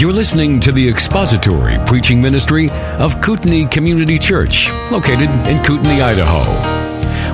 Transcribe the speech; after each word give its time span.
You're 0.00 0.14
listening 0.14 0.60
to 0.60 0.72
the 0.72 0.88
expository 0.88 1.76
preaching 1.84 2.22
ministry 2.22 2.70
of 2.70 3.20
Kootenai 3.20 3.68
Community 3.68 4.18
Church, 4.18 4.70
located 4.90 5.28
in 5.46 5.62
Kootenai, 5.62 6.00
Idaho. 6.00 6.40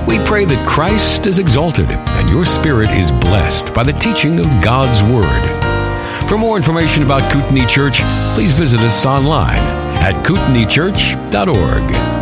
We 0.05 0.19
pray 0.25 0.43
that 0.43 0.67
Christ 0.67 1.27
is 1.27 1.39
exalted 1.39 1.89
and 1.89 2.29
your 2.29 2.43
spirit 2.43 2.91
is 2.91 3.09
blessed 3.09 3.73
by 3.73 3.83
the 3.83 3.93
teaching 3.93 4.41
of 4.41 4.47
God's 4.61 5.01
Word. 5.01 6.27
For 6.27 6.37
more 6.37 6.57
information 6.57 7.03
about 7.03 7.31
Kootenai 7.31 7.65
Church, 7.67 8.01
please 8.35 8.51
visit 8.51 8.81
us 8.81 9.05
online 9.05 9.59
at 9.99 10.15
kootenaichurch.org. 10.25 12.17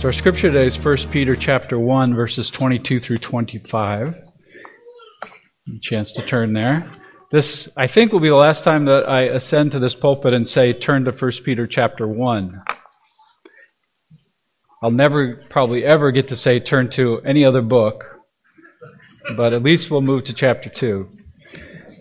So 0.00 0.08
our 0.08 0.12
scripture 0.12 0.50
today 0.50 0.66
is 0.66 0.76
1 0.76 0.96
Peter 1.12 1.36
chapter 1.36 1.78
1 1.78 2.16
verses 2.16 2.50
22 2.50 2.98
through 2.98 3.18
25. 3.18 4.23
Chance 5.80 6.12
to 6.12 6.26
turn 6.26 6.52
there. 6.52 6.92
This 7.30 7.70
I 7.74 7.86
think 7.86 8.12
will 8.12 8.20
be 8.20 8.28
the 8.28 8.34
last 8.34 8.64
time 8.64 8.84
that 8.84 9.08
I 9.08 9.22
ascend 9.22 9.72
to 9.72 9.78
this 9.78 9.94
pulpit 9.94 10.34
and 10.34 10.46
say 10.46 10.74
turn 10.74 11.04
to 11.06 11.10
1 11.10 11.32
Peter 11.42 11.66
chapter 11.66 12.06
1. 12.06 12.62
I'll 14.82 14.90
never 14.90 15.42
probably 15.48 15.82
ever 15.82 16.12
get 16.12 16.28
to 16.28 16.36
say 16.36 16.60
turn 16.60 16.90
to 16.90 17.20
any 17.22 17.46
other 17.46 17.62
book, 17.62 18.04
but 19.38 19.54
at 19.54 19.62
least 19.62 19.90
we'll 19.90 20.02
move 20.02 20.24
to 20.24 20.34
chapter 20.34 20.68
2. 20.68 21.08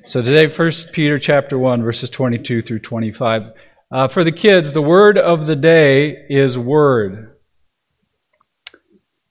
So 0.08 0.22
today 0.22 0.54
1 0.54 0.72
Peter 0.92 1.18
chapter 1.18 1.58
1 1.58 1.84
verses 1.84 2.10
22 2.10 2.64
through 2.64 2.80
25. 2.80 3.44
Uh, 3.90 4.08
for 4.10 4.26
the 4.26 4.32
kids, 4.34 4.74
the 4.74 4.82
word 4.82 5.18
of 5.18 5.48
the 5.48 5.56
day 5.56 6.26
is 6.28 6.58
word. 6.58 7.38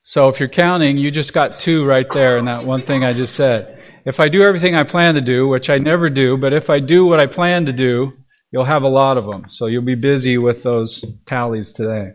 So 0.02 0.30
if 0.30 0.40
you're 0.40 0.48
counting, 0.48 0.96
you 0.96 1.10
just 1.10 1.34
got 1.34 1.60
two 1.60 1.84
right 1.84 2.06
there 2.14 2.38
in 2.38 2.46
that 2.46 2.64
one 2.64 2.80
thing 2.80 3.04
I 3.04 3.12
just 3.12 3.34
said. 3.34 3.80
If 4.04 4.18
I 4.18 4.28
do 4.28 4.42
everything 4.42 4.74
I 4.74 4.82
plan 4.82 5.14
to 5.14 5.20
do, 5.20 5.46
which 5.46 5.70
I 5.70 5.78
never 5.78 6.10
do, 6.10 6.36
but 6.36 6.52
if 6.52 6.68
I 6.68 6.80
do 6.80 7.06
what 7.06 7.20
I 7.20 7.26
plan 7.26 7.66
to 7.66 7.72
do, 7.72 8.12
you'll 8.50 8.64
have 8.64 8.82
a 8.82 8.88
lot 8.88 9.16
of 9.16 9.26
them. 9.26 9.44
So 9.48 9.66
you'll 9.66 9.82
be 9.82 9.94
busy 9.94 10.38
with 10.38 10.62
those 10.62 11.04
tallies 11.26 11.72
today. 11.72 12.12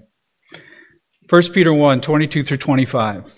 1 1.29 1.51
Peter 1.53 1.73
1 1.73 2.01
22 2.01 2.43
through 2.43 2.57
25. 2.57 3.31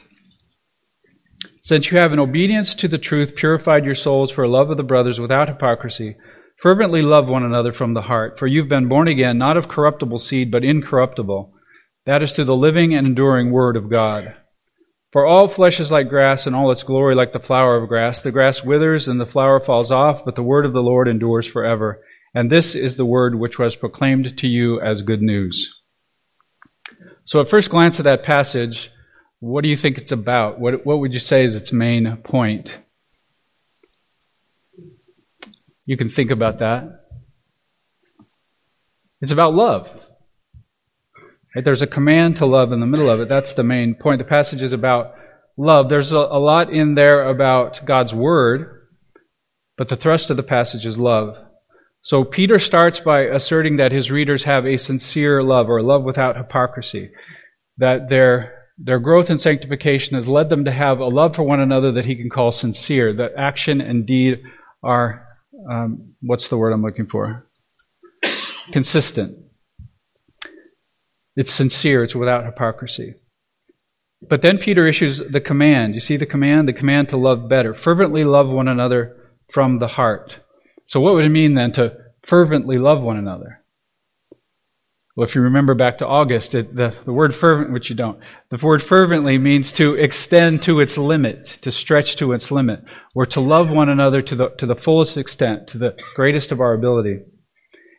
Since 1.62 1.92
you 1.92 2.00
have 2.00 2.12
in 2.12 2.20
obedience 2.20 2.74
to 2.76 2.88
the 2.88 2.98
truth 2.98 3.36
purified 3.36 3.86
your 3.86 3.96
souls 3.96 4.32
for 4.32 4.48
love 4.48 4.72
of 4.72 4.78
the 4.78 4.84
brothers 4.84 5.20
without 5.20 5.48
hypocrisy, 5.48 6.16
fervently 6.62 7.02
love 7.02 7.28
one 7.28 7.44
another 7.44 7.72
from 7.72 7.94
the 7.94 8.04
heart, 8.04 8.40
for 8.40 8.48
you've 8.48 8.70
been 8.70 8.90
born 8.90 9.08
again, 9.08 9.38
not 9.38 9.58
of 9.58 9.68
corruptible 9.68 10.20
seed, 10.20 10.52
but 10.52 10.64
incorruptible. 10.64 11.54
That 12.06 12.24
is 12.24 12.34
through 12.34 12.46
the 12.46 12.56
living 12.56 12.96
and 12.96 13.06
enduring 13.06 13.52
Word 13.52 13.78
of 13.78 13.90
God. 13.90 14.34
For 15.12 15.26
all 15.26 15.48
flesh 15.48 15.80
is 15.80 15.92
like 15.92 16.08
grass, 16.08 16.46
and 16.46 16.56
all 16.56 16.72
its 16.72 16.84
glory 16.84 17.16
like 17.16 17.34
the 17.34 17.40
flower 17.40 17.76
of 17.78 17.90
grass. 17.90 18.22
The 18.22 18.32
grass 18.32 18.64
withers, 18.64 19.08
and 19.08 19.20
the 19.20 19.26
flower 19.26 19.60
falls 19.60 19.92
off, 19.92 20.24
but 20.24 20.36
the 20.36 20.44
word 20.44 20.66
of 20.66 20.74
the 20.74 20.84
Lord 20.84 21.08
endures 21.08 21.48
forever. 21.48 22.02
And 22.34 22.52
this 22.52 22.76
is 22.76 22.96
the 22.96 23.06
word 23.06 23.36
which 23.36 23.58
was 23.58 23.76
proclaimed 23.76 24.38
to 24.38 24.48
you 24.48 24.80
as 24.80 25.02
good 25.02 25.22
news. 25.22 25.76
So, 27.26 27.42
at 27.42 27.50
first 27.50 27.72
glance 27.72 28.00
at 28.00 28.04
that 28.04 28.24
passage, 28.24 28.92
what 29.40 29.62
do 29.62 29.70
you 29.70 29.78
think 29.78 29.98
it's 29.98 30.12
about? 30.12 30.60
What, 30.60 30.86
what 30.86 31.00
would 31.00 31.14
you 31.14 31.20
say 31.20 31.46
is 31.46 31.56
its 31.56 31.72
main 31.72 32.18
point? 32.18 32.78
You 35.86 35.98
can 35.98 36.10
think 36.10 36.30
about 36.30 36.60
that. 36.60 37.06
It's 39.22 39.32
about 39.32 39.56
love. 39.56 39.90
Right? 41.56 41.66
There's 41.66 41.82
a 41.82 41.88
command 41.88 42.38
to 42.38 42.46
love 42.46 42.72
in 42.72 42.80
the 42.80 42.86
middle 42.86 43.10
of 43.10 43.20
it. 43.20 43.30
That's 43.30 43.54
the 43.54 43.64
main 43.64 43.96
point. 43.96 44.20
The 44.20 44.26
passage 44.26 44.62
is 44.62 44.74
about 44.74 45.14
love. 45.58 45.90
There's 45.90 46.12
a, 46.14 46.18
a 46.18 46.40
lot 46.40 46.72
in 46.72 46.96
there 46.96 47.28
about 47.28 47.86
God's 47.86 48.14
word, 48.14 48.88
but 49.78 49.88
the 49.88 49.98
thrust 49.98 50.30
of 50.30 50.38
the 50.38 50.44
passage 50.44 50.86
is 50.86 50.98
love. 50.98 51.36
So 52.02 52.24
Peter 52.24 52.60
starts 52.60 53.00
by 53.00 53.24
asserting 53.24 53.78
that 53.78 53.92
his 53.92 54.10
readers 54.10 54.44
have 54.44 54.66
a 54.66 54.78
sincere 54.78 55.44
love 55.44 55.70
or 55.70 55.82
love 55.82 56.04
without 56.04 56.38
hypocrisy. 56.38 57.12
That 57.78 58.10
their 58.10 58.56
their 58.78 59.00
growth 59.00 59.30
in 59.30 59.38
sanctification 59.38 60.16
has 60.16 60.26
led 60.26 60.50
them 60.50 60.64
to 60.64 60.72
have 60.72 61.00
a 61.00 61.08
love 61.08 61.36
for 61.36 61.44
one 61.44 61.60
another 61.60 61.92
that 61.92 62.06
he 62.06 62.16
can 62.16 62.30
call 62.30 62.54
sincere. 62.54 63.14
That 63.14 63.34
action 63.38 63.82
and 63.82 64.06
deed 64.06 64.42
are, 64.82 65.28
um, 65.70 66.14
what's 66.22 66.48
the 66.48 66.58
word 66.58 66.72
I'm 66.72 66.82
looking 66.82 67.08
for? 67.08 67.46
Consistent. 68.72 69.38
It's 71.40 71.54
sincere, 71.54 72.04
it's 72.04 72.18
without 72.18 72.44
hypocrisy. 72.44 73.16
But 74.22 74.42
then 74.42 74.58
Peter 74.58 74.86
issues 74.86 75.20
the 75.20 75.40
command. 75.40 75.96
You 75.96 76.02
see 76.02 76.18
the 76.18 76.26
command? 76.26 76.68
The 76.68 76.74
command 76.74 77.08
to 77.10 77.18
love 77.18 77.48
better. 77.48 77.74
Fervently 77.74 78.26
love 78.26 78.50
one 78.50 78.68
another 78.68 79.16
from 79.50 79.80
the 79.80 79.88
heart. 79.88 80.34
So, 80.86 81.00
what 81.00 81.14
would 81.14 81.24
it 81.24 81.30
mean 81.30 81.54
then 81.54 81.72
to 81.74 81.94
fervently 82.24 82.78
love 82.78 83.02
one 83.02 83.16
another? 83.16 83.64
Well, 85.16 85.26
if 85.26 85.34
you 85.34 85.42
remember 85.42 85.76
back 85.76 85.98
to 86.00 86.08
August, 86.08 86.54
it, 86.54 86.76
the, 86.76 86.94
the 87.06 87.14
word 87.14 87.34
fervent, 87.34 87.72
which 87.72 87.90
you 87.90 87.96
don't, 87.96 88.20
the 88.50 88.58
word 88.58 88.84
fervently 88.84 89.38
means 89.38 89.72
to 89.74 89.94
extend 89.94 90.62
to 90.64 90.82
its 90.82 90.98
limit, 90.98 91.58
to 91.62 91.72
stretch 91.72 92.18
to 92.18 92.34
its 92.34 92.52
limit, 92.52 92.82
or 93.16 93.26
to 93.28 93.40
love 93.40 93.70
one 93.70 93.88
another 93.88 94.22
to 94.22 94.36
the, 94.36 94.50
to 94.58 94.66
the 94.66 94.76
fullest 94.76 95.16
extent, 95.16 95.70
to 95.70 95.78
the 95.78 95.96
greatest 96.18 96.52
of 96.52 96.60
our 96.60 96.74
ability. 96.74 97.20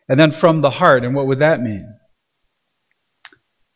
And 0.07 0.19
then 0.19 0.29
from 0.29 0.61
the 0.61 0.69
heart, 0.69 1.03
and 1.03 1.15
what 1.15 1.25
would 1.25 1.39
that 1.39 1.59
mean? 1.59 1.95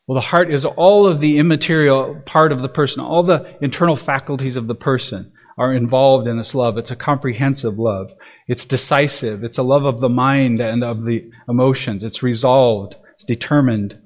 Well, 0.06 0.14
the 0.14 0.28
heart 0.28 0.52
is 0.52 0.64
all 0.64 1.06
of 1.06 1.20
the 1.20 1.38
immaterial 1.38 2.22
part 2.26 2.52
of 2.52 2.62
the 2.62 2.68
person, 2.68 3.02
all 3.02 3.24
the 3.24 3.56
internal 3.60 3.96
faculties 3.96 4.56
of 4.56 4.68
the 4.68 4.74
person 4.74 5.32
are 5.58 5.72
involved 5.72 6.28
in 6.28 6.38
this 6.38 6.54
love. 6.54 6.76
It's 6.78 6.90
a 6.90 6.96
comprehensive 6.96 7.78
love. 7.78 8.12
It's 8.46 8.66
decisive. 8.66 9.42
It's 9.42 9.58
a 9.58 9.62
love 9.62 9.84
of 9.84 10.00
the 10.00 10.08
mind 10.08 10.60
and 10.60 10.84
of 10.84 11.04
the 11.04 11.30
emotions. 11.48 12.04
It's 12.04 12.22
resolved. 12.22 12.94
It's 13.14 13.24
determined. 13.24 13.98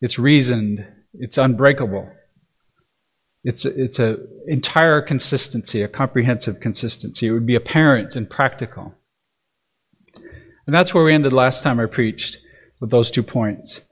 It's 0.00 0.18
reasoned. 0.18 0.84
It's 1.14 1.38
unbreakable. 1.38 2.10
It's 3.44 3.64
it's 3.64 4.00
a 4.00 4.16
entire 4.48 5.00
consistency, 5.00 5.80
a 5.80 5.88
comprehensive 5.88 6.58
consistency. 6.58 7.28
It 7.28 7.30
would 7.30 7.46
be 7.46 7.54
apparent 7.54 8.16
and 8.16 8.28
practical. 8.28 8.94
And 10.66 10.74
that's 10.74 10.92
where 10.92 11.04
we 11.04 11.14
ended 11.14 11.32
last 11.32 11.62
time 11.62 11.78
I 11.78 11.86
preached 11.86 12.38
with 12.80 12.90
those 12.90 13.08
two 13.08 13.22
points. 13.22 13.82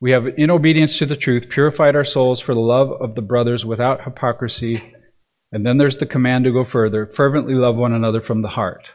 We 0.00 0.12
have, 0.12 0.26
in 0.38 0.50
obedience 0.50 0.96
to 0.98 1.06
the 1.06 1.16
truth, 1.16 1.50
purified 1.50 1.94
our 1.94 2.04
souls 2.04 2.40
for 2.40 2.54
the 2.54 2.60
love 2.60 2.90
of 2.90 3.14
the 3.14 3.22
brothers 3.22 3.66
without 3.66 4.04
hypocrisy. 4.04 4.94
And 5.52 5.66
then 5.66 5.76
there's 5.76 5.98
the 5.98 6.06
command 6.06 6.44
to 6.44 6.52
go 6.52 6.64
further 6.64 7.06
fervently 7.06 7.54
love 7.54 7.76
one 7.76 7.92
another 7.92 8.20
from 8.20 8.40
the 8.40 8.48
heart. 8.48 8.88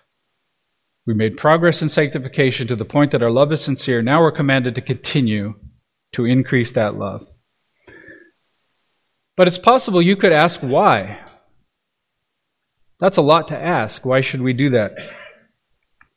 We 1.06 1.14
made 1.14 1.38
progress 1.38 1.84
in 1.84 1.90
sanctification 1.90 2.68
to 2.68 2.76
the 2.76 2.86
point 2.86 3.12
that 3.12 3.22
our 3.22 3.30
love 3.30 3.52
is 3.52 3.62
sincere. 3.62 4.02
Now 4.02 4.22
we're 4.22 4.32
commanded 4.32 4.74
to 4.76 4.82
continue 4.82 5.54
to 6.14 6.26
increase 6.26 6.72
that 6.72 6.96
love. 6.96 7.28
But 9.38 9.48
it's 9.48 9.60
possible 9.60 10.02
you 10.02 10.16
could 10.16 10.32
ask 10.32 10.62
why. 10.62 11.20
That's 13.00 13.18
a 13.18 13.22
lot 13.22 13.50
to 13.50 13.58
ask. 13.58 14.06
Why 14.06 14.22
should 14.22 14.42
we 14.42 14.54
do 14.54 14.72
that? 14.72 14.94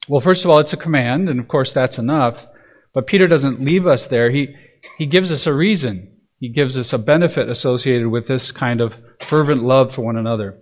Well, 0.08 0.22
first 0.22 0.44
of 0.44 0.50
all, 0.50 0.60
it's 0.60 0.72
a 0.72 0.78
command, 0.78 1.28
and 1.28 1.38
of 1.38 1.48
course 1.48 1.72
that's 1.72 1.98
enough. 1.98 2.46
But 2.94 3.06
Peter 3.06 3.26
doesn't 3.26 3.60
leave 3.60 3.86
us 3.86 4.06
there. 4.06 4.30
He, 4.30 4.54
he 4.96 5.06
gives 5.06 5.30
us 5.30 5.46
a 5.46 5.52
reason. 5.52 6.12
He 6.38 6.48
gives 6.48 6.78
us 6.78 6.92
a 6.92 6.98
benefit 6.98 7.48
associated 7.48 8.08
with 8.08 8.28
this 8.28 8.52
kind 8.52 8.80
of 8.80 8.94
fervent 9.28 9.62
love 9.64 9.94
for 9.94 10.02
one 10.02 10.16
another. 10.16 10.58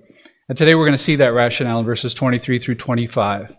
And 0.48 0.56
today 0.56 0.74
we're 0.74 0.86
going 0.86 0.96
to 0.96 1.02
see 1.02 1.16
that 1.16 1.34
rationale 1.34 1.80
in 1.80 1.86
verses 1.86 2.14
23 2.14 2.58
through 2.58 2.76
25 2.76 3.54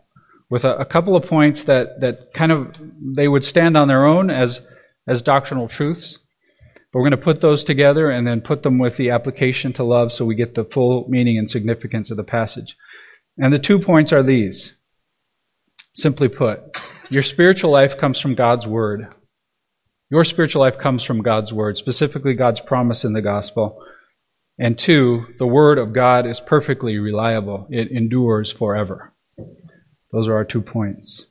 with 0.50 0.63
a, 0.63 0.78
a, 0.78 0.85
couple 0.85 1.16
of 1.16 1.25
points 1.25 1.63
that, 1.66 2.00
that 2.00 2.33
kind 2.33 2.51
of 2.51 2.75
they 3.01 3.28
would 3.28 3.44
stand 3.44 3.75
on 3.75 3.88
their 3.88 4.05
own 4.05 4.29
as, 4.29 4.61
as 5.07 5.22
doctrinal 5.22 5.67
truths. 5.67 6.19
But 6.91 6.99
we're 6.99 7.09
going 7.09 7.20
to 7.20 7.25
put 7.25 7.41
those 7.41 7.63
together 7.63 8.09
and 8.09 8.25
then 8.25 8.41
put 8.41 8.63
them 8.63 8.79
with 8.79 8.96
the 8.96 9.09
application 9.09 9.73
to 9.73 9.84
love 9.84 10.13
so 10.13 10.25
we 10.25 10.35
get 10.35 10.55
the 10.55 10.63
full 10.63 11.05
meaning 11.09 11.37
and 11.37 11.49
significance 11.49 12.09
of 12.09 12.17
the 12.17 12.23
passage. 12.23 12.78
And 13.37 13.53
the 13.53 13.59
two 13.59 13.79
points 13.79 14.13
are 14.13 14.23
these. 14.23 14.73
Simply 15.93 16.29
put, 16.29 16.78
your 17.09 17.23
spiritual 17.23 17.72
life 17.72 17.97
comes 17.97 18.20
from 18.20 18.35
God's 18.35 18.66
Word. 18.66 19.13
Your 20.09 20.24
spiritual 20.24 20.62
life 20.62 20.78
comes 20.78 21.04
from 21.04 21.22
God's 21.22 21.52
Word, 21.52 21.78
specifically 21.78 22.34
God's 22.34 22.59
promise 22.59 23.04
in 23.04 23.14
the 23.14 23.22
gospel. 23.22 23.84
And 24.58 24.78
two, 24.78 25.26
the 25.38 25.48
Word 25.48 25.78
of 25.78 25.94
God 25.94 26.26
is 26.26 26.40
perfectly 26.40 26.98
reliable, 26.98 27.68
it 27.70 27.92
endures 27.92 28.52
forever. 28.52 29.14
Those 30.12 30.28
are 30.28 30.36
our 30.36 30.46
two 30.46 30.62
points. 30.62 31.26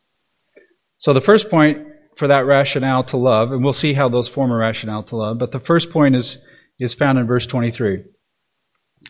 So 0.99 1.13
the 1.13 1.21
first 1.21 1.51
point 1.51 1.87
for 2.17 2.29
that 2.29 2.47
rationale 2.47 3.05
to 3.05 3.17
love, 3.17 3.53
and 3.53 3.65
we'll 3.65 3.73
see 3.73 3.95
how 3.95 4.09
those 4.09 4.29
form 4.29 4.51
a 4.51 4.57
rationale 4.57 5.03
to 5.05 5.17
love, 5.17 5.39
but 5.39 5.53
the 5.53 5.61
first 5.61 5.91
point 5.91 6.15
is, 6.15 6.39
is 6.79 6.95
found 6.95 7.19
in 7.19 7.27
verse 7.27 7.47
23. 7.47 8.05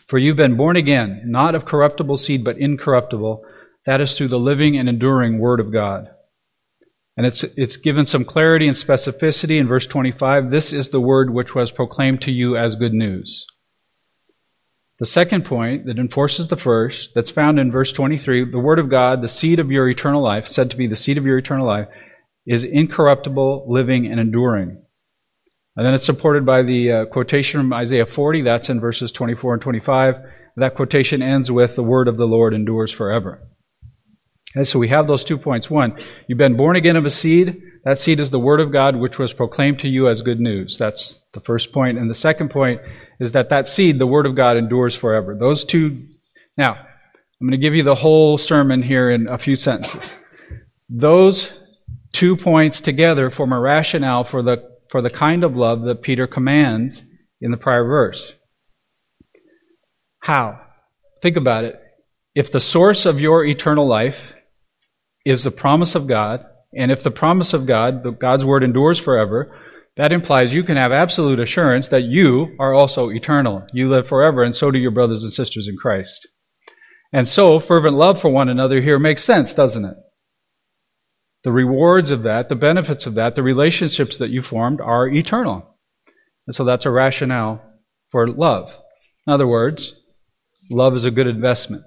For 0.09 0.19
you've 0.19 0.37
been 0.37 0.57
born 0.57 0.77
again, 0.77 1.23
not 1.27 1.55
of 1.55 1.65
corruptible 1.65 2.19
seed, 2.19 2.45
but 2.45 2.59
incorruptible. 2.59 3.43
That 3.87 4.01
is 4.01 4.17
through 4.17 4.29
the 4.29 4.39
living 4.39 4.77
and 4.77 4.89
enduring 4.89 5.39
Word 5.39 5.61
of 5.61 5.73
God. 5.73 6.09
And 7.17 7.27
it's, 7.27 7.45
it's 7.57 7.77
given 7.77 8.05
some 8.05 8.25
clarity 8.25 8.69
and 8.69 8.77
specificity 8.77 9.59
in 9.59 9.67
verse 9.67 9.87
25. 9.87 10.51
This 10.51 10.73
is 10.73 10.91
the 10.91 11.01
word 11.01 11.31
which 11.31 11.55
was 11.55 11.71
proclaimed 11.71 12.21
to 12.23 12.31
you 12.31 12.57
as 12.57 12.77
good 12.77 12.93
news. 12.93 13.47
The 14.99 15.07
second 15.07 15.45
point 15.45 15.87
that 15.87 15.99
enforces 15.99 16.49
the 16.49 16.57
first, 16.57 17.11
that's 17.15 17.31
found 17.31 17.59
in 17.59 17.71
verse 17.71 17.93
23, 17.93 18.51
the 18.51 18.59
Word 18.59 18.79
of 18.79 18.89
God, 18.89 19.21
the 19.21 19.29
seed 19.29 19.59
of 19.59 19.71
your 19.71 19.91
eternal 19.91 20.23
life, 20.23 20.49
said 20.49 20.71
to 20.71 20.77
be 20.77 20.87
the 20.87 20.97
seed 20.97 21.19
of 21.19 21.27
your 21.27 21.37
eternal 21.37 21.67
life, 21.67 21.89
is 22.47 22.65
incorruptible, 22.65 23.67
living, 23.69 24.07
and 24.07 24.19
enduring. 24.19 24.83
And 25.77 25.85
then 25.85 25.93
it's 25.93 26.07
supported 26.07 26.47
by 26.47 26.63
the 26.63 26.93
uh, 26.93 27.05
quotation 27.07 27.61
from 27.61 27.75
Isaiah 27.75 28.07
40, 28.07 28.43
that's 28.43 28.71
in 28.71 28.81
verses 28.81 29.13
24 29.13 29.55
and 29.55 29.63
25. 29.63 30.15
That 30.57 30.75
quotation 30.75 31.21
ends 31.21 31.51
with, 31.51 31.77
The 31.77 31.83
word 31.83 32.09
of 32.09 32.17
the 32.17 32.25
Lord 32.25 32.55
endures 32.55 32.91
forever. 32.91 33.43
So 34.65 34.79
we 34.79 34.89
have 34.89 35.07
those 35.07 35.25
two 35.25 35.37
points. 35.37 35.69
One, 35.69 35.99
you've 36.29 36.39
been 36.39 36.57
born 36.57 36.77
again 36.77 36.97
of 36.97 37.05
a 37.05 37.11
seed. 37.11 37.61
That 37.85 37.99
seed 37.99 38.21
is 38.21 38.31
the 38.31 38.41
word 38.41 38.61
of 38.61 38.73
God, 38.73 38.97
which 38.97 39.19
was 39.19 39.33
proclaimed 39.33 39.81
to 39.81 39.89
you 39.89 40.09
as 40.09 40.23
good 40.23 40.41
news. 40.41 40.79
That's 40.79 41.21
the 41.35 41.41
first 41.41 41.73
point. 41.73 41.99
And 41.99 42.11
the 42.11 42.15
second 42.15 42.51
point 42.51 42.81
is 43.21 43.33
that 43.33 43.51
that 43.51 43.69
seed, 43.69 43.99
the 43.99 44.07
word 44.07 44.25
of 44.25 44.35
God, 44.35 44.57
endures 44.57 44.97
forever. 44.97 45.37
Those 45.39 45.65
two. 45.65 46.09
Now, 46.57 46.73
I'm 46.73 47.47
going 47.47 47.53
to 47.53 47.59
give 47.59 47.75
you 47.75 47.83
the 47.83 47.95
whole 47.95 48.39
sermon 48.39 48.83
here 48.83 49.11
in 49.11 49.29
a 49.29 49.37
few 49.37 49.57
sentences. 49.57 50.15
Those 50.89 51.53
two 52.13 52.35
points 52.37 52.81
together 52.81 53.31
form 53.31 53.53
a 53.53 53.61
rationale 53.61 54.25
for 54.25 54.43
the 54.43 54.77
for 54.91 55.03
the 55.03 55.11
kind 55.11 55.45
of 55.45 55.55
love 55.55 55.83
that 55.83 56.03
Peter 56.03 56.27
commands 56.27 57.03
in 57.41 57.51
the 57.51 57.57
prior 57.57 57.85
verse. 57.85 58.33
How? 60.21 60.61
Think 61.23 61.37
about 61.37 61.65
it. 61.65 61.81
If 62.35 62.53
the 62.53 62.61
source 62.61 63.05
of 63.05 63.21
your 63.21 63.45
eternal 63.45 63.87
life 63.87 64.17
is 65.27 65.43
the 65.43 65.51
promise 65.51 65.97
of 65.97 66.07
God, 66.07 66.47
and 66.73 66.93
if 66.93 67.03
the 67.03 67.11
promise 67.11 67.53
of 67.53 67.67
God, 67.67 68.19
God's 68.21 68.45
word 68.45 68.63
endures 68.63 69.01
forever, 69.01 69.59
that 69.97 70.13
implies 70.13 70.55
you 70.55 70.63
can 70.63 70.77
have 70.77 70.93
absolute 70.93 71.41
assurance 71.41 71.89
that 71.89 72.05
you 72.05 72.55
are 72.61 72.73
also 72.73 73.11
eternal. 73.11 73.67
You 73.73 73.91
live 73.91 74.07
forever, 74.07 74.45
and 74.45 74.55
so 74.55 74.71
do 74.71 74.79
your 74.79 74.93
brothers 74.93 75.25
and 75.25 75.35
sisters 75.35 75.67
in 75.67 75.77
Christ. 75.77 76.29
And 77.13 77.27
so, 77.27 77.59
fervent 77.59 77.97
love 77.97 78.21
for 78.21 78.31
one 78.31 78.49
another 78.49 78.81
here 78.81 79.01
makes 79.01 79.25
sense, 79.25 79.53
doesn't 79.53 79.85
it? 79.85 79.97
The 81.43 81.53
rewards 81.53 82.13
of 82.13 82.23
that, 82.23 82.49
the 82.49 82.55
benefits 82.55 83.05
of 83.05 83.15
that, 83.15 83.35
the 83.35 83.43
relationships 83.43 84.19
that 84.19 84.31
you 84.31 84.43
formed 84.43 84.81
are 84.81 85.09
eternal. 85.09 85.77
And 86.47 86.55
so 86.55 86.65
that's 86.65 86.87
a 86.87 86.91
rationale 86.91 87.63
for 88.11 88.29
love. 88.29 88.73
In 89.27 89.33
other 89.33 89.47
words, 89.47 89.95
love 90.71 90.95
is 90.95 91.05
a 91.05 91.11
good 91.11 91.27
investment. 91.27 91.85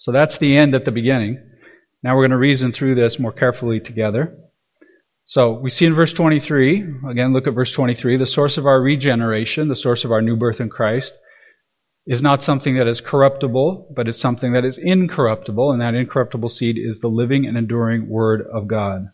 So 0.00 0.12
that's 0.12 0.38
the 0.38 0.56
end 0.56 0.74
at 0.74 0.84
the 0.84 0.90
beginning. 0.90 1.38
Now 2.02 2.16
we're 2.16 2.22
going 2.22 2.30
to 2.32 2.38
reason 2.38 2.72
through 2.72 2.96
this 2.96 3.18
more 3.18 3.32
carefully 3.32 3.80
together. 3.80 4.36
So 5.26 5.52
we 5.52 5.70
see 5.70 5.86
in 5.86 5.94
verse 5.94 6.12
23, 6.12 6.94
again, 7.08 7.32
look 7.32 7.46
at 7.46 7.54
verse 7.54 7.70
23, 7.70 8.16
the 8.16 8.26
source 8.26 8.58
of 8.58 8.66
our 8.66 8.80
regeneration, 8.80 9.68
the 9.68 9.76
source 9.76 10.04
of 10.04 10.10
our 10.10 10.20
new 10.20 10.36
birth 10.36 10.60
in 10.60 10.68
Christ, 10.68 11.14
is 12.06 12.22
not 12.22 12.42
something 12.42 12.76
that 12.76 12.88
is 12.88 13.00
corruptible, 13.00 13.92
but 13.94 14.08
it's 14.08 14.18
something 14.18 14.52
that 14.54 14.64
is 14.64 14.78
incorruptible, 14.78 15.70
and 15.70 15.80
that 15.80 15.94
incorruptible 15.94 16.48
seed 16.48 16.76
is 16.76 16.98
the 16.98 17.08
living 17.08 17.46
and 17.46 17.56
enduring 17.56 18.08
Word 18.08 18.42
of 18.52 18.66
God. 18.66 19.10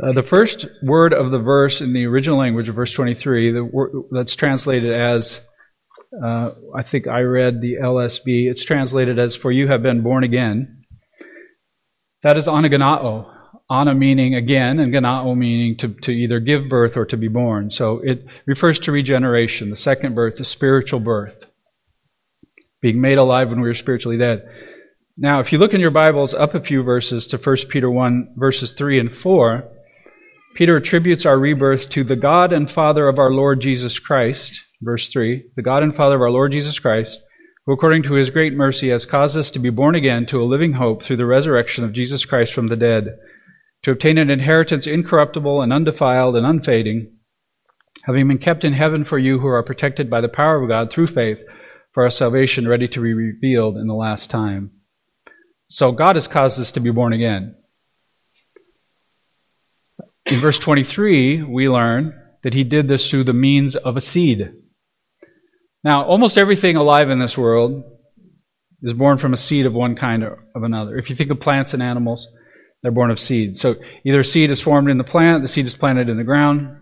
Uh, 0.00 0.12
the 0.12 0.22
first 0.22 0.66
word 0.82 1.12
of 1.12 1.32
the 1.32 1.40
verse 1.40 1.80
in 1.80 1.92
the 1.92 2.04
original 2.04 2.38
language 2.38 2.68
of 2.68 2.76
verse 2.76 2.92
23, 2.92 3.50
the 3.50 4.04
that's 4.12 4.36
translated 4.36 4.92
as, 4.92 5.40
uh, 6.12 6.52
I 6.74 6.82
think 6.82 7.06
I 7.06 7.20
read 7.20 7.60
the 7.60 7.76
LSB, 7.82 8.50
it's 8.50 8.64
translated 8.64 9.18
as, 9.18 9.36
For 9.36 9.52
you 9.52 9.68
have 9.68 9.82
been 9.82 10.02
born 10.02 10.24
again. 10.24 10.84
That 12.22 12.36
is 12.36 12.46
anaganao, 12.46 13.30
Ana 13.70 13.94
meaning 13.94 14.34
again, 14.34 14.80
and 14.80 14.92
ganao 14.92 15.36
meaning 15.36 15.76
to, 15.78 15.88
to 15.88 16.10
either 16.10 16.40
give 16.40 16.68
birth 16.68 16.96
or 16.96 17.04
to 17.06 17.16
be 17.16 17.28
born. 17.28 17.70
So 17.70 18.00
it 18.02 18.24
refers 18.46 18.80
to 18.80 18.92
regeneration, 18.92 19.70
the 19.70 19.76
second 19.76 20.14
birth, 20.14 20.36
the 20.36 20.44
spiritual 20.44 21.00
birth. 21.00 21.44
Being 22.80 23.00
made 23.00 23.18
alive 23.18 23.50
when 23.50 23.60
we 23.60 23.68
were 23.68 23.74
spiritually 23.74 24.16
dead. 24.16 24.48
Now, 25.16 25.40
if 25.40 25.52
you 25.52 25.58
look 25.58 25.74
in 25.74 25.80
your 25.80 25.90
Bibles 25.90 26.32
up 26.32 26.54
a 26.54 26.62
few 26.62 26.82
verses 26.82 27.26
to 27.26 27.36
1 27.36 27.56
Peter 27.68 27.90
1, 27.90 28.34
verses 28.36 28.70
3 28.70 29.00
and 29.00 29.12
4, 29.12 29.68
Peter 30.54 30.76
attributes 30.76 31.26
our 31.26 31.38
rebirth 31.38 31.90
to 31.90 32.04
the 32.04 32.16
God 32.16 32.52
and 32.52 32.70
Father 32.70 33.08
of 33.08 33.18
our 33.18 33.30
Lord 33.30 33.60
Jesus 33.60 33.98
Christ. 33.98 34.60
Verse 34.80 35.08
3 35.08 35.44
The 35.56 35.62
God 35.62 35.82
and 35.82 35.94
Father 35.94 36.16
of 36.16 36.22
our 36.22 36.30
Lord 36.30 36.52
Jesus 36.52 36.78
Christ, 36.78 37.20
who 37.66 37.72
according 37.72 38.02
to 38.04 38.14
his 38.14 38.30
great 38.30 38.54
mercy 38.54 38.90
has 38.90 39.06
caused 39.06 39.36
us 39.36 39.50
to 39.50 39.58
be 39.58 39.70
born 39.70 39.94
again 39.94 40.26
to 40.26 40.40
a 40.40 40.44
living 40.44 40.74
hope 40.74 41.02
through 41.02 41.16
the 41.16 41.26
resurrection 41.26 41.84
of 41.84 41.92
Jesus 41.92 42.24
Christ 42.24 42.52
from 42.52 42.68
the 42.68 42.76
dead 42.76 43.18
to 43.82 43.90
obtain 43.90 44.18
an 44.18 44.30
inheritance 44.30 44.86
incorruptible 44.86 45.62
and 45.62 45.72
undefiled 45.72 46.36
and 46.36 46.46
unfading, 46.46 47.12
having 48.04 48.26
been 48.28 48.38
kept 48.38 48.64
in 48.64 48.72
heaven 48.72 49.04
for 49.04 49.18
you 49.18 49.38
who 49.38 49.46
are 49.46 49.62
protected 49.62 50.10
by 50.10 50.20
the 50.20 50.28
power 50.28 50.62
of 50.62 50.68
God 50.68 50.90
through 50.90 51.08
faith 51.08 51.42
for 51.92 52.04
our 52.04 52.10
salvation 52.10 52.66
ready 52.66 52.88
to 52.88 53.00
be 53.00 53.14
revealed 53.14 53.76
in 53.76 53.86
the 53.86 53.94
last 53.94 54.30
time. 54.30 54.70
So 55.68 55.92
God 55.92 56.16
has 56.16 56.28
caused 56.28 56.58
us 56.58 56.72
to 56.72 56.80
be 56.80 56.90
born 56.90 57.12
again. 57.12 57.54
In 60.26 60.40
verse 60.40 60.58
23, 60.58 61.42
we 61.44 61.68
learn 61.68 62.14
that 62.42 62.54
he 62.54 62.64
did 62.64 62.88
this 62.88 63.08
through 63.08 63.24
the 63.24 63.32
means 63.32 63.76
of 63.76 63.96
a 63.96 64.00
seed. 64.00 64.52
Now, 65.84 66.04
almost 66.04 66.36
everything 66.36 66.76
alive 66.76 67.10
in 67.10 67.18
this 67.18 67.38
world 67.38 67.84
is 68.82 68.94
born 68.94 69.18
from 69.18 69.32
a 69.32 69.36
seed 69.36 69.66
of 69.66 69.72
one 69.72 69.96
kind 69.96 70.22
or 70.22 70.44
of 70.54 70.62
another. 70.62 70.98
If 70.98 71.10
you 71.10 71.16
think 71.16 71.30
of 71.30 71.40
plants 71.40 71.74
and 71.74 71.82
animals, 71.82 72.28
they're 72.82 72.92
born 72.92 73.10
of 73.10 73.20
seed. 73.20 73.56
So 73.56 73.76
either 74.04 74.22
seed 74.22 74.50
is 74.50 74.60
formed 74.60 74.90
in 74.90 74.98
the 74.98 75.04
plant, 75.04 75.42
the 75.42 75.48
seed 75.48 75.66
is 75.66 75.74
planted 75.74 76.08
in 76.08 76.16
the 76.16 76.24
ground, 76.24 76.76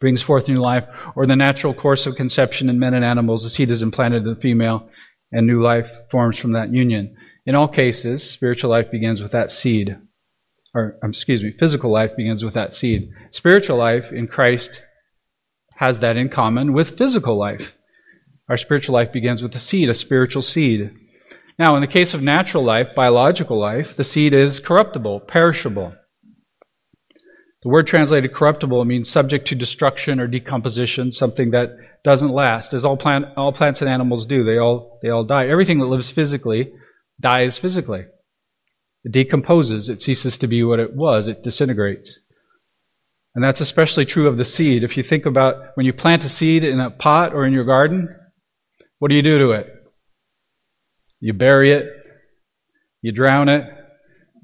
brings 0.00 0.22
forth 0.22 0.48
new 0.48 0.56
life, 0.56 0.84
or 1.14 1.26
the 1.26 1.36
natural 1.36 1.74
course 1.74 2.06
of 2.06 2.14
conception 2.14 2.68
in 2.68 2.78
men 2.78 2.94
and 2.94 3.04
animals, 3.04 3.42
the 3.42 3.50
seed 3.50 3.70
is 3.70 3.82
implanted 3.82 4.22
in 4.22 4.34
the 4.34 4.40
female, 4.40 4.88
and 5.32 5.46
new 5.46 5.62
life 5.62 5.90
forms 6.10 6.38
from 6.38 6.52
that 6.52 6.72
union. 6.72 7.14
In 7.46 7.54
all 7.54 7.68
cases, 7.68 8.28
spiritual 8.28 8.70
life 8.70 8.90
begins 8.90 9.20
with 9.22 9.32
that 9.32 9.52
seed. 9.52 9.96
Or, 10.74 10.98
um, 11.02 11.10
excuse 11.10 11.42
me, 11.42 11.52
physical 11.58 11.90
life 11.90 12.16
begins 12.16 12.44
with 12.44 12.54
that 12.54 12.74
seed. 12.74 13.10
Spiritual 13.30 13.76
life 13.76 14.12
in 14.12 14.28
Christ 14.28 14.82
has 15.76 15.98
that 15.98 16.16
in 16.16 16.28
common 16.28 16.72
with 16.72 16.96
physical 16.96 17.36
life. 17.36 17.74
Our 18.50 18.56
spiritual 18.56 18.94
life 18.94 19.12
begins 19.12 19.42
with 19.42 19.54
a 19.54 19.60
seed, 19.60 19.88
a 19.88 19.94
spiritual 19.94 20.42
seed. 20.42 20.90
Now, 21.56 21.76
in 21.76 21.82
the 21.82 21.86
case 21.86 22.14
of 22.14 22.20
natural 22.20 22.64
life, 22.64 22.88
biological 22.96 23.56
life, 23.56 23.96
the 23.96 24.02
seed 24.02 24.34
is 24.34 24.58
corruptible, 24.58 25.20
perishable. 25.20 25.94
The 27.62 27.68
word 27.68 27.86
translated 27.86 28.34
corruptible 28.34 28.84
means 28.84 29.08
subject 29.08 29.46
to 29.48 29.54
destruction 29.54 30.18
or 30.18 30.26
decomposition, 30.26 31.12
something 31.12 31.52
that 31.52 31.68
doesn't 32.02 32.32
last, 32.32 32.74
as 32.74 32.84
all, 32.84 32.96
plant, 32.96 33.26
all 33.36 33.52
plants 33.52 33.82
and 33.82 33.90
animals 33.90 34.26
do. 34.26 34.42
They 34.42 34.58
all, 34.58 34.98
they 35.00 35.10
all 35.10 35.24
die. 35.24 35.46
Everything 35.46 35.78
that 35.78 35.86
lives 35.86 36.10
physically 36.10 36.72
dies 37.20 37.56
physically. 37.56 38.06
It 39.04 39.12
decomposes. 39.12 39.88
It 39.88 40.02
ceases 40.02 40.38
to 40.38 40.48
be 40.48 40.64
what 40.64 40.80
it 40.80 40.96
was. 40.96 41.28
It 41.28 41.44
disintegrates. 41.44 42.18
And 43.32 43.44
that's 43.44 43.60
especially 43.60 44.06
true 44.06 44.26
of 44.26 44.38
the 44.38 44.44
seed. 44.44 44.82
If 44.82 44.96
you 44.96 45.04
think 45.04 45.24
about 45.24 45.76
when 45.76 45.86
you 45.86 45.92
plant 45.92 46.24
a 46.24 46.28
seed 46.28 46.64
in 46.64 46.80
a 46.80 46.90
pot 46.90 47.32
or 47.32 47.46
in 47.46 47.52
your 47.52 47.64
garden, 47.64 48.08
what 49.00 49.08
do 49.08 49.16
you 49.16 49.22
do 49.22 49.38
to 49.38 49.50
it? 49.52 49.66
You 51.18 51.32
bury 51.32 51.72
it, 51.72 51.86
you 53.02 53.12
drown 53.12 53.48
it, 53.48 53.64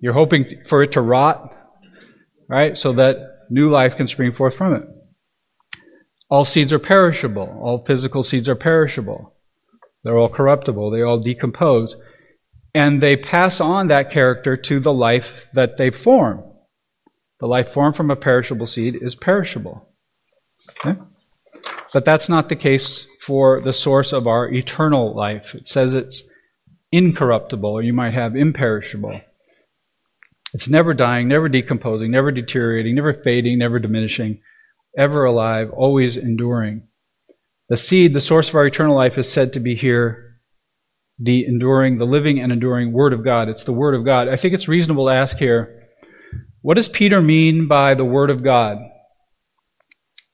you're 0.01 0.15
hoping 0.15 0.63
for 0.67 0.83
it 0.83 0.93
to 0.93 1.01
rot, 1.01 1.55
right? 2.49 2.77
So 2.77 2.95
that 2.95 3.17
new 3.51 3.69
life 3.69 3.97
can 3.97 4.09
spring 4.09 4.33
forth 4.33 4.57
from 4.57 4.75
it. 4.75 4.83
All 6.29 6.45
seeds 6.45 6.73
are 6.73 6.79
perishable. 6.79 7.61
All 7.63 7.85
physical 7.85 8.23
seeds 8.23 8.49
are 8.49 8.57
perishable. 8.57 9.35
They're 10.03 10.19
all 10.19 10.29
corruptible. 10.29 10.91
They 10.91 11.03
all 11.03 11.21
decompose. 11.21 11.97
And 12.75 13.03
they 13.03 13.17
pass 13.17 13.61
on 13.61 13.89
that 13.89 14.11
character 14.11 14.57
to 14.57 14.81
the 14.81 14.93
life 14.93 15.47
that 15.55 15.77
they 15.77 15.91
form. 15.91 16.43
The 17.41 17.47
life 17.47 17.71
formed 17.71 17.97
from 17.97 18.11
a 18.11 18.17
perishable 18.17 18.67
seed 18.67 18.99
is 19.01 19.15
perishable. 19.15 19.95
Okay? 20.85 20.99
But 21.93 22.05
that's 22.05 22.29
not 22.29 22.49
the 22.49 22.57
case 22.57 23.07
for 23.27 23.61
the 23.61 23.73
source 23.73 24.13
of 24.13 24.27
our 24.27 24.49
eternal 24.49 25.15
life. 25.15 25.55
It 25.55 25.67
says 25.67 25.95
it's 25.95 26.23
incorruptible, 26.93 27.69
or 27.69 27.83
you 27.83 27.93
might 27.93 28.15
have 28.15 28.37
imperishable. 28.37 29.21
It's 30.55 30.69
never 30.69 30.95
dying, 30.95 31.27
never 31.27 31.49
decomposing, 31.49 32.11
never 32.11 32.31
deteriorating, 32.31 32.95
never 32.95 33.13
fading, 33.13 33.59
never 33.59 33.81
diminishing, 33.81 34.41
ever 34.97 35.25
alive, 35.25 35.71
always 35.73 36.17
enduring. 36.17 36.87
The 37.69 37.77
seed, 37.77 38.15
the 38.15 38.21
source 38.21 38.49
of 38.49 38.55
our 38.55 38.67
eternal 38.67 38.95
life, 38.95 39.19
is 39.19 39.31
said 39.31 39.53
to 39.53 39.61
be 39.61 39.75
here 39.75 40.37
the 41.19 41.45
enduring, 41.45 41.99
the 41.99 42.05
living 42.05 42.39
and 42.39 42.53
enduring 42.53 42.93
Word 42.93 43.13
of 43.13 43.25
God. 43.25 43.49
It's 43.49 43.65
the 43.65 43.73
Word 43.73 43.95
of 43.95 44.05
God. 44.05 44.29
I 44.29 44.37
think 44.37 44.55
it's 44.55 44.69
reasonable 44.69 45.07
to 45.07 45.13
ask 45.13 45.37
here 45.39 45.83
what 46.63 46.75
does 46.75 46.89
Peter 46.89 47.21
mean 47.21 47.69
by 47.69 47.95
the 47.95 48.05
Word 48.05 48.31
of 48.31 48.43
God? 48.43 48.79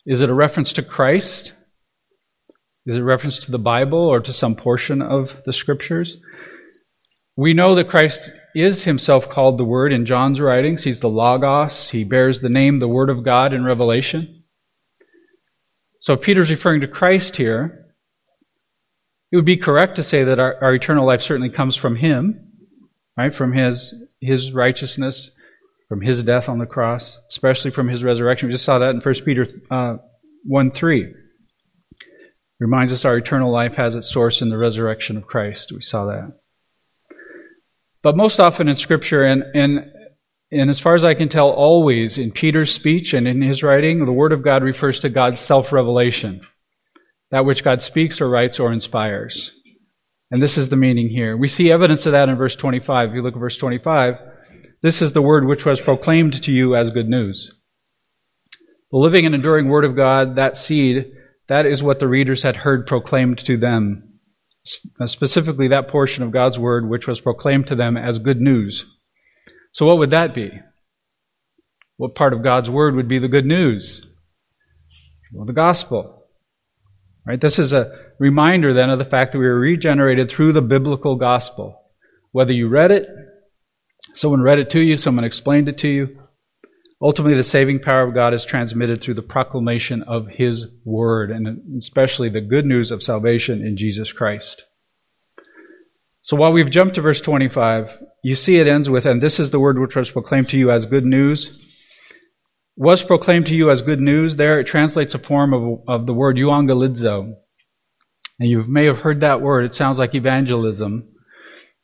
Is 0.05 0.21
it 0.21 0.31
a 0.31 0.35
reference 0.35 0.73
to 0.75 0.83
Christ? 0.83 1.53
Is 2.85 2.97
it 2.97 3.03
reference 3.03 3.39
to 3.41 3.51
the 3.51 3.59
Bible 3.59 3.99
or 3.99 4.21
to 4.21 4.33
some 4.33 4.57
portion 4.57 5.01
of 5.01 5.37
the 5.47 5.53
Scriptures? 5.53 6.17
We 7.37 7.55
know 7.55 7.75
that 7.75 7.89
Christ 7.89 8.33
is 8.55 8.85
himself 8.85 9.29
called 9.29 9.57
the 9.57 9.65
Word 9.65 9.93
in 9.93 10.05
John's 10.05 10.41
writings. 10.41 10.85
He's 10.85 11.01
the 11.01 11.09
Logos. 11.09 11.91
He 11.91 12.05
bears 12.05 12.41
the 12.41 12.49
name, 12.49 12.79
the 12.79 12.89
Word 12.89 13.09
of 13.09 13.25
God 13.25 13.55
in 13.55 13.65
Revelation. 13.65 14.43
So 16.01 16.17
Peter's 16.17 16.51
referring 16.51 16.81
to 16.81 16.89
Christ 16.89 17.37
here. 17.37 17.87
It 19.31 19.37
would 19.37 19.45
be 19.45 19.57
correct 19.57 19.97
to 19.97 20.03
say 20.03 20.25
that 20.25 20.39
our, 20.39 20.63
our 20.63 20.75
eternal 20.75 21.07
life 21.07 21.23
certainly 21.23 21.49
comes 21.49 21.77
from 21.77 21.97
Him, 21.97 22.53
right? 23.17 23.35
From 23.35 23.53
His, 23.53 23.95
His 24.21 24.53
righteousness, 24.53 25.31
from 25.89 26.03
His 26.03 26.25
death 26.25 26.49
on 26.49 26.59
the 26.59 26.67
cross, 26.67 27.17
especially 27.31 27.71
from 27.71 27.89
His 27.89 28.03
resurrection. 28.03 28.49
We 28.49 28.55
just 28.55 28.65
saw 28.65 28.81
that 28.81 28.91
in 28.91 29.01
1 29.01 29.15
Peter 29.25 29.47
uh, 29.71 29.97
1 30.45 30.71
3. 30.73 31.15
Reminds 32.63 32.93
us 32.93 33.05
our 33.05 33.17
eternal 33.17 33.51
life 33.51 33.75
has 33.75 33.97
its 33.97 34.09
source 34.09 34.41
in 34.41 34.49
the 34.49 34.57
resurrection 34.57 35.17
of 35.17 35.27
Christ. 35.27 35.73
We 35.73 35.83
saw 35.83 36.07
that. 36.07 36.39
But 38.05 38.17
most 38.17 38.39
often 38.39 38.69
in 38.69 38.77
Scripture, 38.77 39.25
and, 39.25 39.43
and, 39.53 39.81
and 40.53 40.71
as 40.71 40.79
far 40.79 40.95
as 40.95 41.05
I 41.05 41.15
can 41.15 41.29
tell, 41.29 41.51
always 41.51 42.19
in 42.19 42.31
Peter's 42.31 42.73
speech 42.73 43.15
and 43.15 43.27
in 43.27 43.43
his 43.43 43.65
writing, 43.65 44.07
the 44.07 44.13
Word 44.13 44.31
of 44.31 44.45
God 44.45 44.63
refers 44.63 45.01
to 45.01 45.09
God's 45.09 45.41
self 45.41 45.73
revelation, 45.73 46.43
that 47.33 47.45
which 47.45 47.65
God 47.65 47.83
speaks 47.83 48.21
or 48.21 48.31
writes 48.31 48.61
or 48.61 48.73
inspires. 48.73 49.51
And 50.31 50.41
this 50.41 50.57
is 50.57 50.69
the 50.69 50.77
meaning 50.77 51.09
here. 51.09 51.37
We 51.37 51.49
see 51.49 51.73
evidence 51.73 52.07
of 52.07 52.13
that 52.13 52.29
in 52.29 52.37
verse 52.37 52.55
25. 52.55 53.09
If 53.09 53.15
you 53.17 53.23
look 53.23 53.35
at 53.35 53.41
verse 53.41 53.59
25, 53.59 54.15
this 54.85 55.03
is 55.03 55.15
the 55.15 55.21
word 55.21 55.49
which 55.49 55.65
was 55.65 55.81
proclaimed 55.81 56.41
to 56.41 56.53
you 56.53 56.77
as 56.77 56.91
good 56.91 57.09
news. 57.09 57.53
The 58.93 58.99
living 58.99 59.27
and 59.27 59.35
enduring 59.35 59.67
Word 59.67 59.85
of 59.85 59.97
God, 59.97 60.37
that 60.37 60.57
seed, 60.57 61.13
that 61.53 61.67
is 61.67 61.83
what 61.83 62.01
the 62.01 62.09
readers 62.09 62.45
had 62.45 62.57
heard 62.57 62.87
proclaimed 62.87 63.37
to 63.37 63.59
them 63.59 64.09
uh, 64.99 65.07
specifically 65.07 65.69
that 65.69 65.87
portion 65.87 66.23
of 66.23 66.31
God's 66.31 66.59
word 66.59 66.89
which 66.89 67.07
was 67.07 67.21
proclaimed 67.21 67.67
to 67.67 67.75
them 67.75 67.95
as 67.95 68.19
good 68.19 68.41
news. 68.41 68.87
So, 69.71 69.85
what 69.85 69.99
would 69.99 70.13
that 70.13 70.35
be? 70.35 70.51
What 71.99 72.15
part 72.15 72.33
of 72.33 72.43
God's 72.43 72.71
word 72.71 72.95
would 72.95 73.07
be 73.07 73.19
the 73.19 73.29
good 73.29 73.45
news? 73.45 74.07
Well, 75.31 75.45
the 75.45 75.53
gospel. 75.53 76.25
Right? 77.27 77.41
This 77.41 77.59
is 77.59 77.75
a 77.75 77.93
reminder 78.19 78.73
then 78.73 78.89
of 78.89 78.99
the 78.99 79.05
fact 79.05 79.33
that 79.33 79.39
we 79.39 79.45
were 79.45 79.61
regenerated 79.61 80.31
through 80.31 80.55
the 80.55 80.63
biblical 80.63 81.17
gospel. 81.17 81.83
Whether 82.31 82.55
you 82.55 82.71
read 82.71 82.91
it, 82.93 83.07
someone 84.15 84.41
read 84.41 84.59
it 84.59 84.71
to 84.71 84.81
you, 84.81 84.97
someone 84.97 85.25
explained 85.25 85.69
it 85.69 85.77
to 85.79 85.89
you, 85.89 86.19
ultimately 87.03 87.37
the 87.37 87.43
saving 87.43 87.81
power 87.81 88.03
of 88.03 88.15
God 88.15 88.33
is 88.33 88.45
transmitted 88.45 89.03
through 89.03 89.15
the 89.15 89.23
proclamation 89.23 90.03
of 90.03 90.29
His 90.29 90.67
word, 90.85 91.31
and 91.31 91.77
especially 91.77 92.29
the 92.29 92.41
good 92.41 92.65
news 92.65 92.91
of 92.91 93.03
salvation 93.03 93.67
in 93.67 93.77
Jesus 93.77 94.13
Christ. 94.13 94.63
So 96.23 96.37
while 96.37 96.53
we've 96.53 96.71
jumped 96.71 96.95
to 96.95 97.01
verse 97.01 97.21
25, 97.21 97.99
you 98.23 98.37
see 98.37 98.57
it 98.57 98.69
ends 98.69 98.89
with, 98.89 99.05
and 99.05 99.21
this 99.21 99.41
is 99.41 99.51
the 99.51 99.59
word 99.59 99.81
which 99.81 99.97
was 99.97 100.13
proclaimed 100.13 100.49
to 100.51 100.57
you 100.57 100.71
as 100.71 100.87
good 100.87 101.05
news. 101.05 101.59
Was 102.77 103.03
proclaimed 103.03 103.47
to 103.47 103.55
you 103.55 103.71
as 103.71 103.83
good 103.83 104.01
news. 104.01 104.37
There 104.37 104.61
it 104.61 104.67
translates 104.67 105.15
a 105.15 105.19
form 105.19 105.53
of, 105.53 105.81
of 105.89 106.07
the 106.07 106.15
word 106.15 106.37
euangelizo. 106.37 107.35
And 108.39 108.49
you 108.49 108.63
may 108.65 108.87
have 108.87 108.99
heard 108.99 109.21
that 109.21 109.43
word. 109.43 109.65
It 109.65 109.75
sounds 109.75 109.99
like 109.99 110.15
evangelism 110.15 111.09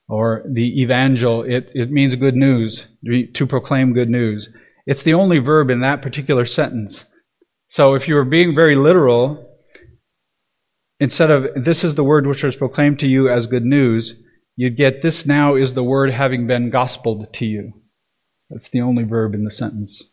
or 0.08 0.44
the 0.50 0.80
evangel. 0.80 1.42
It, 1.42 1.70
it 1.74 1.90
means 1.90 2.14
good 2.14 2.36
news, 2.36 2.86
to 3.34 3.46
proclaim 3.46 3.92
good 3.92 4.08
news. 4.08 4.48
It's 4.88 5.02
the 5.02 5.12
only 5.12 5.38
verb 5.38 5.68
in 5.68 5.82
that 5.82 6.00
particular 6.00 6.46
sentence. 6.46 7.04
So 7.68 7.92
if 7.92 8.08
you 8.08 8.14
were 8.14 8.24
being 8.24 8.54
very 8.54 8.74
literal, 8.74 9.46
instead 10.98 11.30
of 11.30 11.62
this 11.62 11.84
is 11.84 11.94
the 11.94 12.02
word 12.02 12.26
which 12.26 12.42
was 12.42 12.56
proclaimed 12.56 12.98
to 13.00 13.06
you 13.06 13.28
as 13.28 13.46
good 13.46 13.66
news, 13.66 14.14
you'd 14.56 14.78
get 14.78 15.02
this 15.02 15.26
now 15.26 15.56
is 15.56 15.74
the 15.74 15.84
word 15.84 16.10
having 16.10 16.46
been 16.46 16.70
gospeled 16.70 17.30
to 17.34 17.44
you. 17.44 17.82
That's 18.48 18.70
the 18.70 18.80
only 18.80 19.04
verb 19.04 19.34
in 19.34 19.44
the 19.44 19.50
sentence. 19.50 20.04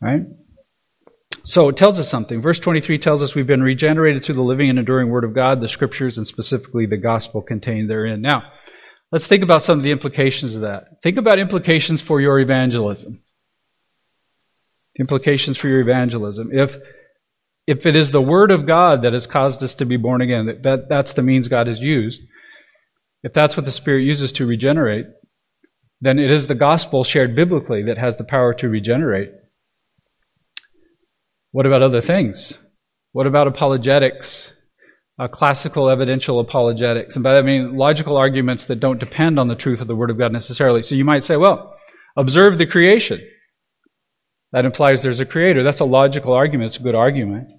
Right? 0.00 0.22
So 1.44 1.68
it 1.68 1.76
tells 1.76 2.00
us 2.00 2.10
something. 2.10 2.42
Verse 2.42 2.58
23 2.58 2.98
tells 2.98 3.22
us 3.22 3.36
we've 3.36 3.46
been 3.46 3.62
regenerated 3.62 4.24
through 4.24 4.34
the 4.34 4.42
living 4.42 4.68
and 4.68 4.80
enduring 4.80 5.10
Word 5.10 5.22
of 5.22 5.32
God, 5.32 5.60
the 5.60 5.68
Scriptures, 5.68 6.18
and 6.18 6.26
specifically 6.26 6.86
the 6.86 6.96
gospel 6.96 7.40
contained 7.40 7.88
therein. 7.88 8.20
Now, 8.20 8.50
let's 9.12 9.26
think 9.26 9.44
about 9.44 9.62
some 9.62 9.78
of 9.78 9.84
the 9.84 9.92
implications 9.92 10.56
of 10.56 10.62
that. 10.62 11.02
Think 11.02 11.18
about 11.18 11.38
implications 11.38 12.02
for 12.02 12.20
your 12.20 12.40
evangelism. 12.40 13.22
Implications 14.98 15.56
for 15.56 15.68
your 15.68 15.80
evangelism. 15.80 16.50
If 16.52 16.76
if 17.64 17.86
it 17.86 17.94
is 17.94 18.10
the 18.10 18.20
Word 18.20 18.50
of 18.50 18.66
God 18.66 19.02
that 19.02 19.12
has 19.12 19.26
caused 19.26 19.62
us 19.62 19.76
to 19.76 19.84
be 19.84 19.96
born 19.96 20.20
again, 20.20 20.46
that, 20.46 20.62
that 20.64 20.88
that's 20.88 21.12
the 21.12 21.22
means 21.22 21.46
God 21.46 21.68
has 21.68 21.78
used, 21.78 22.20
if 23.22 23.32
that's 23.32 23.56
what 23.56 23.66
the 23.66 23.72
Spirit 23.72 24.02
uses 24.02 24.32
to 24.32 24.46
regenerate, 24.46 25.06
then 26.00 26.18
it 26.18 26.30
is 26.30 26.48
the 26.48 26.56
gospel 26.56 27.04
shared 27.04 27.36
biblically 27.36 27.84
that 27.84 27.98
has 27.98 28.16
the 28.16 28.24
power 28.24 28.52
to 28.54 28.68
regenerate. 28.68 29.30
What 31.52 31.66
about 31.66 31.82
other 31.82 32.00
things? 32.00 32.58
What 33.12 33.26
about 33.26 33.46
apologetics? 33.46 34.51
Uh, 35.22 35.28
classical 35.28 35.88
evidential 35.88 36.40
apologetics. 36.40 37.14
And 37.14 37.22
by 37.22 37.34
that 37.34 37.44
I 37.44 37.46
mean 37.46 37.76
logical 37.76 38.16
arguments 38.16 38.64
that 38.64 38.80
don't 38.80 38.98
depend 38.98 39.38
on 39.38 39.46
the 39.46 39.54
truth 39.54 39.80
of 39.80 39.86
the 39.86 39.94
Word 39.94 40.10
of 40.10 40.18
God 40.18 40.32
necessarily. 40.32 40.82
So 40.82 40.96
you 40.96 41.04
might 41.04 41.22
say, 41.22 41.36
well, 41.36 41.76
observe 42.16 42.58
the 42.58 42.66
creation. 42.66 43.20
That 44.50 44.64
implies 44.64 45.00
there's 45.00 45.20
a 45.20 45.24
creator. 45.24 45.62
That's 45.62 45.78
a 45.78 45.84
logical 45.84 46.32
argument. 46.32 46.70
It's 46.70 46.78
a 46.78 46.82
good 46.82 46.96
argument. 46.96 47.52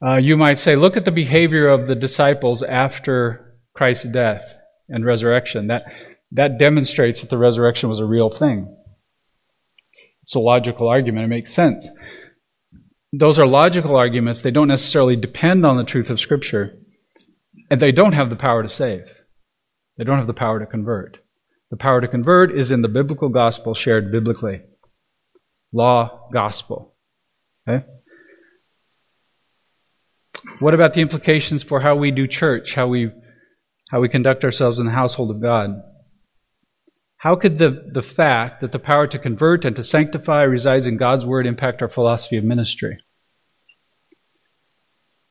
Uh, 0.00 0.18
you 0.18 0.36
might 0.36 0.60
say, 0.60 0.76
look 0.76 0.96
at 0.96 1.04
the 1.04 1.10
behavior 1.10 1.68
of 1.68 1.88
the 1.88 1.96
disciples 1.96 2.62
after 2.62 3.56
Christ's 3.74 4.04
death 4.04 4.54
and 4.88 5.04
resurrection. 5.04 5.66
That, 5.66 5.82
that 6.30 6.58
demonstrates 6.58 7.22
that 7.22 7.30
the 7.30 7.38
resurrection 7.38 7.88
was 7.88 7.98
a 7.98 8.04
real 8.04 8.30
thing. 8.30 8.72
It's 10.22 10.36
a 10.36 10.38
logical 10.38 10.86
argument. 10.86 11.24
It 11.24 11.28
makes 11.28 11.52
sense. 11.52 11.88
Those 13.12 13.38
are 13.38 13.46
logical 13.46 13.96
arguments. 13.96 14.40
They 14.40 14.50
don't 14.50 14.68
necessarily 14.68 15.16
depend 15.16 15.66
on 15.66 15.76
the 15.76 15.84
truth 15.84 16.10
of 16.10 16.20
Scripture. 16.20 16.78
And 17.70 17.80
they 17.80 17.92
don't 17.92 18.12
have 18.12 18.30
the 18.30 18.36
power 18.36 18.62
to 18.62 18.68
save. 18.68 19.04
They 19.96 20.04
don't 20.04 20.18
have 20.18 20.26
the 20.26 20.34
power 20.34 20.58
to 20.58 20.66
convert. 20.66 21.18
The 21.70 21.76
power 21.76 22.00
to 22.00 22.08
convert 22.08 22.56
is 22.56 22.70
in 22.70 22.82
the 22.82 22.88
biblical 22.88 23.28
gospel 23.28 23.74
shared 23.74 24.10
biblically. 24.10 24.62
Law, 25.72 26.28
gospel. 26.32 26.94
Okay? 27.68 27.84
What 30.58 30.74
about 30.74 30.94
the 30.94 31.00
implications 31.00 31.62
for 31.62 31.80
how 31.80 31.96
we 31.96 32.10
do 32.10 32.26
church, 32.26 32.74
how 32.74 32.88
we 32.88 33.10
how 33.92 34.00
we 34.00 34.08
conduct 34.08 34.42
ourselves 34.42 34.78
in 34.78 34.86
the 34.86 34.92
household 34.92 35.30
of 35.30 35.40
God. 35.40 35.82
How 37.22 37.36
could 37.36 37.58
the, 37.58 37.88
the 37.88 38.02
fact 38.02 38.62
that 38.62 38.72
the 38.72 38.80
power 38.80 39.06
to 39.06 39.16
convert 39.16 39.64
and 39.64 39.76
to 39.76 39.84
sanctify 39.84 40.42
resides 40.42 40.88
in 40.88 40.96
God's 40.96 41.24
Word 41.24 41.46
impact 41.46 41.80
our 41.80 41.88
philosophy 41.88 42.36
of 42.36 42.42
ministry? 42.42 42.98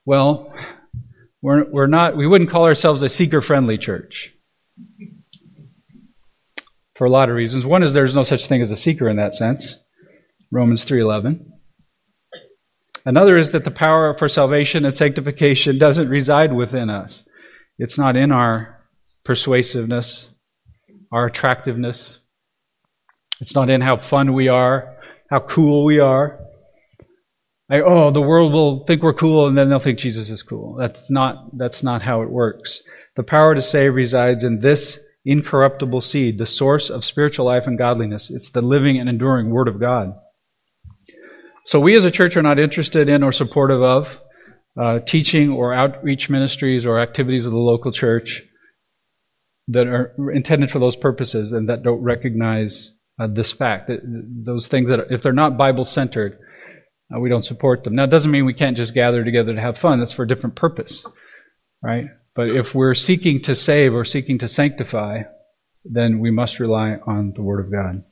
Well, 0.06 0.54
we're, 1.42 1.70
we're 1.70 1.88
not, 1.88 2.16
we 2.16 2.26
wouldn't 2.26 2.50
call 2.50 2.64
ourselves 2.64 3.04
a 3.04 3.10
seeker 3.10 3.42
friendly 3.42 3.78
church. 3.78 4.30
For 6.96 7.04
a 7.04 7.10
lot 7.10 7.28
of 7.28 7.36
reasons. 7.36 7.66
One 7.66 7.84
is 7.84 7.92
there's 7.92 8.16
no 8.16 8.24
such 8.24 8.48
thing 8.48 8.62
as 8.62 8.72
a 8.72 8.78
seeker 8.78 9.10
in 9.10 9.18
that 9.18 9.36
sense. 9.36 9.76
Romans 10.50 10.86
3:11. 10.86 11.46
Another 13.04 13.38
is 13.38 13.52
that 13.52 13.66
the 13.66 13.72
power 13.72 14.16
for 14.18 14.30
salvation 14.30 14.86
and 14.86 14.96
sanctification 14.96 15.78
doesn't 15.78 16.08
reside 16.08 16.54
within 16.54 16.90
us. 16.90 17.26
It's 17.78 17.98
not 17.98 18.16
in 18.16 18.32
our 18.32 18.82
persuasiveness, 19.26 20.30
our 21.12 21.26
attractiveness. 21.26 22.20
It's 23.40 23.56
not 23.56 23.70
in 23.70 23.82
how 23.82 23.98
fun 23.98 24.34
we 24.34 24.48
are, 24.48 24.96
how 25.30 25.40
cool 25.40 25.84
we 25.84 26.00
are. 26.00 26.40
Oh, 27.70 28.12
the 28.12 28.22
world 28.22 28.52
will 28.52 28.86
think 28.86 29.02
we're 29.02 29.14
cool 29.14 29.48
and 29.48 29.58
then 29.58 29.70
they'll 29.70 29.80
think 29.80 29.98
Jesus 29.98 30.30
is 30.30 30.44
cool. 30.44 30.76
That's 30.76 31.10
not, 31.10 31.58
that's 31.58 31.82
not 31.84 32.02
how 32.02 32.22
it 32.22 32.30
works. 32.30 32.84
The 33.16 33.24
power 33.24 33.56
to 33.56 33.62
save 33.62 33.96
resides 33.96 34.44
in 34.44 34.60
this 34.60 35.00
incorruptible 35.26 36.02
seed, 36.02 36.38
the 36.38 36.46
source 36.46 36.90
of 36.90 37.06
spiritual 37.06 37.46
life 37.46 37.68
and 37.68 37.78
godliness. 37.78 38.30
It's 38.30 38.50
the 38.50 38.62
living 38.62 39.00
and 39.00 39.08
enduring 39.08 39.52
Word 39.52 39.68
of 39.68 39.80
God. 39.80 40.14
So 41.66 41.80
we 41.80 41.96
as 41.96 42.06
a 42.06 42.12
church 42.12 42.36
are 42.36 42.42
not 42.42 42.60
interested 42.60 43.08
in 43.08 43.24
or 43.24 43.32
supportive 43.32 43.82
of 43.82 44.08
uh, 44.80 45.00
teaching 45.00 45.50
or 45.50 45.74
outreach 45.74 46.30
ministries 46.30 46.86
or 46.86 47.00
activities 47.00 47.46
of 47.46 47.52
the 47.52 47.58
local 47.58 47.92
church 47.92 48.44
that 49.68 49.88
are 49.88 50.14
intended 50.32 50.72
for 50.72 50.80
those 50.80 50.96
purposes 50.96 51.52
and 51.52 51.70
that 51.70 51.84
don't 51.84 52.02
recognize 52.02 52.92
uh, 53.20 53.28
this 53.28 53.52
fact. 53.52 53.88
That 53.88 54.02
those 54.04 54.68
things 54.68 54.90
that, 54.90 55.00
are, 55.00 55.14
if 55.14 55.22
they're 55.22 55.34
not 55.34 55.58
Bible 55.58 55.86
centered, 55.86 56.40
uh, 57.14 57.20
we 57.20 57.30
don't 57.30 57.46
support 57.46 57.84
them. 57.84 57.96
Now, 57.96 58.06
it 58.06 58.10
doesn't 58.10 58.32
mean 58.32 58.46
we 58.46 58.54
can't 58.54 58.78
just 58.78 58.94
gather 58.94 59.24
together 59.24 59.54
to 59.54 59.62
have 59.62 59.78
fun. 59.78 60.00
That's 60.00 60.14
for 60.14 60.24
a 60.24 60.28
different 60.28 60.56
purpose, 60.56 61.06
right? 61.82 62.06
But 62.34 62.50
if 62.50 62.74
we're 62.74 62.96
seeking 62.96 63.42
to 63.44 63.56
save 63.56 63.94
or 63.94 64.06
seeking 64.06 64.40
to 64.40 64.48
sanctify, 64.48 65.24
then 65.84 66.20
we 66.20 66.32
must 66.32 66.60
rely 66.60 66.98
on 67.06 67.34
the 67.36 67.42
Word 67.42 67.66
of 67.66 67.72
God. 67.72 68.04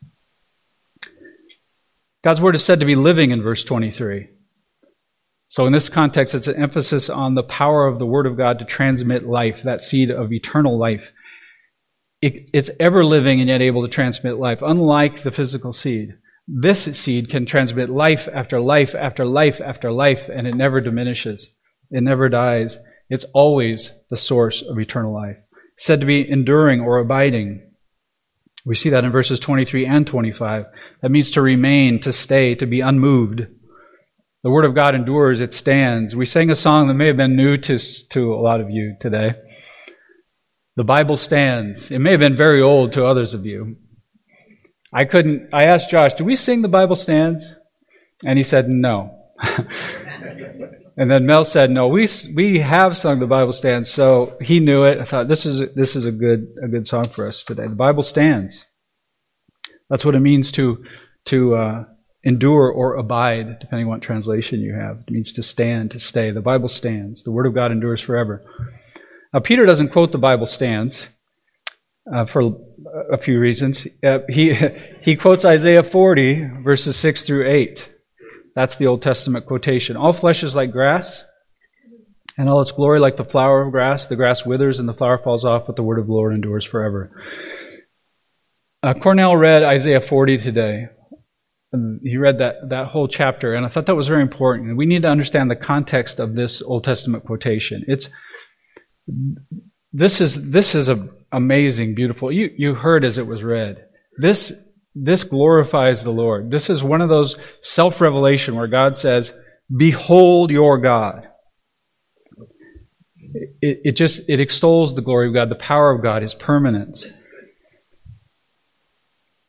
God's 2.24 2.42
Word 2.42 2.56
is 2.56 2.64
said 2.64 2.80
to 2.82 2.86
be 2.86 2.96
living 2.96 3.32
in 3.32 3.42
verse 3.42 3.64
23. 3.64 4.30
So, 5.48 5.66
in 5.66 5.74
this 5.74 5.90
context, 5.90 6.36
it's 6.36 6.48
an 6.48 6.62
emphasis 6.62 7.10
on 7.10 7.36
the 7.36 7.44
power 7.44 7.88
of 7.88 7.98
the 7.98 8.06
Word 8.06 8.26
of 8.26 8.38
God 8.38 8.60
to 8.60 8.66
transmit 8.66 9.26
life, 9.26 9.62
that 9.64 9.84
seed 9.84 10.12
of 10.12 10.34
eternal 10.34 10.78
life. 10.78 11.12
It, 12.22 12.50
it's 12.54 12.70
ever 12.80 13.06
living 13.06 13.40
and 13.40 13.50
yet 13.50 13.62
able 13.62 13.82
to 13.82 13.94
transmit 13.94 14.38
life, 14.38 14.62
unlike 14.62 15.24
the 15.24 15.32
physical 15.32 15.74
seed. 15.74 16.16
This 16.48 16.84
seed 16.98 17.30
can 17.30 17.46
transmit 17.46 17.90
life 17.90 18.28
after 18.34 18.60
life 18.60 18.96
after 18.96 19.26
life 19.26 19.62
after 19.62 19.92
life, 19.92 20.30
and 20.34 20.48
it 20.48 20.56
never 20.56 20.82
diminishes. 20.82 21.50
It 21.92 22.02
never 22.02 22.28
dies. 22.28 22.80
It's 23.10 23.26
always 23.34 23.94
the 24.10 24.18
source 24.18 24.62
of 24.62 24.80
eternal 24.80 25.14
life. 25.14 25.38
It's 25.78 25.86
said 25.86 26.00
to 26.02 26.06
be 26.06 26.30
enduring 26.30 26.82
or 26.82 26.98
abiding. 26.98 27.66
We 28.66 28.76
see 28.76 28.90
that 28.90 29.04
in 29.04 29.12
verses 29.12 29.40
23 29.40 29.86
and 29.86 30.06
25. 30.06 30.66
That 31.02 31.10
means 31.10 31.32
to 31.32 31.42
remain, 31.42 32.02
to 32.02 32.12
stay, 32.12 32.56
to 32.56 32.66
be 32.66 32.82
unmoved. 32.82 33.48
The 34.44 34.50
Word 34.50 34.66
of 34.66 34.76
God 34.76 34.96
endures, 34.96 35.42
it 35.42 35.54
stands. 35.54 36.16
We 36.16 36.26
sang 36.26 36.50
a 36.50 36.56
song 36.56 36.88
that 36.88 36.94
may 36.94 37.08
have 37.08 37.18
been 37.18 37.36
new 37.36 37.58
to, 37.58 37.78
to 37.78 38.34
a 38.34 38.42
lot 38.42 38.62
of 38.62 38.70
you 38.70 38.96
today. 39.00 39.34
The 40.80 40.86
Bible 40.86 41.18
stands. 41.18 41.92
It 41.92 42.00
may 42.00 42.12
have 42.12 42.22
been 42.22 42.38
very 42.38 42.62
old 42.62 42.94
to 42.94 43.06
others 43.06 43.34
of 43.34 43.46
you. 43.46 43.76
I 44.94 45.04
couldn't, 45.04 45.50
I 45.52 45.66
asked 45.66 45.90
Josh, 45.90 46.14
do 46.14 46.24
we 46.24 46.38
sing 46.38 46.62
The 46.62 46.70
Bible 46.70 46.96
Stands? 46.96 47.46
And 48.26 48.38
he 48.38 48.46
said, 48.46 48.70
no. 48.70 49.14
and 50.96 51.12
then 51.12 51.26
Mel 51.26 51.44
said, 51.44 51.70
no, 51.70 51.90
we, 51.90 52.08
we 52.34 52.60
have 52.60 52.96
sung 52.96 53.20
The 53.20 53.28
Bible 53.28 53.52
Stands. 53.52 53.90
So 53.90 54.38
he 54.40 54.62
knew 54.62 54.86
it. 54.86 55.00
I 55.00 55.04
thought, 55.04 55.28
this 55.28 55.46
is, 55.46 55.64
this 55.76 55.98
is 55.98 56.06
a 56.06 56.14
good, 56.14 56.48
a 56.64 56.70
good 56.70 56.88
song 56.88 57.10
for 57.10 57.28
us 57.28 57.44
today. 57.44 57.68
The 57.68 57.76
Bible 57.76 58.02
stands. 58.02 58.64
That's 59.90 60.06
what 60.06 60.16
it 60.16 60.22
means 60.22 60.50
to, 60.54 60.86
to, 61.26 61.56
uh, 61.58 61.84
endure 62.24 62.72
or 62.72 62.96
abide, 62.96 63.60
depending 63.60 63.88
on 63.88 63.92
what 63.92 64.02
translation 64.02 64.62
you 64.62 64.76
have. 64.76 65.00
It 65.08 65.12
means 65.12 65.34
to 65.34 65.44
stand, 65.44 65.92
to 65.92 66.00
stay. 66.00 66.32
The 66.32 66.40
Bible 66.40 66.70
stands. 66.70 67.26
The 67.26 67.32
Word 67.32 67.48
of 67.48 67.54
God 67.54 67.74
endures 67.74 68.00
forever. 68.00 68.46
Now, 69.34 69.40
Peter 69.42 69.66
doesn't 69.66 69.90
quote 69.92 70.12
the 70.12 70.18
Bible 70.18 70.48
stands 70.48 71.06
uh, 72.12 72.26
for 72.26 72.56
a 73.12 73.18
few 73.18 73.40
reasons. 73.40 73.88
Uh, 74.04 74.20
he, 74.28 74.56
he 75.02 75.16
quotes 75.16 75.46
Isaiah 75.46 75.84
40, 75.84 76.64
verses 76.64 76.96
6 76.96 77.24
through 77.24 77.50
8. 77.50 77.92
That's 78.56 78.76
the 78.76 78.88
Old 78.88 79.02
Testament 79.02 79.46
quotation. 79.46 79.96
All 79.96 80.14
flesh 80.14 80.44
is 80.44 80.56
like 80.56 80.72
grass, 80.72 81.24
and 82.38 82.50
all 82.50 82.62
its 82.62 82.72
glory 82.72 83.00
like 83.00 83.18
the 83.18 83.24
flower 83.24 83.62
of 83.62 83.72
grass. 83.72 84.08
The 84.08 84.16
grass 84.16 84.46
withers 84.46 84.80
and 84.80 84.90
the 84.90 84.94
flower 84.94 85.18
falls 85.18 85.46
off, 85.46 85.68
but 85.68 85.76
the 85.76 85.84
word 85.84 86.00
of 86.00 86.08
the 86.08 86.14
Lord 86.14 86.34
endures 86.34 86.66
forever. 86.66 87.12
Uh, 88.82 88.94
Cornell 88.94 89.36
read 89.36 89.62
Isaiah 89.62 90.02
40 90.02 90.40
today. 90.40 90.88
He 92.02 92.18
read 92.18 92.40
that, 92.40 92.70
that 92.70 92.88
whole 92.88 93.08
chapter, 93.08 93.54
and 93.54 93.64
I 93.64 93.70
thought 93.70 93.86
that 93.86 93.96
was 93.96 94.08
very 94.08 94.24
important. 94.24 94.76
We 94.76 94.88
need 94.88 95.04
to 95.04 95.10
understand 95.10 95.52
the 95.52 95.56
context 95.56 96.18
of 96.20 96.34
this 96.34 96.64
Old 96.64 96.84
Testament 96.84 97.26
quotation. 97.26 97.84
It's 97.88 98.10
this 99.92 100.22
is 100.22 100.50
this 100.50 100.76
is 100.76 100.90
a 100.90 101.08
amazing, 101.32 101.96
beautiful. 101.96 102.32
You 102.32 102.52
you 102.58 102.76
heard 102.76 103.04
as 103.04 103.18
it 103.18 103.28
was 103.28 103.44
read. 103.44 103.86
This 104.18 104.52
this 104.96 105.24
glorifies 105.24 106.04
the 106.04 106.12
Lord. 106.12 106.52
This 106.52 106.70
is 106.70 106.84
one 106.84 107.02
of 107.02 107.10
those 107.10 107.38
self 107.62 108.02
revelation 108.02 108.56
where 108.56 108.68
God 108.68 108.98
says, 108.98 109.34
"Behold 109.76 110.52
your 110.52 110.78
God." 110.78 111.28
It, 113.62 113.82
it 113.84 113.92
just 113.92 114.22
it 114.28 114.40
extols 114.40 114.96
the 114.96 115.02
glory 115.02 115.28
of 115.28 115.34
God, 115.34 115.50
the 115.50 115.56
power 115.56 115.92
of 115.92 116.02
God, 116.02 116.22
His 116.22 116.34
permanence. 116.34 117.06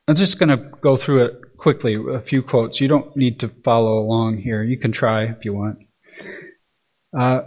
I'm 0.07 0.17
just 0.17 0.39
going 0.39 0.49
to 0.49 0.57
go 0.81 0.97
through 0.97 1.27
it 1.27 1.57
quickly, 1.57 1.97
a 2.13 2.21
few 2.21 2.43
quotes. 2.43 2.81
You 2.81 2.89
don't 2.89 3.17
need 3.17 3.39
to 3.41 3.49
follow 3.63 3.99
along 3.99 4.39
here. 4.39 4.63
You 4.63 4.77
can 4.77 4.91
try 4.91 5.25
if 5.25 5.45
you 5.45 5.55
want. 5.55 5.79
Uh, 7.17 7.43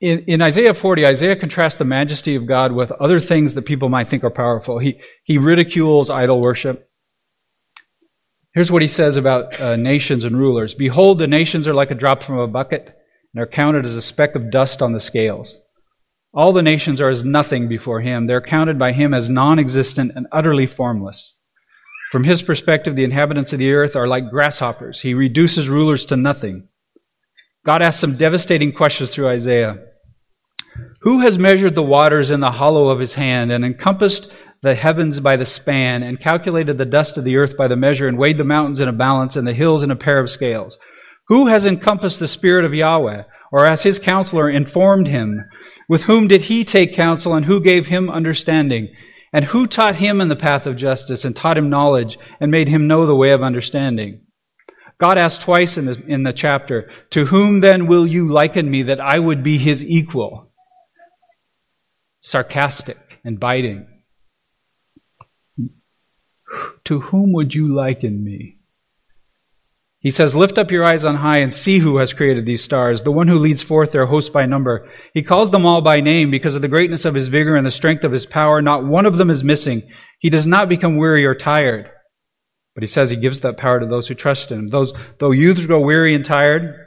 in, 0.00 0.24
in, 0.26 0.42
Isaiah 0.42 0.74
40, 0.74 1.06
Isaiah 1.06 1.36
contrasts 1.36 1.76
the 1.76 1.84
majesty 1.84 2.34
of 2.34 2.46
God 2.46 2.72
with 2.72 2.90
other 2.92 3.20
things 3.20 3.54
that 3.54 3.66
people 3.66 3.88
might 3.90 4.08
think 4.08 4.24
are 4.24 4.30
powerful. 4.30 4.78
He, 4.78 4.98
he 5.24 5.36
ridicules 5.36 6.08
idol 6.08 6.40
worship. 6.40 6.90
Here's 8.54 8.72
what 8.72 8.82
he 8.82 8.88
says 8.88 9.16
about 9.16 9.60
uh, 9.60 9.76
nations 9.76 10.24
and 10.24 10.38
rulers 10.38 10.74
Behold, 10.74 11.18
the 11.18 11.26
nations 11.26 11.68
are 11.68 11.74
like 11.74 11.90
a 11.90 11.94
drop 11.94 12.22
from 12.22 12.38
a 12.38 12.48
bucket, 12.48 12.96
and 13.34 13.42
are 13.42 13.46
counted 13.46 13.84
as 13.84 13.96
a 13.96 14.02
speck 14.02 14.34
of 14.34 14.50
dust 14.50 14.82
on 14.82 14.92
the 14.92 15.00
scales. 15.00 15.58
All 16.32 16.52
the 16.52 16.62
nations 16.62 17.00
are 17.00 17.10
as 17.10 17.24
nothing 17.24 17.68
before 17.68 18.00
him. 18.00 18.26
They're 18.26 18.40
counted 18.40 18.78
by 18.78 18.92
him 18.92 19.12
as 19.12 19.28
non 19.28 19.58
existent 19.58 20.12
and 20.14 20.26
utterly 20.32 20.66
formless. 20.66 21.34
From 22.10 22.24
his 22.24 22.42
perspective, 22.42 22.96
the 22.96 23.04
inhabitants 23.04 23.52
of 23.52 23.58
the 23.58 23.70
earth 23.70 23.94
are 23.94 24.08
like 24.08 24.30
grasshoppers. 24.30 25.00
He 25.00 25.14
reduces 25.14 25.68
rulers 25.68 26.04
to 26.06 26.16
nothing. 26.16 26.68
God 27.64 27.82
asks 27.82 28.00
some 28.00 28.16
devastating 28.16 28.72
questions 28.72 29.10
through 29.10 29.28
Isaiah. 29.28 29.78
Who 31.00 31.20
has 31.20 31.38
measured 31.38 31.74
the 31.74 31.82
waters 31.82 32.30
in 32.30 32.40
the 32.40 32.50
hollow 32.50 32.88
of 32.88 33.00
his 33.00 33.14
hand 33.14 33.50
and 33.50 33.64
encompassed 33.64 34.30
the 34.62 34.74
heavens 34.74 35.18
by 35.20 35.36
the 35.36 35.46
span 35.46 36.02
and 36.02 36.20
calculated 36.20 36.76
the 36.76 36.84
dust 36.84 37.16
of 37.16 37.24
the 37.24 37.36
earth 37.36 37.56
by 37.56 37.68
the 37.68 37.76
measure 37.76 38.06
and 38.06 38.18
weighed 38.18 38.36
the 38.38 38.44
mountains 38.44 38.80
in 38.80 38.88
a 38.88 38.92
balance 38.92 39.36
and 39.36 39.46
the 39.46 39.54
hills 39.54 39.82
in 39.82 39.90
a 39.90 39.96
pair 39.96 40.20
of 40.20 40.30
scales? 40.30 40.78
Who 41.28 41.46
has 41.46 41.64
encompassed 41.64 42.18
the 42.18 42.28
spirit 42.28 42.64
of 42.64 42.74
Yahweh 42.74 43.22
or 43.52 43.64
as 43.64 43.82
his 43.82 43.98
counselor 43.98 44.50
informed 44.50 45.08
him? 45.08 45.44
With 45.88 46.02
whom 46.02 46.28
did 46.28 46.42
he 46.42 46.64
take 46.64 46.94
counsel 46.94 47.34
and 47.34 47.46
who 47.46 47.60
gave 47.60 47.86
him 47.86 48.10
understanding? 48.10 48.88
And 49.32 49.46
who 49.46 49.66
taught 49.66 49.96
him 49.96 50.20
in 50.20 50.28
the 50.28 50.36
path 50.36 50.66
of 50.66 50.76
justice 50.76 51.24
and 51.24 51.36
taught 51.36 51.56
him 51.56 51.70
knowledge 51.70 52.18
and 52.40 52.50
made 52.50 52.68
him 52.68 52.88
know 52.88 53.06
the 53.06 53.14
way 53.14 53.30
of 53.30 53.42
understanding? 53.42 54.22
God 55.00 55.16
asked 55.16 55.40
twice 55.40 55.78
in 55.78 55.86
the, 55.86 56.02
in 56.06 56.24
the 56.24 56.32
chapter, 56.32 56.86
To 57.12 57.26
whom 57.26 57.60
then 57.60 57.86
will 57.86 58.06
you 58.06 58.30
liken 58.30 58.70
me 58.70 58.82
that 58.82 59.00
I 59.00 59.18
would 59.18 59.42
be 59.42 59.56
his 59.56 59.82
equal? 59.82 60.49
Sarcastic 62.20 62.98
and 63.24 63.40
biting. 63.40 63.86
To 66.84 67.00
whom 67.00 67.32
would 67.32 67.54
you 67.54 67.68
liken 67.74 68.24
me? 68.24 68.58
He 70.00 70.10
says, 70.10 70.34
Lift 70.34 70.56
up 70.56 70.70
your 70.70 70.84
eyes 70.84 71.04
on 71.04 71.16
high 71.16 71.40
and 71.40 71.52
see 71.52 71.78
who 71.78 71.98
has 71.98 72.14
created 72.14 72.46
these 72.46 72.64
stars, 72.64 73.02
the 73.02 73.12
one 73.12 73.28
who 73.28 73.38
leads 73.38 73.62
forth 73.62 73.92
their 73.92 74.06
host 74.06 74.32
by 74.32 74.46
number. 74.46 74.82
He 75.12 75.22
calls 75.22 75.50
them 75.50 75.66
all 75.66 75.82
by 75.82 76.00
name 76.00 76.30
because 76.30 76.54
of 76.54 76.62
the 76.62 76.68
greatness 76.68 77.04
of 77.04 77.14
his 77.14 77.28
vigor 77.28 77.54
and 77.54 77.66
the 77.66 77.70
strength 77.70 78.02
of 78.02 78.12
his 78.12 78.24
power. 78.24 78.62
Not 78.62 78.84
one 78.84 79.04
of 79.04 79.18
them 79.18 79.28
is 79.28 79.44
missing. 79.44 79.82
He 80.18 80.30
does 80.30 80.46
not 80.46 80.70
become 80.70 80.96
weary 80.96 81.24
or 81.26 81.34
tired. 81.34 81.90
But 82.74 82.82
he 82.82 82.86
says 82.86 83.10
he 83.10 83.16
gives 83.16 83.40
that 83.40 83.58
power 83.58 83.78
to 83.78 83.86
those 83.86 84.08
who 84.08 84.14
trust 84.14 84.50
in 84.50 84.58
him. 84.58 84.68
Those, 84.68 84.92
though 85.18 85.32
youths 85.32 85.66
grow 85.66 85.80
weary 85.80 86.14
and 86.14 86.24
tired, 86.24 86.86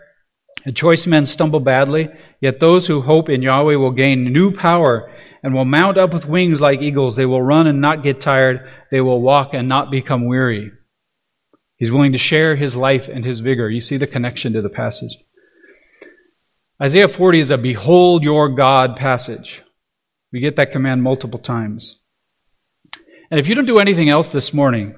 and 0.65 0.75
choice 0.75 1.05
men 1.05 1.25
stumble 1.25 1.59
badly, 1.59 2.09
yet 2.41 2.59
those 2.59 2.87
who 2.87 3.01
hope 3.01 3.29
in 3.29 3.41
Yahweh 3.41 3.75
will 3.75 3.91
gain 3.91 4.31
new 4.31 4.51
power 4.51 5.12
and 5.43 5.53
will 5.53 5.65
mount 5.65 5.97
up 5.97 6.13
with 6.13 6.25
wings 6.25 6.61
like 6.61 6.81
eagles. 6.81 7.17
They 7.17 7.25
will 7.25 7.41
run 7.41 7.67
and 7.67 7.81
not 7.81 8.01
get 8.01 8.21
tired. 8.21 8.65
They 8.89 9.01
will 9.01 9.21
walk 9.21 9.53
and 9.53 9.67
not 9.67 9.91
become 9.91 10.25
weary. 10.25 10.71
He's 11.75 11.91
willing 11.91 12.13
to 12.13 12.17
share 12.17 12.55
his 12.55 12.77
life 12.77 13.09
and 13.09 13.25
his 13.25 13.41
vigor. 13.41 13.69
You 13.69 13.81
see 13.81 13.97
the 13.97 14.07
connection 14.07 14.53
to 14.53 14.61
the 14.61 14.69
passage. 14.69 15.11
Isaiah 16.81 17.09
40 17.09 17.41
is 17.41 17.51
a 17.51 17.57
behold 17.57 18.23
your 18.23 18.49
God 18.49 18.95
passage. 18.95 19.61
We 20.31 20.39
get 20.39 20.55
that 20.55 20.71
command 20.71 21.03
multiple 21.03 21.39
times. 21.39 21.99
And 23.29 23.39
if 23.39 23.47
you 23.47 23.55
don't 23.55 23.65
do 23.65 23.79
anything 23.79 24.09
else 24.09 24.29
this 24.29 24.53
morning, 24.53 24.95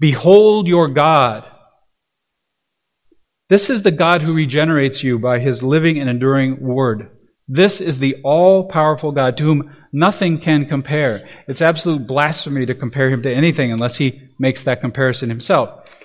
behold 0.00 0.66
your 0.66 0.88
God. 0.88 1.46
This 3.48 3.68
is 3.68 3.82
the 3.82 3.90
God 3.90 4.22
who 4.22 4.32
regenerates 4.32 5.02
you 5.02 5.18
by 5.18 5.38
his 5.38 5.62
living 5.62 5.98
and 5.98 6.08
enduring 6.08 6.60
word. 6.60 7.10
This 7.54 7.82
is 7.82 7.98
the 7.98 8.16
all 8.24 8.64
powerful 8.64 9.12
God 9.12 9.36
to 9.36 9.44
whom 9.44 9.76
nothing 9.92 10.40
can 10.40 10.64
compare. 10.64 11.28
It's 11.46 11.60
absolute 11.60 12.06
blasphemy 12.06 12.64
to 12.64 12.74
compare 12.74 13.10
him 13.10 13.22
to 13.24 13.30
anything 13.30 13.70
unless 13.70 13.96
he 13.96 14.22
makes 14.38 14.64
that 14.64 14.80
comparison 14.80 15.28
himself. 15.28 16.00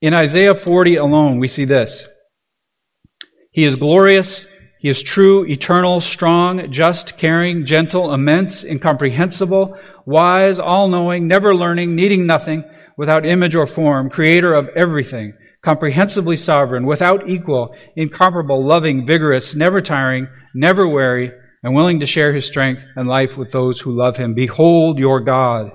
In 0.00 0.14
Isaiah 0.14 0.54
40 0.54 0.96
alone, 0.96 1.38
we 1.38 1.48
see 1.48 1.66
this 1.66 2.06
He 3.50 3.64
is 3.64 3.76
glorious, 3.76 4.46
He 4.80 4.88
is 4.88 5.02
true, 5.02 5.44
eternal, 5.44 6.00
strong, 6.00 6.72
just, 6.72 7.18
caring, 7.18 7.66
gentle, 7.66 8.14
immense, 8.14 8.64
incomprehensible, 8.64 9.76
wise, 10.06 10.58
all 10.58 10.88
knowing, 10.88 11.28
never 11.28 11.54
learning, 11.54 11.94
needing 11.94 12.24
nothing, 12.24 12.64
without 12.96 13.26
image 13.26 13.54
or 13.54 13.66
form, 13.66 14.08
creator 14.08 14.54
of 14.54 14.70
everything 14.74 15.34
comprehensively 15.66 16.36
sovereign, 16.36 16.86
without 16.86 17.28
equal, 17.28 17.74
incomparable, 17.96 18.64
loving, 18.64 19.04
vigorous, 19.04 19.52
never 19.56 19.82
tiring, 19.82 20.28
never 20.54 20.86
weary, 20.86 21.32
and 21.64 21.74
willing 21.74 21.98
to 21.98 22.06
share 22.06 22.32
his 22.32 22.46
strength 22.46 22.84
and 22.94 23.08
life 23.08 23.36
with 23.36 23.50
those 23.50 23.80
who 23.80 23.90
love 23.90 24.16
him. 24.16 24.32
Behold 24.32 24.96
your 24.96 25.20
God. 25.20 25.72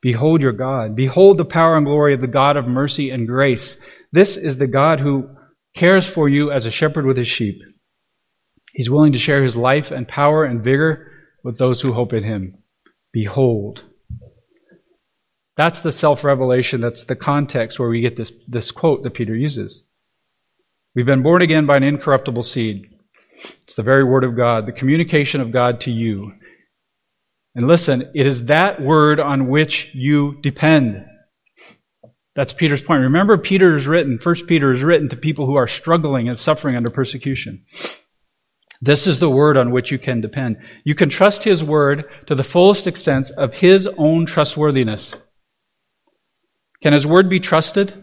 Behold 0.00 0.42
your 0.42 0.52
God. 0.52 0.96
Behold 0.96 1.38
the 1.38 1.44
power 1.44 1.76
and 1.76 1.86
glory 1.86 2.14
of 2.14 2.20
the 2.20 2.26
God 2.26 2.56
of 2.56 2.66
mercy 2.66 3.10
and 3.10 3.28
grace. 3.28 3.76
This 4.10 4.36
is 4.36 4.58
the 4.58 4.66
God 4.66 4.98
who 4.98 5.30
cares 5.76 6.04
for 6.04 6.28
you 6.28 6.50
as 6.50 6.66
a 6.66 6.72
shepherd 6.72 7.06
with 7.06 7.16
his 7.16 7.28
sheep. 7.28 7.62
He's 8.72 8.90
willing 8.90 9.12
to 9.12 9.20
share 9.20 9.44
his 9.44 9.54
life 9.54 9.92
and 9.92 10.08
power 10.08 10.44
and 10.44 10.64
vigor 10.64 11.12
with 11.44 11.58
those 11.58 11.80
who 11.80 11.92
hope 11.92 12.12
in 12.12 12.24
him. 12.24 12.56
Behold. 13.12 13.84
That's 15.56 15.80
the 15.80 15.92
self 15.92 16.24
revelation. 16.24 16.80
That's 16.80 17.04
the 17.04 17.16
context 17.16 17.78
where 17.78 17.88
we 17.88 18.00
get 18.00 18.16
this, 18.16 18.32
this 18.48 18.70
quote 18.70 19.02
that 19.02 19.14
Peter 19.14 19.34
uses. 19.34 19.82
We've 20.94 21.06
been 21.06 21.22
born 21.22 21.42
again 21.42 21.66
by 21.66 21.76
an 21.76 21.82
incorruptible 21.82 22.42
seed. 22.42 22.88
It's 23.62 23.74
the 23.74 23.82
very 23.82 24.04
word 24.04 24.24
of 24.24 24.36
God, 24.36 24.66
the 24.66 24.72
communication 24.72 25.40
of 25.40 25.52
God 25.52 25.80
to 25.82 25.90
you. 25.90 26.32
And 27.54 27.66
listen, 27.66 28.10
it 28.14 28.26
is 28.26 28.46
that 28.46 28.80
word 28.80 29.20
on 29.20 29.48
which 29.48 29.90
you 29.94 30.38
depend. 30.42 31.06
That's 32.34 32.52
Peter's 32.52 32.82
point. 32.82 33.02
Remember, 33.02 33.36
Peter 33.36 33.76
is 33.76 33.86
written, 33.86 34.18
First 34.18 34.46
Peter 34.46 34.72
is 34.72 34.82
written 34.82 35.08
to 35.10 35.16
people 35.16 35.46
who 35.46 35.56
are 35.56 35.68
struggling 35.68 36.28
and 36.28 36.38
suffering 36.38 36.76
under 36.76 36.88
persecution. 36.88 37.64
This 38.80 39.06
is 39.06 39.18
the 39.18 39.30
word 39.30 39.56
on 39.56 39.70
which 39.70 39.90
you 39.90 39.98
can 39.98 40.20
depend. 40.20 40.56
You 40.82 40.94
can 40.94 41.10
trust 41.10 41.44
his 41.44 41.62
word 41.62 42.04
to 42.26 42.34
the 42.34 42.42
fullest 42.42 42.86
extent 42.86 43.30
of 43.36 43.54
his 43.54 43.86
own 43.98 44.26
trustworthiness. 44.26 45.14
Can 46.82 46.92
his 46.92 47.06
word 47.06 47.28
be 47.28 47.40
trusted? 47.40 48.02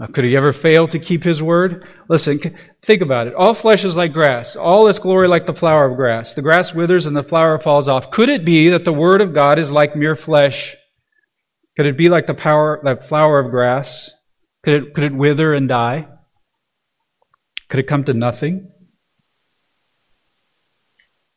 Uh, 0.00 0.06
could 0.06 0.24
he 0.24 0.36
ever 0.36 0.52
fail 0.52 0.86
to 0.86 0.98
keep 0.98 1.24
his 1.24 1.42
word? 1.42 1.84
Listen, 2.08 2.40
think 2.84 3.02
about 3.02 3.26
it. 3.26 3.34
All 3.34 3.52
flesh 3.52 3.84
is 3.84 3.96
like 3.96 4.12
grass, 4.12 4.54
all 4.54 4.88
its 4.88 5.00
glory 5.00 5.26
like 5.26 5.46
the 5.46 5.54
flower 5.54 5.90
of 5.90 5.96
grass. 5.96 6.34
The 6.34 6.42
grass 6.42 6.72
withers 6.72 7.06
and 7.06 7.16
the 7.16 7.24
flower 7.24 7.58
falls 7.58 7.88
off. 7.88 8.12
Could 8.12 8.28
it 8.28 8.44
be 8.44 8.68
that 8.68 8.84
the 8.84 8.92
word 8.92 9.20
of 9.20 9.34
God 9.34 9.58
is 9.58 9.72
like 9.72 9.96
mere 9.96 10.14
flesh? 10.14 10.76
Could 11.76 11.86
it 11.86 11.98
be 11.98 12.08
like 12.08 12.26
the 12.26 12.34
power, 12.34 12.80
that 12.84 13.08
flower 13.08 13.40
of 13.40 13.50
grass? 13.50 14.10
Could 14.62 14.74
it, 14.74 14.94
could 14.94 15.04
it 15.04 15.14
wither 15.14 15.52
and 15.52 15.68
die? 15.68 16.06
Could 17.68 17.80
it 17.80 17.88
come 17.88 18.04
to 18.04 18.14
nothing? 18.14 18.70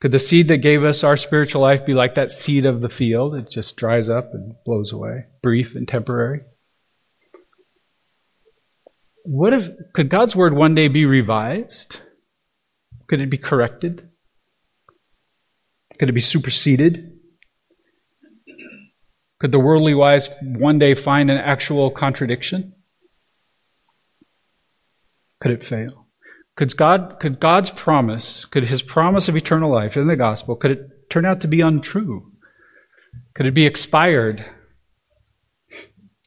Could 0.01 0.11
the 0.11 0.19
seed 0.19 0.47
that 0.47 0.57
gave 0.57 0.83
us 0.83 1.03
our 1.03 1.15
spiritual 1.15 1.61
life 1.61 1.85
be 1.85 1.93
like 1.93 2.15
that 2.15 2.31
seed 2.31 2.65
of 2.65 2.81
the 2.81 2.89
field? 2.89 3.35
It 3.35 3.51
just 3.51 3.75
dries 3.75 4.09
up 4.09 4.33
and 4.33 4.55
blows 4.65 4.91
away, 4.91 5.25
brief 5.43 5.75
and 5.75 5.87
temporary. 5.87 6.41
What 9.23 9.53
if, 9.53 9.69
could 9.93 10.09
God's 10.09 10.35
word 10.35 10.53
one 10.53 10.73
day 10.73 10.87
be 10.87 11.05
revised? 11.05 11.97
Could 13.07 13.21
it 13.21 13.29
be 13.29 13.37
corrected? 13.37 14.09
Could 15.99 16.09
it 16.09 16.13
be 16.13 16.21
superseded? 16.21 17.19
Could 19.39 19.51
the 19.51 19.59
worldly 19.59 19.93
wise 19.93 20.31
one 20.41 20.79
day 20.79 20.95
find 20.95 21.29
an 21.29 21.37
actual 21.37 21.91
contradiction? 21.91 22.73
Could 25.39 25.51
it 25.51 25.63
fail? 25.63 26.00
Could, 26.55 26.75
God, 26.75 27.17
could 27.19 27.39
God's 27.39 27.69
promise, 27.69 28.45
could 28.45 28.67
his 28.67 28.81
promise 28.81 29.27
of 29.27 29.35
eternal 29.35 29.71
life 29.71 29.95
in 29.95 30.07
the 30.07 30.15
gospel, 30.15 30.55
could 30.55 30.71
it 30.71 31.09
turn 31.09 31.25
out 31.25 31.41
to 31.41 31.47
be 31.47 31.61
untrue? 31.61 32.31
Could 33.33 33.45
it 33.45 33.53
be 33.53 33.65
expired, 33.65 34.45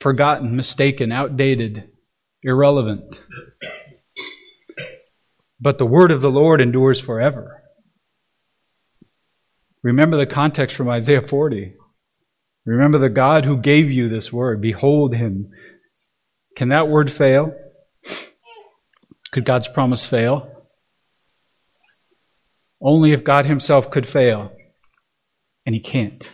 forgotten, 0.00 0.56
mistaken, 0.56 1.12
outdated? 1.12 1.90
irrelevant. 2.44 3.18
But 5.58 5.78
the 5.78 5.86
word 5.86 6.10
of 6.10 6.20
the 6.20 6.30
Lord 6.30 6.60
endures 6.60 7.00
forever. 7.00 7.62
Remember 9.82 10.16
the 10.16 10.30
context 10.30 10.76
from 10.76 10.88
Isaiah 10.88 11.26
40. 11.26 11.74
Remember 12.66 12.98
the 12.98 13.08
God 13.08 13.44
who 13.44 13.56
gave 13.56 13.90
you 13.90 14.08
this 14.08 14.32
word. 14.32 14.60
Behold 14.60 15.14
him. 15.14 15.50
Can 16.56 16.68
that 16.68 16.88
word 16.88 17.10
fail? 17.10 17.54
Could 19.34 19.44
God's 19.44 19.66
promise 19.66 20.06
fail? 20.06 20.48
Only 22.80 23.10
if 23.10 23.24
God 23.24 23.46
himself 23.46 23.90
could 23.90 24.08
fail. 24.08 24.52
And 25.66 25.74
he 25.74 25.80
can't. 25.80 26.24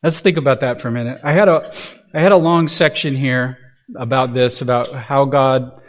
Let's 0.00 0.20
think 0.20 0.36
about 0.36 0.60
that 0.60 0.80
for 0.80 0.86
a 0.86 0.92
minute. 0.92 1.20
I 1.24 1.32
had 1.32 1.48
a 1.48 1.72
I 2.14 2.20
had 2.20 2.30
a 2.30 2.36
long 2.36 2.68
section 2.68 3.16
here 3.16 3.58
about 3.98 4.34
this, 4.34 4.60
about 4.60 4.94
how 4.94 5.24
God 5.24 5.80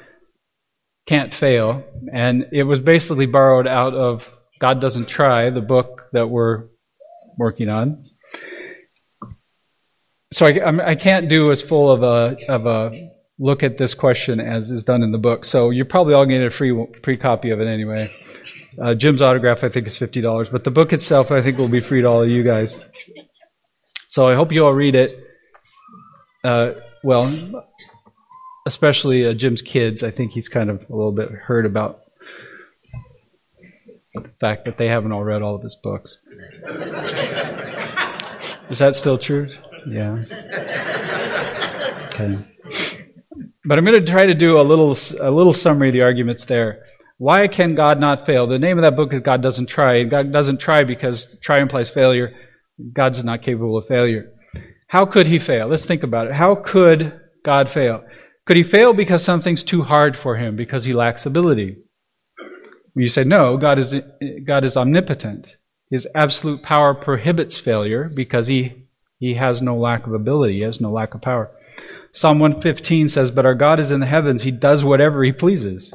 can't 1.06 1.32
fail. 1.32 1.84
And 2.12 2.48
it 2.52 2.64
was 2.64 2.80
basically 2.80 3.28
borrowed 3.28 3.68
out 3.68 3.94
of 3.94 4.28
God 4.60 4.82
Doesn't 4.82 5.08
Try, 5.08 5.52
the 5.52 5.62
book 5.62 6.08
that 6.14 6.32
we're 6.32 6.64
working 7.38 7.70
on. 7.70 8.06
So 10.34 10.48
I, 10.48 10.92
I 10.92 10.96
can't 10.96 11.30
do 11.30 11.52
as 11.52 11.62
full 11.62 11.92
of 11.92 12.02
a, 12.02 12.38
of 12.50 12.66
a 12.66 13.15
look 13.38 13.64
at 13.64 13.78
this 13.78 13.94
question 13.94 14.40
as 14.40 14.72
is 14.72 14.84
done 14.84 15.04
in 15.04 15.12
the 15.12 15.18
book. 15.18 15.46
So 15.46 15.70
you're 15.70 15.86
probably 15.86 16.14
all 16.14 16.26
getting 16.26 16.48
a 16.48 16.52
free, 16.52 16.74
free 17.04 17.18
copy 17.18 17.52
of 17.52 17.60
it 17.60 17.68
anyway. 17.68 18.14
Uh, 18.82 18.94
Jim's 18.94 19.22
autograph, 19.22 19.64
I 19.64 19.70
think, 19.70 19.88
is 19.88 19.98
$50, 19.98 20.52
but 20.52 20.64
the 20.64 20.72
book 20.72 20.94
itself, 20.94 21.32
I 21.32 21.42
think, 21.42 21.58
will 21.58 21.70
be 21.70 21.82
free 21.82 22.02
to 22.02 22.08
all 22.08 22.24
of 22.24 22.30
you 22.30 22.44
guys. 22.44 22.78
So 24.10 24.28
I 24.28 24.36
hope 24.36 24.52
you 24.52 24.66
all 24.66 24.74
read 24.74 24.96
it. 24.96 25.20
Uh, 26.44 26.72
well, 27.04 27.66
especially 28.66 29.26
uh, 29.26 29.34
Jim's 29.34 29.62
kids, 29.62 30.04
I 30.04 30.12
think 30.12 30.32
he's 30.32 30.50
kind 30.50 30.70
of 30.70 30.86
a 30.90 30.96
little 30.96 31.12
bit 31.12 31.30
hurt 31.32 31.66
about 31.66 32.02
the 34.14 34.30
fact 34.40 34.66
that 34.66 34.78
they 34.78 34.88
haven't 34.88 35.12
all 35.12 35.24
read 35.24 35.42
all 35.42 35.56
of 35.56 35.62
his 35.62 35.76
books. 35.76 36.20
Is 38.70 38.80
that 38.80 38.96
still 38.96 39.18
true? 39.18 39.50
Yeah. 39.88 40.24
Okay. 42.08 42.40
But 43.66 43.78
I'm 43.78 43.86
going 43.86 44.04
to 44.04 44.12
try 44.12 44.26
to 44.26 44.34
do 44.34 44.60
a 44.60 44.62
little 44.62 44.92
a 45.20 45.32
little 45.32 45.54
summary 45.54 45.90
of 45.90 45.94
the 45.94 46.02
arguments 46.02 46.46
there. 46.46 46.84
Why 47.18 47.48
can 47.48 47.76
God 47.76 48.00
not 48.00 48.26
fail? 48.26 48.46
The 48.46 48.60
name 48.60 48.78
of 48.78 48.84
that 48.84 48.96
book 48.96 49.14
is 49.14 49.22
God 49.22 49.42
Doesn't 49.42 49.68
Try. 49.68 50.04
God 50.04 50.32
doesn't 50.32 50.60
try 50.60 50.84
because 50.84 51.28
try 51.42 51.62
implies 51.62 51.90
failure. 51.90 52.36
God's 52.94 53.24
not 53.24 53.42
capable 53.42 53.78
of 53.78 53.88
failure. 53.88 54.32
How 54.88 55.06
could 55.06 55.28
he 55.28 55.40
fail? 55.40 55.68
Let's 55.68 55.86
think 55.86 56.04
about 56.04 56.28
it. 56.28 56.34
How 56.34 56.56
could 56.56 57.20
God 57.44 57.70
fail? 57.70 58.04
Could 58.46 58.58
he 58.58 58.64
fail 58.64 58.94
because 58.94 59.24
something's 59.24 59.64
too 59.64 59.84
hard 59.84 60.18
for 60.18 60.36
him, 60.36 60.56
because 60.56 60.86
he 60.86 60.94
lacks 60.94 61.26
ability? 61.26 61.78
You 62.96 63.10
say, 63.10 63.24
no, 63.24 63.58
God 63.58 63.80
is, 63.80 63.96
God 64.46 64.64
is 64.64 64.78
omnipotent. 64.78 65.56
His 65.90 66.08
absolute 66.14 66.62
power 66.64 66.94
prohibits 66.94 67.58
failure 67.58 68.10
because 68.14 68.48
he, 68.48 68.88
he 69.18 69.36
has 69.36 69.62
no 69.62 69.78
lack 69.78 70.06
of 70.06 70.14
ability, 70.14 70.56
he 70.56 70.62
has 70.62 70.80
no 70.80 70.92
lack 70.92 71.14
of 71.14 71.22
power. 71.22 71.52
Psalm 72.16 72.40
115 72.40 73.10
says, 73.10 73.30
But 73.30 73.46
our 73.46 73.54
God 73.54 73.78
is 73.78 73.92
in 73.92 74.00
the 74.00 74.06
heavens, 74.06 74.44
he 74.44 74.52
does 74.52 74.86
whatever 74.86 75.22
he 75.26 75.34
pleases. 75.34 75.94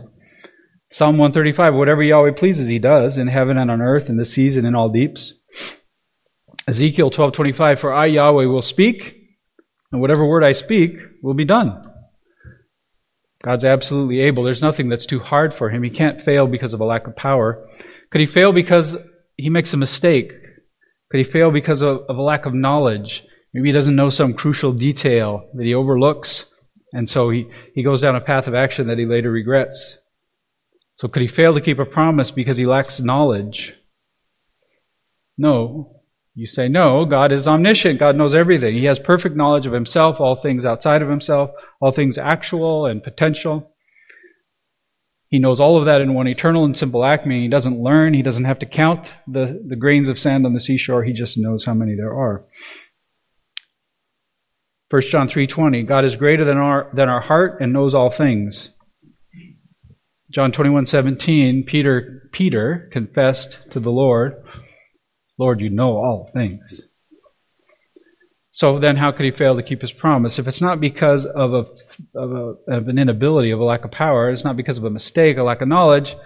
Psalm 0.90 1.16
135, 1.16 1.74
whatever 1.74 2.02
Yahweh 2.02 2.32
pleases, 2.32 2.68
he 2.68 2.78
does, 2.78 3.16
in 3.16 3.28
heaven 3.28 3.56
and 3.56 3.70
on 3.70 3.80
earth, 3.80 4.10
in 4.10 4.18
the 4.18 4.26
seas 4.26 4.58
and 4.58 4.66
in 4.66 4.74
all 4.74 4.90
deeps. 4.90 5.32
Ezekiel 6.68 7.10
12:25 7.10 7.80
For 7.80 7.94
I 7.94 8.04
Yahweh 8.04 8.44
will 8.44 8.60
speak 8.60 9.14
and 9.90 10.02
whatever 10.02 10.26
word 10.26 10.44
I 10.44 10.52
speak 10.52 10.92
will 11.22 11.32
be 11.32 11.46
done. 11.46 11.82
God's 13.42 13.64
absolutely 13.64 14.20
able. 14.20 14.44
There's 14.44 14.60
nothing 14.60 14.90
that's 14.90 15.06
too 15.06 15.20
hard 15.20 15.54
for 15.54 15.70
him. 15.70 15.82
He 15.82 15.90
can't 15.90 16.20
fail 16.20 16.46
because 16.46 16.74
of 16.74 16.80
a 16.80 16.84
lack 16.84 17.06
of 17.06 17.16
power. 17.16 17.66
Could 18.10 18.20
he 18.20 18.26
fail 18.26 18.52
because 18.52 18.94
he 19.38 19.48
makes 19.48 19.72
a 19.72 19.78
mistake? 19.78 20.32
Could 21.10 21.24
he 21.24 21.32
fail 21.32 21.50
because 21.50 21.80
of, 21.80 22.02
of 22.10 22.18
a 22.18 22.22
lack 22.22 22.44
of 22.44 22.52
knowledge? 22.52 23.24
Maybe 23.52 23.68
he 23.68 23.72
doesn't 23.72 23.96
know 23.96 24.10
some 24.10 24.34
crucial 24.34 24.72
detail 24.72 25.48
that 25.54 25.64
he 25.64 25.74
overlooks, 25.74 26.46
and 26.92 27.08
so 27.08 27.30
he, 27.30 27.48
he 27.74 27.82
goes 27.82 28.00
down 28.00 28.16
a 28.16 28.20
path 28.20 28.46
of 28.46 28.54
action 28.54 28.86
that 28.88 28.98
he 28.98 29.06
later 29.06 29.30
regrets. 29.30 29.98
So 30.94 31.08
could 31.08 31.22
he 31.22 31.28
fail 31.28 31.54
to 31.54 31.60
keep 31.60 31.78
a 31.78 31.84
promise 31.84 32.30
because 32.30 32.56
he 32.56 32.66
lacks 32.66 33.00
knowledge? 33.00 33.74
No. 35.38 35.96
You 36.34 36.46
say, 36.46 36.68
no, 36.68 37.04
God 37.06 37.32
is 37.32 37.48
omniscient. 37.48 37.98
God 37.98 38.16
knows 38.16 38.34
everything. 38.34 38.76
He 38.76 38.84
has 38.84 38.98
perfect 38.98 39.36
knowledge 39.36 39.66
of 39.66 39.72
himself, 39.72 40.20
all 40.20 40.36
things 40.36 40.64
outside 40.64 41.02
of 41.02 41.08
himself, 41.08 41.50
all 41.80 41.90
things 41.90 42.18
actual 42.18 42.86
and 42.86 43.02
potential. 43.02 43.72
He 45.28 45.38
knows 45.38 45.60
all 45.60 45.78
of 45.78 45.86
that 45.86 46.00
in 46.00 46.14
one 46.14 46.28
eternal 46.28 46.64
and 46.64 46.76
simple 46.76 47.04
act, 47.04 47.26
meaning 47.26 47.44
he 47.44 47.48
doesn't 47.48 47.80
learn, 47.80 48.14
he 48.14 48.22
doesn't 48.22 48.44
have 48.44 48.58
to 48.60 48.66
count 48.66 49.14
the, 49.26 49.62
the 49.66 49.76
grains 49.76 50.08
of 50.08 50.18
sand 50.18 50.44
on 50.44 50.54
the 50.54 50.60
seashore, 50.60 51.04
he 51.04 51.12
just 51.12 51.38
knows 51.38 51.64
how 51.64 51.74
many 51.74 51.94
there 51.94 52.12
are. 52.12 52.44
1 54.90 55.02
John 55.02 55.28
3:20 55.28 55.86
God 55.86 56.04
is 56.04 56.16
greater 56.16 56.44
than 56.44 56.58
our 56.58 56.90
than 56.92 57.08
our 57.08 57.20
heart 57.20 57.60
and 57.60 57.72
knows 57.72 57.94
all 57.94 58.10
things. 58.10 58.70
John 60.30 60.52
21:17 60.52 61.64
Peter 61.64 62.28
Peter 62.32 62.88
confessed 62.92 63.58
to 63.70 63.80
the 63.80 63.90
Lord, 63.90 64.34
Lord, 65.38 65.60
you 65.60 65.70
know 65.70 65.96
all 65.96 66.30
things. 66.32 66.82
So 68.52 68.80
then, 68.80 68.96
how 68.96 69.12
could 69.12 69.24
he 69.24 69.30
fail 69.30 69.56
to 69.56 69.62
keep 69.62 69.80
his 69.80 69.92
promise? 69.92 70.38
If 70.38 70.48
it's 70.48 70.60
not 70.60 70.80
because 70.80 71.24
of, 71.24 71.54
a, 71.54 71.64
of, 72.18 72.32
a, 72.32 72.72
of 72.72 72.88
an 72.88 72.98
inability, 72.98 73.52
of 73.52 73.60
a 73.60 73.64
lack 73.64 73.84
of 73.84 73.92
power, 73.92 74.30
it's 74.30 74.44
not 74.44 74.56
because 74.56 74.76
of 74.76 74.84
a 74.84 74.90
mistake, 74.90 75.36
a 75.36 75.44
lack 75.44 75.60
of 75.60 75.68
knowledge, 75.68 76.16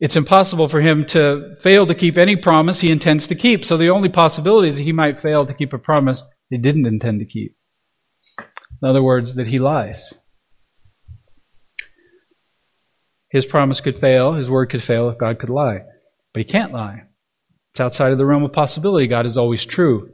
it's 0.00 0.16
impossible 0.16 0.68
for 0.68 0.80
him 0.80 1.04
to 1.06 1.56
fail 1.60 1.86
to 1.86 1.94
keep 1.94 2.16
any 2.16 2.34
promise 2.34 2.80
he 2.80 2.90
intends 2.90 3.26
to 3.26 3.34
keep. 3.34 3.64
So 3.64 3.76
the 3.76 3.90
only 3.90 4.08
possibility 4.08 4.68
is 4.68 4.78
that 4.78 4.84
he 4.84 4.92
might 4.92 5.20
fail 5.20 5.44
to 5.44 5.52
keep 5.52 5.74
a 5.74 5.78
promise 5.78 6.24
he 6.48 6.56
didn't 6.56 6.86
intend 6.86 7.20
to 7.20 7.26
keep. 7.26 7.57
In 8.82 8.88
other 8.88 9.02
words, 9.02 9.34
that 9.34 9.48
he 9.48 9.58
lies. 9.58 10.14
His 13.30 13.44
promise 13.44 13.80
could 13.80 13.98
fail, 13.98 14.34
his 14.34 14.48
word 14.48 14.70
could 14.70 14.82
fail 14.82 15.08
if 15.10 15.18
God 15.18 15.38
could 15.38 15.50
lie. 15.50 15.80
But 16.32 16.40
he 16.40 16.44
can't 16.44 16.72
lie. 16.72 17.02
It's 17.72 17.80
outside 17.80 18.12
of 18.12 18.18
the 18.18 18.26
realm 18.26 18.44
of 18.44 18.52
possibility. 18.52 19.06
God 19.06 19.26
is 19.26 19.36
always 19.36 19.66
true. 19.66 20.10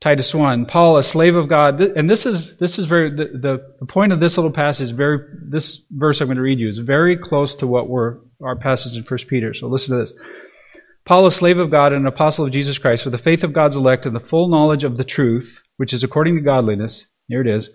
Titus 0.00 0.34
1, 0.34 0.64
Paul, 0.64 0.96
a 0.96 1.02
slave 1.02 1.34
of 1.34 1.48
God, 1.48 1.78
and 1.78 2.08
this 2.08 2.24
is, 2.24 2.56
this 2.56 2.78
is 2.78 2.86
very, 2.86 3.10
the, 3.10 3.60
the, 3.78 3.86
point 3.86 4.12
of 4.12 4.20
this 4.20 4.38
little 4.38 4.50
passage 4.50 4.94
very, 4.96 5.18
this 5.46 5.82
verse 5.90 6.20
I'm 6.20 6.28
going 6.28 6.36
to 6.36 6.42
read 6.42 6.58
you 6.58 6.70
is 6.70 6.78
very 6.78 7.18
close 7.18 7.54
to 7.56 7.66
what 7.66 7.86
we're, 7.86 8.16
our 8.42 8.56
passage 8.56 8.96
in 8.96 9.02
1 9.02 9.18
Peter. 9.28 9.52
So 9.52 9.66
listen 9.66 9.94
to 9.94 10.04
this. 10.04 10.14
Paul, 11.04 11.26
a 11.26 11.32
slave 11.32 11.58
of 11.58 11.70
God 11.70 11.92
and 11.92 12.02
an 12.02 12.06
apostle 12.06 12.46
of 12.46 12.52
Jesus 12.52 12.78
Christ, 12.78 13.04
for 13.04 13.10
the 13.10 13.18
faith 13.18 13.44
of 13.44 13.52
God's 13.52 13.76
elect 13.76 14.06
and 14.06 14.16
the 14.16 14.20
full 14.20 14.48
knowledge 14.48 14.84
of 14.84 14.96
the 14.96 15.04
truth, 15.04 15.60
which 15.76 15.92
is 15.92 16.02
according 16.02 16.36
to 16.36 16.40
godliness, 16.40 17.04
Here 17.28 17.42
it 17.42 17.46
is. 17.46 17.68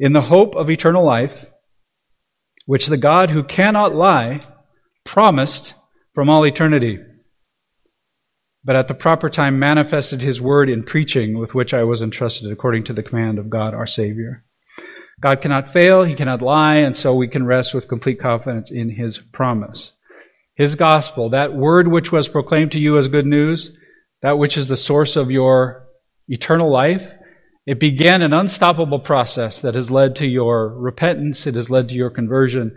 In 0.00 0.12
the 0.12 0.22
hope 0.22 0.54
of 0.54 0.70
eternal 0.70 1.04
life, 1.04 1.46
which 2.66 2.86
the 2.86 2.96
God 2.96 3.30
who 3.30 3.42
cannot 3.42 3.94
lie 3.94 4.46
promised 5.04 5.74
from 6.14 6.28
all 6.28 6.46
eternity, 6.46 6.98
but 8.62 8.76
at 8.76 8.88
the 8.88 8.94
proper 8.94 9.30
time 9.30 9.58
manifested 9.58 10.20
his 10.20 10.40
word 10.40 10.68
in 10.68 10.84
preaching 10.84 11.38
with 11.38 11.54
which 11.54 11.72
I 11.72 11.84
was 11.84 12.02
entrusted 12.02 12.52
according 12.52 12.84
to 12.84 12.92
the 12.92 13.02
command 13.02 13.38
of 13.38 13.50
God 13.50 13.74
our 13.74 13.86
Savior. 13.86 14.44
God 15.20 15.40
cannot 15.40 15.72
fail, 15.72 16.04
he 16.04 16.14
cannot 16.14 16.42
lie, 16.42 16.76
and 16.76 16.96
so 16.96 17.14
we 17.14 17.26
can 17.26 17.46
rest 17.46 17.74
with 17.74 17.88
complete 17.88 18.20
confidence 18.20 18.70
in 18.70 18.90
his 18.90 19.18
promise. 19.18 19.92
His 20.54 20.74
gospel, 20.74 21.30
that 21.30 21.54
word 21.54 21.88
which 21.88 22.12
was 22.12 22.28
proclaimed 22.28 22.72
to 22.72 22.78
you 22.78 22.98
as 22.98 23.08
good 23.08 23.26
news, 23.26 23.72
that 24.22 24.38
which 24.38 24.56
is 24.56 24.68
the 24.68 24.76
source 24.76 25.16
of 25.16 25.30
your 25.30 25.86
eternal 26.28 26.72
life, 26.72 27.10
it 27.68 27.78
began 27.78 28.22
an 28.22 28.32
unstoppable 28.32 28.98
process 28.98 29.60
that 29.60 29.74
has 29.74 29.90
led 29.90 30.16
to 30.16 30.26
your 30.26 30.70
repentance, 30.70 31.46
it 31.46 31.54
has 31.54 31.68
led 31.68 31.90
to 31.90 31.94
your 31.94 32.08
conversion, 32.08 32.74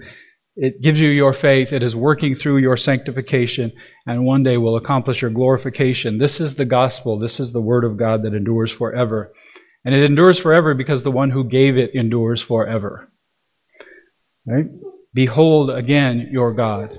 it 0.58 0.82
gives 0.82 1.00
you 1.00 1.08
your 1.08 1.32
faith, 1.32 1.72
it 1.72 1.82
is 1.82 1.96
working 1.96 2.36
through 2.36 2.58
your 2.58 2.76
sanctification, 2.76 3.72
and 4.06 4.26
one 4.26 4.44
day 4.44 4.58
will 4.58 4.76
accomplish 4.76 5.22
your 5.22 5.32
glorification. 5.32 6.18
This 6.18 6.42
is 6.42 6.56
the 6.56 6.66
gospel, 6.66 7.18
this 7.18 7.40
is 7.40 7.54
the 7.54 7.62
word 7.62 7.86
of 7.86 7.96
God 7.96 8.24
that 8.24 8.34
endures 8.34 8.70
forever. 8.70 9.32
And 9.86 9.96
it 9.96 10.04
endures 10.04 10.38
forever 10.38 10.74
because 10.74 11.04
the 11.04 11.10
one 11.10 11.30
who 11.30 11.46
gave 11.46 11.78
it 11.78 11.96
endures 11.96 12.42
forever. 12.42 13.10
Right? 14.46 14.66
Behold 15.14 15.70
again 15.70 16.28
your 16.34 16.54
God. 16.54 16.98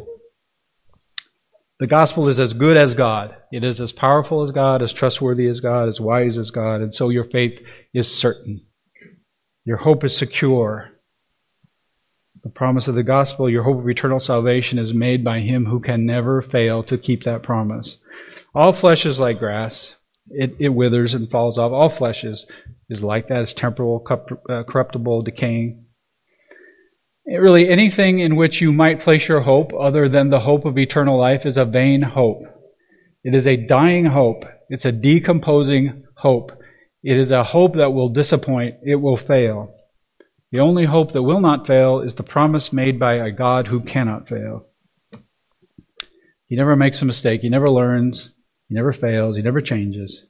The 1.82 1.88
gospel 1.88 2.28
is 2.28 2.38
as 2.38 2.54
good 2.54 2.76
as 2.76 2.94
God. 2.94 3.34
It 3.50 3.64
is 3.64 3.80
as 3.80 3.90
powerful 3.90 4.44
as 4.44 4.52
God, 4.52 4.82
as 4.82 4.92
trustworthy 4.92 5.48
as 5.48 5.58
God, 5.58 5.88
as 5.88 6.00
wise 6.00 6.38
as 6.38 6.52
God, 6.52 6.80
and 6.80 6.94
so 6.94 7.08
your 7.08 7.24
faith 7.24 7.60
is 7.92 8.08
certain. 8.08 8.60
Your 9.64 9.78
hope 9.78 10.04
is 10.04 10.16
secure. 10.16 10.92
The 12.44 12.50
promise 12.50 12.86
of 12.86 12.94
the 12.94 13.02
gospel, 13.02 13.50
your 13.50 13.64
hope 13.64 13.80
of 13.80 13.88
eternal 13.88 14.20
salvation, 14.20 14.78
is 14.78 14.94
made 14.94 15.24
by 15.24 15.40
Him 15.40 15.66
who 15.66 15.80
can 15.80 16.06
never 16.06 16.40
fail 16.40 16.84
to 16.84 16.96
keep 16.96 17.24
that 17.24 17.42
promise. 17.42 17.96
All 18.54 18.72
flesh 18.72 19.04
is 19.04 19.18
like 19.18 19.40
grass. 19.40 19.96
It, 20.30 20.54
it 20.60 20.68
withers 20.68 21.14
and 21.14 21.28
falls 21.28 21.58
off. 21.58 21.72
All 21.72 21.90
flesh 21.90 22.22
is, 22.22 22.46
is 22.90 23.02
like 23.02 23.26
that. 23.26 23.42
It's 23.42 23.54
temporal, 23.54 24.06
uh, 24.08 24.62
corruptible, 24.68 25.22
decaying 25.22 25.81
really 27.26 27.68
anything 27.68 28.18
in 28.18 28.36
which 28.36 28.60
you 28.60 28.72
might 28.72 29.00
place 29.00 29.28
your 29.28 29.42
hope 29.42 29.72
other 29.78 30.08
than 30.08 30.30
the 30.30 30.40
hope 30.40 30.64
of 30.64 30.78
eternal 30.78 31.18
life 31.18 31.46
is 31.46 31.56
a 31.56 31.64
vain 31.64 32.02
hope. 32.02 32.42
It 33.24 33.34
is 33.34 33.46
a 33.46 33.56
dying 33.56 34.06
hope. 34.06 34.44
It's 34.68 34.84
a 34.84 34.92
decomposing 34.92 36.04
hope. 36.16 36.52
It 37.02 37.16
is 37.16 37.30
a 37.30 37.44
hope 37.44 37.76
that 37.76 37.92
will 37.92 38.08
disappoint. 38.08 38.76
It 38.82 38.96
will 38.96 39.16
fail. 39.16 39.74
The 40.50 40.60
only 40.60 40.84
hope 40.84 41.12
that 41.12 41.22
will 41.22 41.40
not 41.40 41.66
fail 41.66 42.00
is 42.00 42.14
the 42.14 42.22
promise 42.22 42.72
made 42.72 42.98
by 42.98 43.14
a 43.14 43.30
God 43.30 43.68
who 43.68 43.80
cannot 43.80 44.28
fail. 44.28 44.66
He 46.46 46.56
never 46.56 46.76
makes 46.76 47.00
a 47.00 47.06
mistake. 47.06 47.40
He 47.40 47.48
never 47.48 47.70
learns. 47.70 48.30
He 48.68 48.74
never 48.74 48.92
fails. 48.92 49.36
He 49.36 49.42
never 49.42 49.60
changes. 49.60 50.26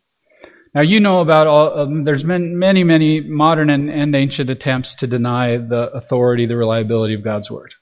Now, 0.75 0.81
you 0.81 1.01
know 1.01 1.21
about 1.21 1.47
all, 1.47 1.81
um, 1.81 2.05
there's 2.05 2.25
been 2.25 2.59
many, 2.59 2.83
many 2.83 3.21
modern 3.21 3.69
and, 3.69 3.91
and 3.91 4.17
ancient 4.17 4.49
attempts 4.49 4.95
to 4.97 5.07
deny 5.07 5.59
the 5.59 5.91
authority, 5.93 6.47
the 6.47 6.57
reliability 6.57 7.13
of 7.13 7.23
God's 7.23 7.51
Word. 7.51 7.75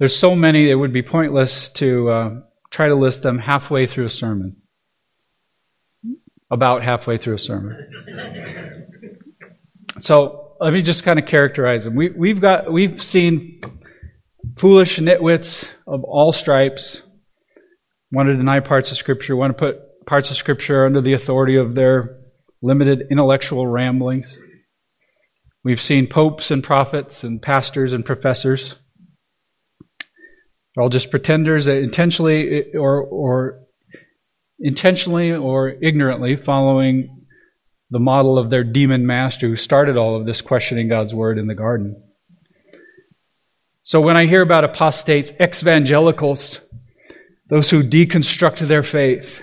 There's 0.00 0.16
so 0.16 0.34
many, 0.34 0.68
it 0.68 0.74
would 0.74 0.92
be 0.92 1.02
pointless 1.02 1.68
to 1.70 2.10
uh, 2.10 2.30
try 2.70 2.88
to 2.88 2.96
list 2.96 3.22
them 3.22 3.38
halfway 3.38 3.86
through 3.86 4.06
a 4.06 4.10
sermon. 4.10 4.56
About 6.50 6.82
halfway 6.82 7.18
through 7.18 7.34
a 7.34 7.38
sermon. 7.38 7.76
So, 10.00 10.56
let 10.60 10.72
me 10.72 10.82
just 10.82 11.04
kind 11.04 11.18
of 11.18 11.26
characterize 11.26 11.84
them. 11.84 11.94
We, 11.94 12.10
we've 12.10 12.40
got, 12.40 12.72
we've 12.72 13.02
seen 13.02 13.60
foolish 14.56 14.98
nitwits 14.98 15.68
of 15.86 16.02
all 16.02 16.32
stripes 16.32 17.02
want 18.10 18.28
to 18.28 18.36
deny 18.36 18.60
parts 18.60 18.90
of 18.90 18.96
Scripture, 18.96 19.36
want 19.36 19.56
to 19.56 19.58
put 19.58 19.80
parts 20.06 20.30
of 20.30 20.36
Scripture 20.36 20.86
under 20.86 21.00
the 21.00 21.12
authority 21.12 21.56
of 21.56 21.74
their 21.74 22.18
limited 22.62 23.02
intellectual 23.10 23.66
ramblings. 23.66 24.38
We've 25.64 25.80
seen 25.80 26.06
popes 26.06 26.50
and 26.50 26.62
prophets 26.62 27.24
and 27.24 27.42
pastors 27.42 27.92
and 27.92 28.04
professors. 28.04 28.76
They're 30.74 30.82
all 30.82 30.88
just 30.88 31.10
pretenders 31.10 31.64
that 31.64 31.78
intentionally 31.78 32.72
or, 32.74 33.02
or 33.02 33.60
intentionally 34.60 35.32
or 35.32 35.70
ignorantly 35.82 36.36
following 36.36 37.24
the 37.90 37.98
model 37.98 38.38
of 38.38 38.50
their 38.50 38.64
demon 38.64 39.06
master 39.06 39.48
who 39.48 39.56
started 39.56 39.96
all 39.96 40.18
of 40.18 40.26
this 40.26 40.40
questioning 40.40 40.88
God's 40.88 41.14
word 41.14 41.38
in 41.38 41.46
the 41.46 41.54
garden. 41.54 42.02
So 43.82 44.00
when 44.00 44.16
I 44.16 44.26
hear 44.26 44.42
about 44.42 44.64
apostates, 44.64 45.32
ex 45.38 45.62
evangelicals, 45.62 46.60
those 47.48 47.70
who 47.70 47.84
deconstruct 47.84 48.58
their 48.58 48.82
faith, 48.82 49.42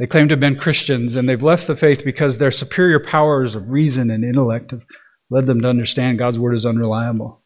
they 0.00 0.06
claim 0.06 0.28
to 0.28 0.32
have 0.32 0.40
been 0.40 0.56
Christians, 0.56 1.14
and 1.14 1.28
they've 1.28 1.42
left 1.42 1.66
the 1.66 1.76
faith 1.76 2.06
because 2.06 2.38
their 2.38 2.50
superior 2.50 2.98
powers 2.98 3.54
of 3.54 3.68
reason 3.68 4.10
and 4.10 4.24
intellect 4.24 4.70
have 4.70 4.86
led 5.28 5.44
them 5.44 5.60
to 5.60 5.68
understand 5.68 6.18
God's 6.18 6.38
word 6.38 6.54
is 6.54 6.64
unreliable. 6.64 7.42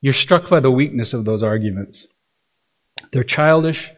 You're 0.00 0.12
struck 0.12 0.50
by 0.50 0.58
the 0.58 0.70
weakness 0.72 1.14
of 1.14 1.24
those 1.24 1.44
arguments. 1.44 2.08
They're 3.12 3.22
childish, 3.22 3.88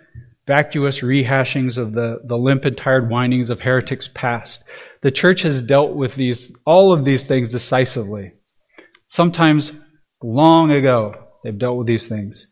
vacuous 0.46 0.98
rehashings 0.98 1.78
of 1.78 1.94
the, 1.94 2.20
the 2.26 2.36
limp 2.36 2.66
and 2.66 2.76
tired 2.76 3.08
whinings 3.08 3.48
of 3.48 3.60
heretics 3.60 4.10
past. 4.12 4.62
The 5.00 5.10
church 5.10 5.40
has 5.42 5.62
dealt 5.62 5.94
with 5.94 6.16
these, 6.16 6.52
all 6.66 6.92
of 6.92 7.06
these 7.06 7.24
things 7.24 7.52
decisively. 7.52 8.34
Sometimes 9.08 9.72
long 10.22 10.70
ago, 10.70 11.14
they've 11.42 11.58
dealt 11.58 11.78
with 11.78 11.86
these 11.86 12.06
things. 12.06 12.48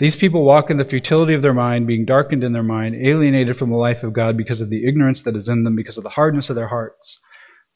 These 0.00 0.16
people 0.16 0.44
walk 0.44 0.70
in 0.70 0.76
the 0.76 0.84
futility 0.84 1.34
of 1.34 1.42
their 1.42 1.54
mind, 1.54 1.86
being 1.86 2.04
darkened 2.04 2.42
in 2.42 2.52
their 2.52 2.64
mind, 2.64 2.96
alienated 2.96 3.56
from 3.56 3.70
the 3.70 3.76
life 3.76 4.02
of 4.02 4.12
God 4.12 4.36
because 4.36 4.60
of 4.60 4.68
the 4.68 4.86
ignorance 4.86 5.22
that 5.22 5.36
is 5.36 5.48
in 5.48 5.62
them, 5.62 5.76
because 5.76 5.96
of 5.96 6.02
the 6.02 6.10
hardness 6.10 6.50
of 6.50 6.56
their 6.56 6.68
hearts. 6.68 7.20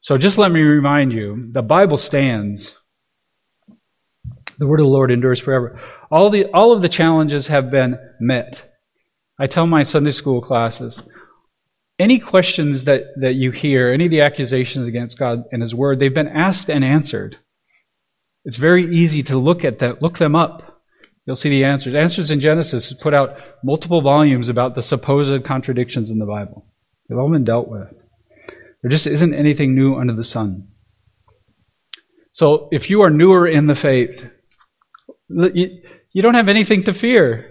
So 0.01 0.17
just 0.17 0.37
let 0.37 0.51
me 0.51 0.61
remind 0.61 1.13
you 1.13 1.49
the 1.51 1.61
Bible 1.61 1.97
stands. 1.97 2.75
The 4.57 4.67
word 4.67 4.81
of 4.81 4.85
the 4.85 4.91
Lord 4.91 5.11
endures 5.11 5.39
forever. 5.39 5.79
All, 6.11 6.29
the, 6.29 6.45
all 6.53 6.73
of 6.73 6.81
the 6.81 6.89
challenges 6.89 7.47
have 7.47 7.71
been 7.71 7.97
met. 8.19 8.73
I 9.39 9.47
tell 9.47 9.67
my 9.67 9.83
Sunday 9.83 10.11
school 10.11 10.41
classes 10.41 11.01
any 11.97 12.19
questions 12.19 12.85
that, 12.85 13.01
that 13.17 13.35
you 13.35 13.51
hear, 13.51 13.91
any 13.91 14.05
of 14.05 14.11
the 14.11 14.21
accusations 14.21 14.87
against 14.87 15.19
God 15.19 15.43
and 15.51 15.61
His 15.61 15.75
Word, 15.75 15.99
they've 15.99 16.13
been 16.13 16.27
asked 16.27 16.69
and 16.69 16.83
answered. 16.83 17.37
It's 18.45 18.57
very 18.57 18.85
easy 18.85 19.21
to 19.23 19.37
look 19.37 19.65
at 19.65 19.79
that, 19.79 20.01
look 20.01 20.17
them 20.17 20.35
up. 20.35 20.78
You'll 21.29 21.35
see 21.35 21.49
the 21.49 21.63
answers. 21.63 21.93
Answers 21.93 22.31
in 22.31 22.41
Genesis 22.41 22.89
has 22.89 22.97
put 22.97 23.13
out 23.13 23.37
multiple 23.63 24.01
volumes 24.01 24.49
about 24.49 24.73
the 24.73 24.81
supposed 24.81 25.45
contradictions 25.45 26.09
in 26.09 26.17
the 26.17 26.25
Bible. 26.25 26.65
They've 27.07 27.19
all 27.19 27.29
been 27.29 27.43
dealt 27.43 27.67
with. 27.67 27.87
There 28.81 28.89
just 28.89 29.05
isn't 29.05 29.35
anything 29.35 29.75
new 29.75 29.93
under 29.93 30.15
the 30.15 30.23
sun. 30.23 30.69
So 32.31 32.67
if 32.71 32.89
you 32.89 33.03
are 33.03 33.11
newer 33.11 33.47
in 33.47 33.67
the 33.67 33.75
faith, 33.75 34.27
you, 35.29 35.83
don't 36.19 36.33
have 36.33 36.49
anything 36.49 36.85
to 36.85 36.95
fear. 36.95 37.45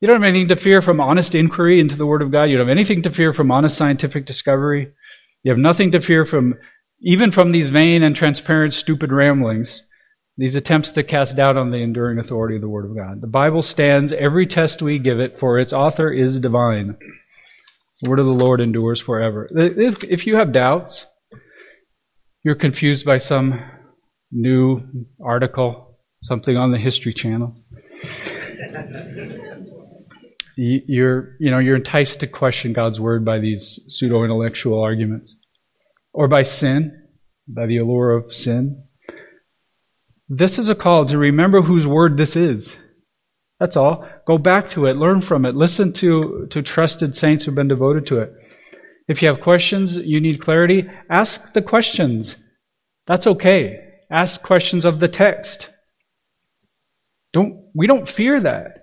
You 0.00 0.08
don't 0.08 0.22
have 0.22 0.26
anything 0.26 0.48
to 0.48 0.56
fear 0.56 0.80
from 0.80 0.98
honest 0.98 1.34
inquiry 1.34 1.80
into 1.80 1.96
the 1.96 2.06
Word 2.06 2.22
of 2.22 2.32
God. 2.32 2.44
You 2.44 2.56
don't 2.56 2.66
have 2.66 2.74
anything 2.74 3.02
to 3.02 3.12
fear 3.12 3.34
from 3.34 3.50
honest 3.50 3.76
scientific 3.76 4.24
discovery. 4.24 4.90
You 5.42 5.50
have 5.50 5.58
nothing 5.58 5.92
to 5.92 6.00
fear 6.00 6.24
from, 6.24 6.54
even 7.02 7.30
from 7.30 7.50
these 7.50 7.68
vain 7.68 8.02
and 8.02 8.16
transparent, 8.16 8.72
stupid 8.72 9.12
ramblings 9.12 9.82
these 10.36 10.56
attempts 10.56 10.92
to 10.92 11.02
cast 11.02 11.36
doubt 11.36 11.56
on 11.56 11.70
the 11.70 11.82
enduring 11.82 12.18
authority 12.18 12.56
of 12.56 12.62
the 12.62 12.68
Word 12.68 12.86
of 12.86 12.96
God. 12.96 13.20
The 13.20 13.26
Bible 13.26 13.62
stands 13.62 14.12
every 14.12 14.46
test 14.46 14.80
we 14.80 14.98
give 14.98 15.20
it, 15.20 15.36
for 15.36 15.58
its 15.58 15.72
author 15.72 16.10
is 16.10 16.40
divine. 16.40 16.96
The 18.00 18.10
Word 18.10 18.18
of 18.18 18.26
the 18.26 18.32
Lord 18.32 18.60
endures 18.60 19.00
forever. 19.00 19.48
If 19.52 20.26
you 20.26 20.36
have 20.36 20.52
doubts, 20.52 21.06
you're 22.42 22.54
confused 22.54 23.04
by 23.04 23.18
some 23.18 23.60
new 24.32 24.82
article, 25.22 25.98
something 26.22 26.56
on 26.56 26.72
the 26.72 26.78
History 26.78 27.12
Channel. 27.12 27.54
You're, 30.56 31.36
you 31.40 31.50
know, 31.50 31.58
you're 31.58 31.76
enticed 31.76 32.20
to 32.20 32.26
question 32.26 32.72
God's 32.72 32.98
word 32.98 33.24
by 33.24 33.38
these 33.38 33.80
pseudo-intellectual 33.86 34.80
arguments, 34.80 35.34
or 36.12 36.26
by 36.26 36.42
sin, 36.42 37.06
by 37.46 37.66
the 37.66 37.76
allure 37.76 38.10
of 38.10 38.34
sin. 38.34 38.84
This 40.34 40.58
is 40.58 40.70
a 40.70 40.74
call 40.74 41.04
to 41.04 41.18
remember 41.18 41.60
whose 41.60 41.86
word 41.86 42.16
this 42.16 42.36
is. 42.36 42.74
That's 43.60 43.76
all. 43.76 44.08
Go 44.26 44.38
back 44.38 44.70
to 44.70 44.86
it, 44.86 44.96
learn 44.96 45.20
from 45.20 45.44
it, 45.44 45.54
listen 45.54 45.92
to, 45.94 46.46
to 46.48 46.62
trusted 46.62 47.14
saints 47.14 47.44
who've 47.44 47.54
been 47.54 47.68
devoted 47.68 48.06
to 48.06 48.20
it. 48.20 48.32
If 49.08 49.20
you 49.20 49.28
have 49.28 49.42
questions, 49.42 49.94
you 49.94 50.22
need 50.22 50.40
clarity, 50.40 50.88
ask 51.10 51.52
the 51.52 51.60
questions. 51.60 52.36
That's 53.06 53.26
okay. 53.26 53.78
Ask 54.10 54.42
questions 54.42 54.86
of 54.86 55.00
the 55.00 55.08
text. 55.08 55.68
Don't, 57.34 57.66
we 57.74 57.86
don't 57.86 58.08
fear 58.08 58.40
that. 58.40 58.78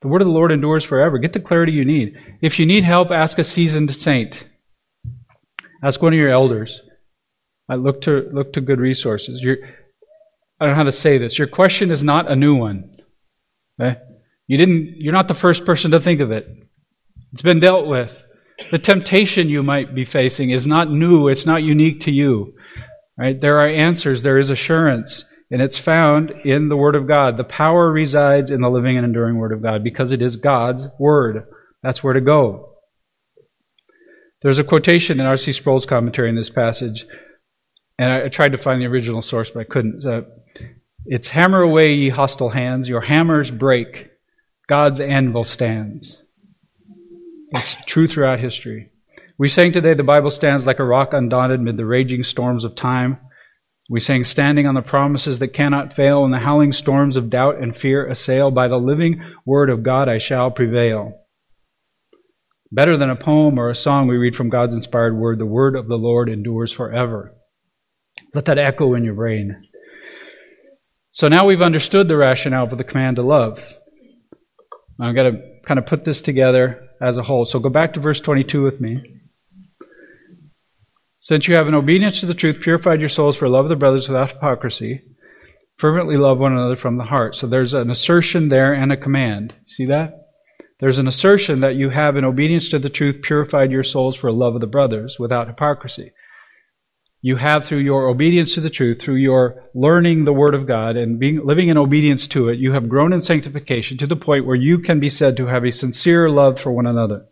The 0.00 0.08
word 0.08 0.22
of 0.22 0.28
the 0.28 0.32
Lord 0.32 0.52
endures 0.52 0.84
forever. 0.84 1.18
Get 1.18 1.32
the 1.32 1.40
clarity 1.40 1.72
you 1.72 1.84
need. 1.84 2.14
If 2.40 2.60
you 2.60 2.66
need 2.66 2.84
help, 2.84 3.10
ask 3.10 3.36
a 3.36 3.44
seasoned 3.44 3.92
saint. 3.96 4.44
Ask 5.82 6.00
one 6.00 6.12
of 6.12 6.18
your 6.20 6.30
elders. 6.30 6.82
I 7.68 7.74
look 7.74 8.00
to 8.02 8.28
look 8.32 8.52
to 8.52 8.60
good 8.60 8.80
resources. 8.80 9.40
Your, 9.40 9.56
I 10.62 10.66
don't 10.66 10.74
know 10.74 10.76
how 10.76 10.84
to 10.84 10.92
say 10.92 11.18
this. 11.18 11.38
Your 11.38 11.48
question 11.48 11.90
is 11.90 12.04
not 12.04 12.30
a 12.30 12.36
new 12.36 12.54
one. 12.54 12.94
Okay? 13.80 13.98
You 14.46 14.56
didn't. 14.56 14.94
You're 14.98 15.12
not 15.12 15.26
the 15.26 15.34
first 15.34 15.66
person 15.66 15.90
to 15.90 16.00
think 16.00 16.20
of 16.20 16.30
it. 16.30 16.46
It's 17.32 17.42
been 17.42 17.58
dealt 17.58 17.88
with. 17.88 18.22
The 18.70 18.78
temptation 18.78 19.48
you 19.48 19.64
might 19.64 19.92
be 19.92 20.04
facing 20.04 20.50
is 20.50 20.64
not 20.64 20.88
new. 20.88 21.26
It's 21.26 21.46
not 21.46 21.64
unique 21.64 22.02
to 22.02 22.12
you. 22.12 22.54
Right? 23.18 23.40
There 23.40 23.58
are 23.58 23.68
answers. 23.68 24.22
There 24.22 24.38
is 24.38 24.50
assurance. 24.50 25.24
And 25.50 25.60
it's 25.60 25.78
found 25.78 26.30
in 26.44 26.68
the 26.68 26.76
Word 26.76 26.94
of 26.94 27.08
God. 27.08 27.36
The 27.36 27.44
power 27.44 27.90
resides 27.90 28.50
in 28.50 28.60
the 28.60 28.70
living 28.70 28.96
and 28.96 29.04
enduring 29.04 29.38
Word 29.38 29.52
of 29.52 29.62
God 29.62 29.82
because 29.82 30.12
it 30.12 30.22
is 30.22 30.36
God's 30.36 30.86
Word. 30.96 31.44
That's 31.82 32.04
where 32.04 32.14
to 32.14 32.20
go. 32.20 32.76
There's 34.42 34.58
a 34.58 34.64
quotation 34.64 35.18
in 35.18 35.26
R.C. 35.26 35.52
Sproul's 35.52 35.86
commentary 35.86 36.28
in 36.28 36.36
this 36.36 36.50
passage, 36.50 37.04
and 37.98 38.12
I 38.12 38.28
tried 38.28 38.52
to 38.52 38.58
find 38.58 38.80
the 38.80 38.86
original 38.86 39.22
source, 39.22 39.50
but 39.50 39.60
I 39.60 39.64
couldn't. 39.64 40.04
Uh, 40.04 40.22
it's 41.04 41.28
hammer 41.28 41.62
away, 41.62 41.92
ye 41.94 42.08
hostile 42.08 42.50
hands, 42.50 42.88
your 42.88 43.00
hammers 43.00 43.50
break, 43.50 44.10
God's 44.68 45.00
anvil 45.00 45.44
stands. 45.44 46.22
It's 47.50 47.76
true 47.86 48.08
throughout 48.08 48.40
history. 48.40 48.90
We 49.38 49.48
sang 49.48 49.72
today, 49.72 49.94
the 49.94 50.02
Bible 50.02 50.30
stands 50.30 50.66
like 50.66 50.78
a 50.78 50.84
rock 50.84 51.12
undaunted 51.12 51.60
mid 51.60 51.76
the 51.76 51.84
raging 51.84 52.22
storms 52.22 52.64
of 52.64 52.76
time. 52.76 53.18
We 53.90 54.00
sang, 54.00 54.24
standing 54.24 54.66
on 54.66 54.74
the 54.74 54.82
promises 54.82 55.38
that 55.40 55.48
cannot 55.48 55.94
fail, 55.94 56.22
when 56.22 56.30
the 56.30 56.38
howling 56.38 56.72
storms 56.72 57.16
of 57.16 57.28
doubt 57.28 57.60
and 57.60 57.76
fear 57.76 58.06
assail, 58.06 58.50
by 58.50 58.68
the 58.68 58.76
living 58.76 59.20
word 59.44 59.68
of 59.68 59.82
God 59.82 60.08
I 60.08 60.18
shall 60.18 60.50
prevail. 60.50 61.18
Better 62.70 62.96
than 62.96 63.10
a 63.10 63.16
poem 63.16 63.58
or 63.58 63.68
a 63.68 63.76
song, 63.76 64.06
we 64.06 64.16
read 64.16 64.36
from 64.36 64.48
God's 64.48 64.74
inspired 64.74 65.16
word, 65.16 65.38
the 65.38 65.44
word 65.46 65.76
of 65.76 65.88
the 65.88 65.98
Lord 65.98 66.30
endures 66.30 66.72
forever. 66.72 67.34
Let 68.32 68.46
that 68.46 68.58
echo 68.58 68.94
in 68.94 69.04
your 69.04 69.14
brain. 69.14 69.68
So 71.12 71.28
now 71.28 71.46
we've 71.46 71.60
understood 71.60 72.08
the 72.08 72.16
rationale 72.16 72.68
for 72.68 72.76
the 72.76 72.84
command 72.84 73.16
to 73.16 73.22
love. 73.22 73.62
I've 74.98 75.14
got 75.14 75.24
to 75.24 75.42
kind 75.66 75.78
of 75.78 75.84
put 75.84 76.04
this 76.04 76.22
together 76.22 76.88
as 77.02 77.18
a 77.18 77.22
whole. 77.22 77.44
So 77.44 77.58
go 77.58 77.68
back 77.68 77.92
to 77.94 78.00
verse 78.00 78.20
22 78.20 78.62
with 78.62 78.80
me. 78.80 79.20
Since 81.20 81.46
you 81.46 81.54
have 81.54 81.68
in 81.68 81.74
obedience 81.74 82.20
to 82.20 82.26
the 82.26 82.34
truth 82.34 82.62
purified 82.62 83.00
your 83.00 83.10
souls 83.10 83.36
for 83.36 83.48
love 83.48 83.66
of 83.66 83.68
the 83.68 83.76
brothers 83.76 84.08
without 84.08 84.30
hypocrisy, 84.30 85.02
fervently 85.76 86.16
love 86.16 86.38
one 86.38 86.52
another 86.52 86.76
from 86.76 86.96
the 86.96 87.04
heart. 87.04 87.36
So 87.36 87.46
there's 87.46 87.74
an 87.74 87.90
assertion 87.90 88.48
there 88.48 88.72
and 88.72 88.90
a 88.90 88.96
command. 88.96 89.54
See 89.66 89.84
that? 89.86 90.14
There's 90.80 90.98
an 90.98 91.06
assertion 91.06 91.60
that 91.60 91.76
you 91.76 91.90
have 91.90 92.16
in 92.16 92.24
obedience 92.24 92.70
to 92.70 92.78
the 92.78 92.90
truth 92.90 93.22
purified 93.22 93.70
your 93.70 93.84
souls 93.84 94.16
for 94.16 94.32
love 94.32 94.54
of 94.54 94.62
the 94.62 94.66
brothers 94.66 95.18
without 95.18 95.46
hypocrisy. 95.46 96.12
You 97.24 97.36
have 97.36 97.64
through 97.64 97.78
your 97.78 98.08
obedience 98.08 98.54
to 98.54 98.60
the 98.60 98.68
truth, 98.68 99.00
through 99.00 99.14
your 99.14 99.70
learning 99.74 100.24
the 100.24 100.32
Word 100.32 100.56
of 100.56 100.66
God 100.66 100.96
and 100.96 101.20
being, 101.20 101.40
living 101.44 101.68
in 101.68 101.78
obedience 101.78 102.26
to 102.28 102.48
it, 102.48 102.58
you 102.58 102.72
have 102.72 102.88
grown 102.88 103.12
in 103.12 103.20
sanctification 103.20 103.96
to 103.98 104.08
the 104.08 104.16
point 104.16 104.44
where 104.44 104.56
you 104.56 104.80
can 104.80 104.98
be 104.98 105.08
said 105.08 105.36
to 105.36 105.46
have 105.46 105.64
a 105.64 105.70
sincere 105.70 106.28
love 106.28 106.58
for 106.58 106.72
one 106.72 106.86
another. 106.86 107.26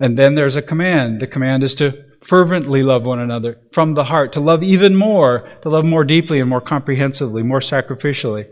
And 0.00 0.18
then 0.18 0.34
there's 0.34 0.56
a 0.56 0.62
command. 0.62 1.20
The 1.20 1.28
command 1.28 1.62
is 1.62 1.74
to 1.76 1.92
fervently 2.20 2.82
love 2.82 3.04
one 3.04 3.20
another 3.20 3.60
from 3.72 3.94
the 3.94 4.04
heart, 4.04 4.32
to 4.32 4.40
love 4.40 4.64
even 4.64 4.96
more, 4.96 5.48
to 5.62 5.68
love 5.68 5.84
more 5.84 6.04
deeply 6.04 6.40
and 6.40 6.50
more 6.50 6.60
comprehensively, 6.60 7.44
more 7.44 7.60
sacrificially, 7.60 8.46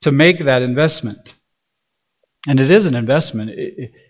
to 0.00 0.10
make 0.10 0.44
that 0.44 0.62
investment. 0.62 1.34
And 2.48 2.58
it 2.58 2.70
is 2.70 2.86
an 2.86 2.94
investment. 2.94 3.50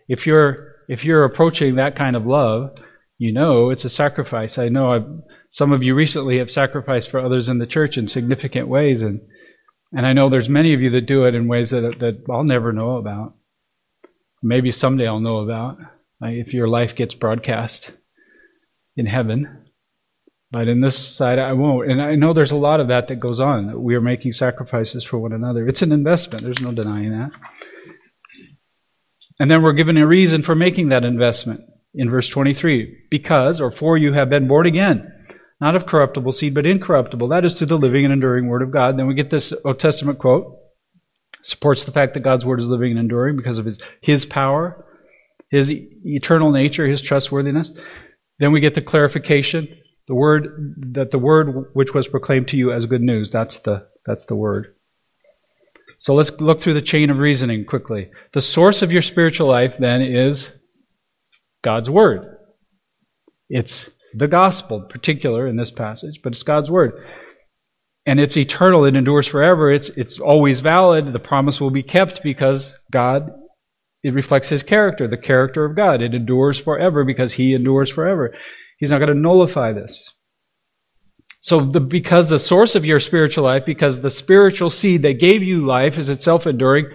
If 0.09 0.27
you're, 0.27 0.77
if 0.89 1.05
you're 1.05 1.25
approaching 1.25 1.75
that 1.75 1.97
kind 1.97 2.15
of 2.15 2.27
love, 2.27 2.79
you 3.23 3.33
know 3.33 3.71
it's 3.71 3.85
a 3.85 3.91
sacrifice. 3.91 4.59
I 4.59 4.69
know 4.69 4.93
I've, 4.93 5.07
some 5.51 5.71
of 5.71 5.85
you 5.85 5.95
recently 5.95 6.39
have 6.39 6.51
sacrificed 6.51 7.09
for 7.09 7.21
others 7.21 7.49
in 7.49 7.59
the 7.59 7.69
church 7.69 7.97
in 7.97 8.09
significant 8.09 8.67
ways, 8.67 9.01
and, 9.01 9.21
and 9.93 10.05
I 10.05 10.13
know 10.13 10.29
there's 10.29 10.49
many 10.49 10.75
of 10.75 10.81
you 10.81 10.91
that 10.91 11.07
do 11.07 11.25
it 11.25 11.37
in 11.37 11.47
ways 11.47 11.71
that, 11.71 12.01
that 12.01 12.25
I'll 12.29 12.43
never 12.43 12.73
know 12.73 12.97
about. 12.97 13.35
Maybe 14.43 14.73
someday 14.73 15.07
I'll 15.07 15.21
know 15.21 15.39
about 15.39 15.79
if 16.21 16.53
your 16.53 16.67
life 16.67 16.97
gets 16.97 17.15
broadcast 17.15 17.93
in 18.97 19.07
heaven. 19.07 19.67
But 20.51 20.67
in 20.67 20.81
this 20.81 20.99
side, 20.99 21.39
I 21.39 21.53
won't. 21.53 21.93
And 21.93 22.03
I 22.03 22.17
know 22.17 22.33
there's 22.33 22.51
a 22.51 22.57
lot 22.57 22.81
of 22.81 22.89
that 22.89 23.07
that 23.07 23.21
goes 23.21 23.39
on. 23.39 23.81
We 23.85 23.95
are 23.95 24.01
making 24.01 24.33
sacrifices 24.33 25.05
for 25.05 25.19
one 25.19 25.33
another. 25.33 25.69
It's 25.69 25.81
an 25.81 25.93
investment. 25.93 26.43
There's 26.43 26.61
no 26.61 26.73
denying 26.73 27.13
that. 27.13 27.31
And 29.39 29.49
then 29.49 29.63
we're 29.63 29.73
given 29.75 29.97
a 29.97 30.07
reason 30.07 30.43
for 30.43 30.57
making 30.57 30.89
that 30.89 31.05
investment 31.05 31.63
in 31.95 32.11
verse 32.11 32.29
23. 32.29 33.07
Because, 33.11 33.61
or 33.61 33.71
for 33.71 33.97
you 33.97 34.13
have 34.13 34.31
been 34.31 34.49
born 34.49 34.67
again, 34.67 35.11
not 35.61 35.77
of 35.77 35.87
corruptible 35.87 36.33
seed, 36.33 36.55
but 36.55 36.67
incorruptible. 36.67 37.29
That 37.29 37.45
is 37.45 37.57
through 37.57 37.69
the 37.69 37.79
living 37.79 38.05
and 38.05 38.13
enduring 38.13 38.49
Word 38.49 38.63
of 38.63 38.71
God. 38.71 38.99
Then 38.99 39.07
we 39.07 39.15
get 39.15 39.31
this 39.31 39.53
Old 39.65 39.79
Testament 39.79 40.19
quote. 40.19 40.59
Supports 41.45 41.85
the 41.85 41.93
fact 41.93 42.15
that 42.15 42.21
God's 42.21 42.47
Word 42.47 42.61
is 42.61 42.67
living 42.67 42.93
and 42.93 43.01
enduring 43.01 43.37
because 43.37 43.59
of 43.59 43.67
His, 43.67 43.79
his 44.01 44.27
power 44.27 44.85
his 45.53 45.71
eternal 45.71 46.51
nature, 46.51 46.89
his 46.89 47.03
trustworthiness. 47.03 47.71
Then 48.39 48.53
we 48.53 48.61
get 48.61 48.75
the 48.75 48.81
clarification, 48.81 49.69
the 50.09 50.15
word 50.15 50.75
that 50.95 51.13
the 51.13 51.19
word 51.19 51.67
which 51.75 51.95
was 51.95 52.09
proclaimed 52.09 52.49
to 52.49 52.57
you 52.57 52.73
as 52.73 52.87
good 52.87 53.03
news. 53.03 53.31
That's 53.31 53.59
the 53.61 53.87
that's 54.05 54.25
the 54.25 54.35
word. 54.35 54.75
So 55.99 56.15
let's 56.15 56.33
look 56.41 56.59
through 56.59 56.75
the 56.75 56.83
chain 56.83 57.11
of 57.11 57.19
reasoning 57.19 57.67
quickly. 57.67 58.11
The 58.33 58.41
source 58.41 58.83
of 58.83 58.91
your 58.91 59.03
spiritual 59.03 59.47
life 59.47 59.77
then 59.79 60.01
is 60.01 60.51
God's 61.63 61.91
word. 61.91 62.37
It's 63.49 63.91
the 64.15 64.29
gospel, 64.29 64.83
particular 64.83 65.47
in 65.47 65.57
this 65.57 65.71
passage, 65.71 66.21
but 66.23 66.33
it's 66.33 66.43
God's 66.43 66.71
word. 66.71 66.93
And 68.05 68.19
it's 68.19 68.37
eternal, 68.37 68.85
it 68.85 68.97
endures 68.97 69.29
forever, 69.29 69.73
it's 69.73 69.89
it's 69.91 70.19
always 70.19 70.61
valid, 70.61 71.13
the 71.13 71.21
promise 71.21 71.61
will 71.61 71.71
be 71.71 71.85
kept 71.85 72.23
because 72.23 72.77
God 72.91 73.31
it 74.03 74.15
reflects 74.15 74.49
his 74.49 74.63
character, 74.63 75.07
the 75.07 75.17
character 75.17 75.65
of 75.65 75.77
God. 75.77 76.03
It 76.03 76.15
endures 76.15 76.59
forever 76.59 77.05
because 77.05 77.35
he 77.35 77.55
endures 77.55 77.91
forever. 77.91 78.35
He's 78.79 78.91
not 78.91 78.99
going 78.99 79.13
to 79.13 79.15
nullify 79.15 79.73
this. 79.73 80.11
So, 81.41 81.71
the, 81.71 81.81
because 81.81 82.29
the 82.29 82.39
source 82.39 82.75
of 82.75 82.85
your 82.85 83.01
spiritual 83.01 83.45
life, 83.45 83.65
because 83.67 84.01
the 84.01 84.11
spiritual 84.11 84.71
seed 84.71 85.03
that 85.03 85.21
gave 85.21 85.43
you 85.43 85.65
life 85.65 85.99
is 85.99 86.09
itself 86.09 86.47
enduring, 86.47 86.87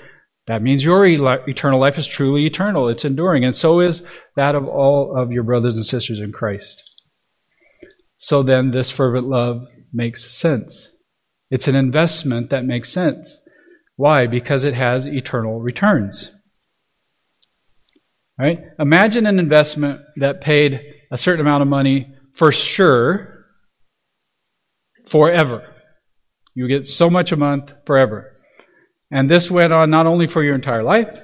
that 0.47 0.61
means 0.61 0.85
your 0.85 1.05
eternal 1.05 1.79
life 1.79 1.97
is 1.97 2.07
truly 2.07 2.45
eternal. 2.45 2.87
It's 2.87 3.03
enduring. 3.03 3.43
And 3.43 3.55
so 3.55 3.81
is 3.81 4.01
that 4.37 4.55
of 4.55 4.65
all 4.65 5.15
of 5.15 5.31
your 5.31 5.43
brothers 5.43 5.75
and 5.75 5.85
sisters 5.85 6.19
in 6.19 6.31
Christ. 6.31 6.81
So 8.17 8.43
then, 8.43 8.71
this 8.71 8.89
fervent 8.89 9.27
love 9.27 9.67
makes 9.93 10.33
sense. 10.33 10.91
It's 11.51 11.67
an 11.67 11.75
investment 11.75 12.49
that 12.49 12.65
makes 12.65 12.91
sense. 12.91 13.39
Why? 13.95 14.25
Because 14.25 14.63
it 14.63 14.73
has 14.73 15.05
eternal 15.05 15.59
returns. 15.59 16.31
Right? 18.39 18.59
Imagine 18.79 19.25
an 19.25 19.39
investment 19.39 20.01
that 20.15 20.41
paid 20.41 20.79
a 21.11 21.17
certain 21.17 21.41
amount 21.41 21.63
of 21.63 21.67
money 21.67 22.15
for 22.35 22.51
sure 22.51 23.45
forever. 25.07 25.73
You 26.53 26.67
get 26.67 26.87
so 26.87 27.09
much 27.09 27.31
a 27.31 27.37
month 27.37 27.73
forever. 27.85 28.36
And 29.11 29.29
this 29.29 29.49
went 29.49 29.73
on 29.73 29.89
not 29.89 30.05
only 30.05 30.27
for 30.27 30.43
your 30.43 30.55
entire 30.55 30.83
life, 30.83 31.17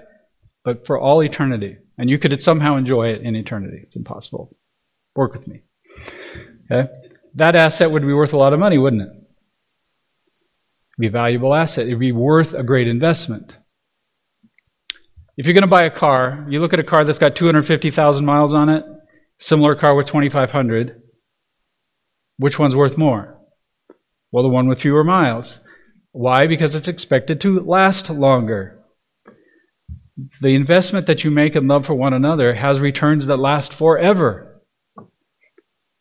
but 0.63 0.85
for 0.85 0.99
all 0.99 1.21
eternity. 1.21 1.77
And 1.97 2.09
you 2.09 2.17
could 2.17 2.41
somehow 2.41 2.77
enjoy 2.77 3.09
it 3.09 3.21
in 3.21 3.35
eternity. 3.35 3.79
It's 3.83 3.95
impossible. 3.95 4.55
Work 5.15 5.33
with 5.33 5.47
me. 5.47 5.63
Okay? 6.71 6.89
That 7.35 7.55
asset 7.55 7.91
would 7.91 8.03
be 8.03 8.13
worth 8.13 8.33
a 8.33 8.37
lot 8.37 8.53
of 8.53 8.59
money, 8.59 8.77
wouldn't 8.77 9.01
it? 9.01 9.09
It'd 9.09 10.99
be 10.99 11.07
a 11.07 11.11
valuable 11.11 11.53
asset. 11.53 11.87
It'd 11.87 11.99
be 11.99 12.11
worth 12.11 12.53
a 12.53 12.63
great 12.63 12.87
investment. 12.87 13.57
If 15.35 15.45
you're 15.45 15.53
going 15.53 15.63
to 15.63 15.67
buy 15.67 15.83
a 15.83 15.91
car, 15.91 16.45
you 16.49 16.59
look 16.59 16.73
at 16.73 16.79
a 16.79 16.83
car 16.83 17.03
that's 17.03 17.17
got 17.17 17.35
250,000 17.35 18.23
miles 18.23 18.53
on 18.53 18.69
it, 18.69 18.85
similar 19.39 19.75
car 19.75 19.95
with 19.95 20.07
2,500. 20.07 21.01
Which 22.37 22.59
one's 22.59 22.75
worth 22.75 22.97
more? 22.97 23.39
Well, 24.31 24.43
the 24.43 24.49
one 24.49 24.67
with 24.67 24.81
fewer 24.81 25.03
miles. 25.03 25.59
Why? 26.13 26.47
Because 26.47 26.75
it's 26.75 26.87
expected 26.87 27.41
to 27.41 27.59
last 27.59 28.09
longer. 28.09 28.79
The 30.41 30.55
investment 30.55 31.07
that 31.07 31.23
you 31.23 31.31
make 31.31 31.55
in 31.55 31.67
love 31.67 31.87
for 31.87 31.95
one 31.95 32.13
another 32.13 32.53
has 32.53 32.79
returns 32.79 33.25
that 33.25 33.37
last 33.37 33.73
forever. 33.73 34.61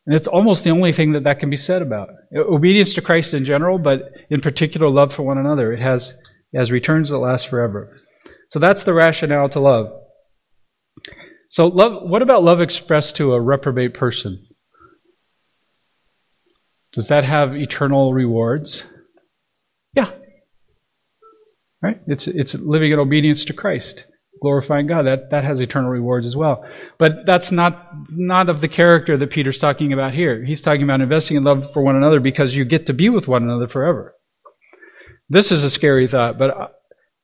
And 0.05 0.15
it's 0.15 0.29
almost 0.29 0.65
the 0.65 0.71
only 0.71 0.93
thing 0.93 1.13
that 1.13 1.25
that 1.25 1.41
can 1.41 1.49
be 1.49 1.57
said 1.57 1.81
about. 1.81 2.11
Obedience 2.37 2.93
to 2.95 3.03
Christ 3.03 3.33
in 3.33 3.47
general, 3.47 3.79
but 3.79 4.13
in 4.29 4.43
particular, 4.43 4.91
love 4.91 5.15
for 5.15 5.23
one 5.23 5.39
another. 5.39 5.73
It 5.73 5.81
has, 5.81 6.15
it 6.53 6.59
has 6.59 6.71
returns 6.71 7.09
that 7.09 7.19
last 7.19 7.49
forever. 7.49 7.99
So 8.51 8.59
that's 8.59 8.83
the 8.83 8.93
rationale 8.93 9.49
to 9.49 9.61
love. 9.61 9.93
So 11.49 11.69
love 11.69 12.03
what 12.09 12.23
about 12.23 12.45
love 12.45 12.61
expressed 12.61 13.17
to 13.17 13.33
a 13.33 13.41
reprobate 13.41 13.95
person? 13.95 14.47
Does 16.93 17.09
that 17.09 17.25
have 17.25 17.57
eternal 17.57 18.13
rewards? 18.13 18.85
Right? 21.83 22.01
It's 22.07 22.29
it's 22.29 22.55
living 22.55 22.93
in 22.93 22.99
obedience 22.99 23.45
to 23.47 23.53
Christ. 23.53 24.05
glorifying 24.41 24.87
God. 24.87 25.07
That, 25.07 25.31
that 25.31 25.45
has 25.45 25.61
eternal 25.61 25.91
rewards 25.91 26.27
as 26.27 26.37
well. 26.37 26.65
But 26.99 27.27
that's 27.27 27.51
not, 27.53 27.91
not 28.11 28.49
of 28.49 28.61
the 28.61 28.69
character 28.69 29.17
that 29.17 29.31
Peter's 29.31 29.59
talking 29.59 29.93
about 29.93 30.15
here. 30.15 30.45
He's 30.45 30.61
talking 30.63 30.83
about 30.83 31.01
investing 31.01 31.37
in 31.37 31.45
love 31.45 31.73
for 31.73 31.83
one 31.83 31.97
another 31.97 32.21
because 32.21 32.55
you 32.55 32.65
get 32.65 32.87
to 32.87 32.93
be 32.93 33.09
with 33.09 33.29
one 33.29 33.43
another 33.43 33.69
forever. 33.69 34.15
This 35.29 35.51
is 35.53 35.65
a 35.65 35.71
scary 35.71 36.09
thought, 36.09 36.39
but 36.39 36.75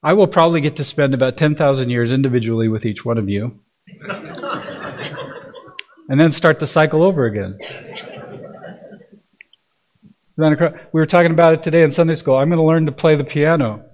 I 0.02 0.12
will 0.12 0.28
probably 0.28 0.60
get 0.60 0.76
to 0.76 0.84
spend 0.84 1.12
about 1.12 1.36
10,000 1.36 1.90
years 1.90 2.12
individually 2.12 2.68
with 2.68 2.86
each 2.86 3.04
one 3.04 3.18
of 3.18 3.28
you. 3.28 3.60
and 6.08 6.20
then 6.20 6.32
start 6.32 6.60
the 6.60 6.66
cycle 6.66 7.02
over 7.02 7.26
again. 7.26 7.58
We 10.38 10.56
were 10.92 11.06
talking 11.06 11.32
about 11.32 11.54
it 11.54 11.62
today 11.64 11.82
in 11.82 11.90
Sunday 11.90 12.14
school. 12.14 12.36
I'm 12.36 12.48
going 12.48 12.58
to 12.58 12.64
learn 12.64 12.86
to 12.86 12.92
play 12.92 13.16
the 13.16 13.24
piano. 13.24 13.84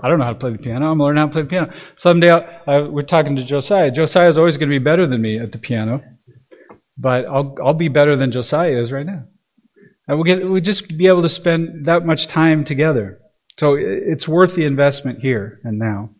I 0.00 0.08
don't 0.08 0.18
know 0.18 0.24
how 0.24 0.32
to 0.32 0.38
play 0.38 0.52
the 0.52 0.58
piano. 0.58 0.90
I'm 0.90 0.98
going 0.98 0.98
to 0.98 1.04
learn 1.04 1.16
how 1.16 1.26
to 1.26 1.32
play 1.32 1.42
the 1.42 1.48
piano. 1.48 1.74
Someday, 1.96 2.30
I, 2.30 2.80
we're 2.82 3.02
talking 3.02 3.36
to 3.36 3.44
Josiah. 3.44 3.90
Josiah 3.90 4.28
is 4.28 4.38
always 4.38 4.56
going 4.56 4.68
to 4.68 4.78
be 4.78 4.82
better 4.82 5.06
than 5.06 5.20
me 5.20 5.38
at 5.38 5.52
the 5.52 5.58
piano, 5.58 6.02
but 6.96 7.26
I'll, 7.26 7.56
I'll 7.62 7.74
be 7.74 7.88
better 7.88 8.16
than 8.16 8.32
Josiah 8.32 8.80
is 8.80 8.92
right 8.92 9.06
now. 9.06 9.24
And 10.08 10.18
we'll, 10.18 10.24
get, 10.24 10.48
we'll 10.48 10.62
just 10.62 10.96
be 10.96 11.06
able 11.06 11.22
to 11.22 11.28
spend 11.28 11.86
that 11.86 12.06
much 12.06 12.26
time 12.26 12.64
together. 12.64 13.20
So 13.58 13.76
it's 13.78 14.26
worth 14.26 14.54
the 14.54 14.64
investment 14.64 15.20
here 15.20 15.60
and 15.62 15.78
now. 15.78 16.10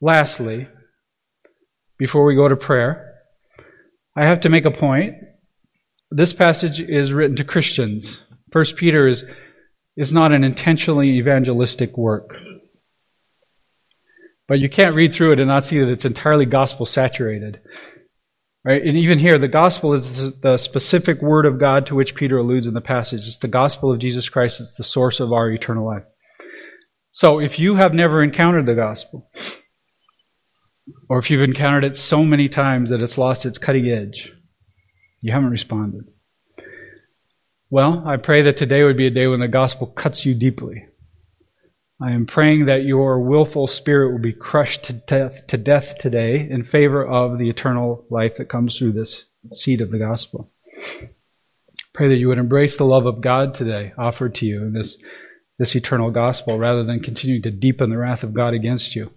Lastly, 0.00 0.68
before 1.98 2.24
we 2.24 2.36
go 2.36 2.48
to 2.48 2.56
prayer, 2.56 3.14
I 4.14 4.24
have 4.26 4.40
to 4.42 4.48
make 4.48 4.64
a 4.64 4.70
point. 4.70 5.14
This 6.10 6.32
passage 6.32 6.80
is 6.80 7.12
written 7.12 7.36
to 7.36 7.44
Christians. 7.44 8.22
First 8.52 8.76
Peter 8.76 9.08
is, 9.08 9.24
is 9.96 10.12
not 10.12 10.32
an 10.32 10.44
intentionally 10.44 11.18
evangelistic 11.18 11.96
work. 11.96 12.36
But 14.48 14.58
you 14.58 14.68
can't 14.68 14.94
read 14.94 15.12
through 15.12 15.32
it 15.32 15.40
and 15.40 15.48
not 15.48 15.64
see 15.64 15.78
that 15.80 15.88
it's 15.88 16.04
entirely 16.04 16.46
gospel 16.46 16.86
saturated. 16.86 17.60
Right? 18.64 18.82
And 18.82 18.96
even 18.96 19.18
here, 19.18 19.38
the 19.38 19.48
gospel 19.48 19.94
is 19.94 20.40
the 20.40 20.58
specific 20.58 21.22
word 21.22 21.46
of 21.46 21.60
God 21.60 21.86
to 21.86 21.94
which 21.94 22.14
Peter 22.14 22.38
alludes 22.38 22.66
in 22.66 22.74
the 22.74 22.80
passage. 22.80 23.26
It's 23.26 23.38
the 23.38 23.48
gospel 23.48 23.92
of 23.92 24.00
Jesus 24.00 24.28
Christ. 24.28 24.60
It's 24.60 24.74
the 24.74 24.84
source 24.84 25.20
of 25.20 25.32
our 25.32 25.50
eternal 25.50 25.86
life. 25.86 26.02
So 27.12 27.38
if 27.38 27.58
you 27.58 27.76
have 27.76 27.94
never 27.94 28.22
encountered 28.22 28.66
the 28.66 28.74
gospel, 28.74 29.30
or 31.08 31.18
if 31.18 31.30
you've 31.30 31.42
encountered 31.42 31.84
it 31.84 31.96
so 31.96 32.24
many 32.24 32.48
times 32.48 32.90
that 32.90 33.00
it's 33.00 33.16
lost 33.16 33.46
its 33.46 33.58
cutting 33.58 33.88
edge, 33.88 34.32
you 35.20 35.32
haven't 35.32 35.50
responded. 35.50 36.04
Well, 37.68 38.04
I 38.06 38.16
pray 38.16 38.42
that 38.42 38.56
today 38.56 38.84
would 38.84 38.96
be 38.96 39.08
a 39.08 39.10
day 39.10 39.26
when 39.26 39.40
the 39.40 39.48
gospel 39.48 39.88
cuts 39.88 40.24
you 40.24 40.34
deeply. 40.34 40.86
I 42.00 42.12
am 42.12 42.24
praying 42.24 42.66
that 42.66 42.84
your 42.84 43.20
willful 43.20 43.66
spirit 43.66 44.12
will 44.12 44.20
be 44.20 44.32
crushed 44.32 44.84
to 44.84 44.92
death, 44.92 45.48
to 45.48 45.56
death 45.56 45.98
today 45.98 46.46
in 46.48 46.62
favor 46.62 47.04
of 47.04 47.38
the 47.38 47.50
eternal 47.50 48.06
life 48.08 48.36
that 48.36 48.48
comes 48.48 48.76
through 48.76 48.92
this 48.92 49.24
seed 49.52 49.80
of 49.80 49.90
the 49.90 49.98
gospel. 49.98 50.52
Pray 51.92 52.08
that 52.08 52.18
you 52.18 52.28
would 52.28 52.38
embrace 52.38 52.76
the 52.76 52.84
love 52.84 53.04
of 53.04 53.20
God 53.20 53.54
today 53.54 53.92
offered 53.98 54.36
to 54.36 54.46
you 54.46 54.62
in 54.62 54.72
this, 54.72 54.96
this 55.58 55.74
eternal 55.74 56.12
gospel 56.12 56.58
rather 56.58 56.84
than 56.84 57.02
continuing 57.02 57.42
to 57.42 57.50
deepen 57.50 57.90
the 57.90 57.98
wrath 57.98 58.22
of 58.22 58.34
God 58.34 58.54
against 58.54 58.94
you. 58.94 59.10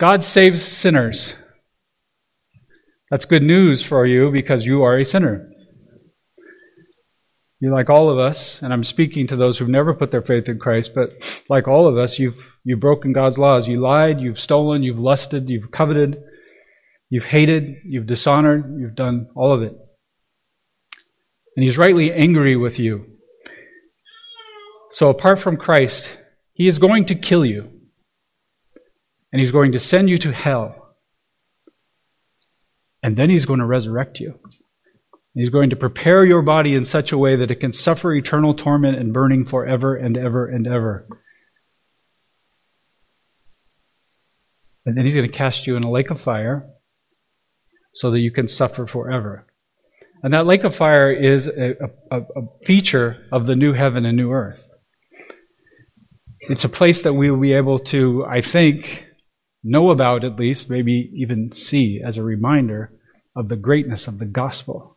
God 0.00 0.24
saves 0.24 0.60
sinners. 0.60 1.34
That's 3.10 3.26
good 3.26 3.42
news 3.44 3.80
for 3.80 4.06
you 4.06 4.32
because 4.32 4.64
you 4.64 4.82
are 4.82 4.98
a 4.98 5.04
sinner. 5.04 5.51
You're 7.62 7.72
like 7.72 7.88
all 7.88 8.10
of 8.10 8.18
us, 8.18 8.60
and 8.60 8.72
I'm 8.72 8.82
speaking 8.82 9.28
to 9.28 9.36
those 9.36 9.56
who've 9.56 9.68
never 9.68 9.94
put 9.94 10.10
their 10.10 10.20
faith 10.20 10.48
in 10.48 10.58
Christ, 10.58 10.94
but 10.94 11.42
like 11.48 11.68
all 11.68 11.86
of 11.86 11.96
us, 11.96 12.18
you've, 12.18 12.58
you've 12.64 12.80
broken 12.80 13.12
God's 13.12 13.38
laws. 13.38 13.68
You 13.68 13.80
lied, 13.80 14.20
you've 14.20 14.40
stolen, 14.40 14.82
you've 14.82 14.98
lusted, 14.98 15.48
you've 15.48 15.70
coveted, 15.70 16.20
you've 17.08 17.26
hated, 17.26 17.76
you've 17.84 18.06
dishonored, 18.06 18.76
you've 18.80 18.96
done 18.96 19.28
all 19.36 19.54
of 19.54 19.62
it. 19.62 19.74
And 21.56 21.64
He's 21.64 21.78
rightly 21.78 22.12
angry 22.12 22.56
with 22.56 22.80
you. 22.80 23.06
So 24.90 25.08
apart 25.08 25.38
from 25.38 25.56
Christ, 25.56 26.08
He 26.52 26.66
is 26.66 26.80
going 26.80 27.06
to 27.06 27.14
kill 27.14 27.46
you 27.46 27.72
and 29.32 29.40
he's 29.40 29.52
going 29.52 29.72
to 29.72 29.80
send 29.80 30.10
you 30.10 30.18
to 30.18 30.32
hell. 30.32 30.94
And 33.02 33.16
then 33.16 33.30
he's 33.30 33.46
going 33.46 33.60
to 33.60 33.66
resurrect 33.66 34.20
you. 34.20 34.38
He's 35.34 35.50
going 35.50 35.70
to 35.70 35.76
prepare 35.76 36.24
your 36.24 36.42
body 36.42 36.74
in 36.74 36.84
such 36.84 37.10
a 37.10 37.18
way 37.18 37.36
that 37.36 37.50
it 37.50 37.60
can 37.60 37.72
suffer 37.72 38.12
eternal 38.12 38.54
torment 38.54 38.98
and 38.98 39.12
burning 39.12 39.46
forever 39.46 39.96
and 39.96 40.16
ever 40.16 40.46
and 40.46 40.66
ever. 40.66 41.08
And 44.84 44.96
then 44.96 45.04
he's 45.04 45.14
going 45.14 45.30
to 45.30 45.36
cast 45.36 45.66
you 45.66 45.76
in 45.76 45.84
a 45.84 45.90
lake 45.90 46.10
of 46.10 46.20
fire 46.20 46.68
so 47.94 48.10
that 48.10 48.20
you 48.20 48.30
can 48.30 48.48
suffer 48.48 48.86
forever. 48.86 49.46
And 50.22 50.34
that 50.34 50.46
lake 50.46 50.64
of 50.64 50.76
fire 50.76 51.10
is 51.10 51.48
a, 51.48 51.74
a, 52.10 52.20
a 52.20 52.42
feature 52.64 53.26
of 53.32 53.46
the 53.46 53.56
new 53.56 53.72
heaven 53.72 54.04
and 54.04 54.16
new 54.16 54.32
earth. 54.32 54.60
It's 56.40 56.64
a 56.64 56.68
place 56.68 57.02
that 57.02 57.14
we 57.14 57.30
will 57.30 57.40
be 57.40 57.52
able 57.52 57.78
to, 57.78 58.24
I 58.26 58.40
think, 58.40 59.06
know 59.62 59.90
about 59.90 60.24
at 60.24 60.36
least, 60.36 60.68
maybe 60.68 61.10
even 61.14 61.52
see 61.52 62.00
as 62.04 62.16
a 62.16 62.22
reminder 62.22 62.92
of 63.34 63.48
the 63.48 63.56
greatness 63.56 64.06
of 64.08 64.18
the 64.18 64.26
gospel. 64.26 64.91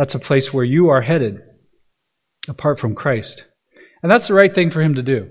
That's 0.00 0.14
a 0.14 0.18
place 0.18 0.50
where 0.50 0.64
you 0.64 0.88
are 0.88 1.02
headed 1.02 1.42
apart 2.48 2.80
from 2.80 2.94
Christ. 2.94 3.44
And 4.02 4.10
that's 4.10 4.28
the 4.28 4.32
right 4.32 4.54
thing 4.54 4.70
for 4.70 4.80
him 4.80 4.94
to 4.94 5.02
do. 5.02 5.28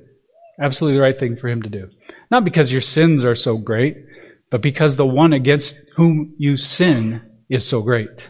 Absolutely 0.61 0.97
the 0.97 1.01
right 1.01 1.17
thing 1.17 1.36
for 1.38 1.47
him 1.47 1.63
to 1.63 1.70
do. 1.70 1.89
Not 2.30 2.45
because 2.45 2.72
your 2.72 2.80
sins 2.80 3.26
are 3.26 3.34
so 3.34 3.57
great, 3.57 3.97
but 4.51 4.61
because 4.61 4.95
the 4.95 5.07
one 5.07 5.34
against 5.34 5.76
whom 5.95 6.36
you 6.38 6.55
sin 6.55 7.20
is 7.49 7.65
so 7.65 7.82
great. 7.82 8.30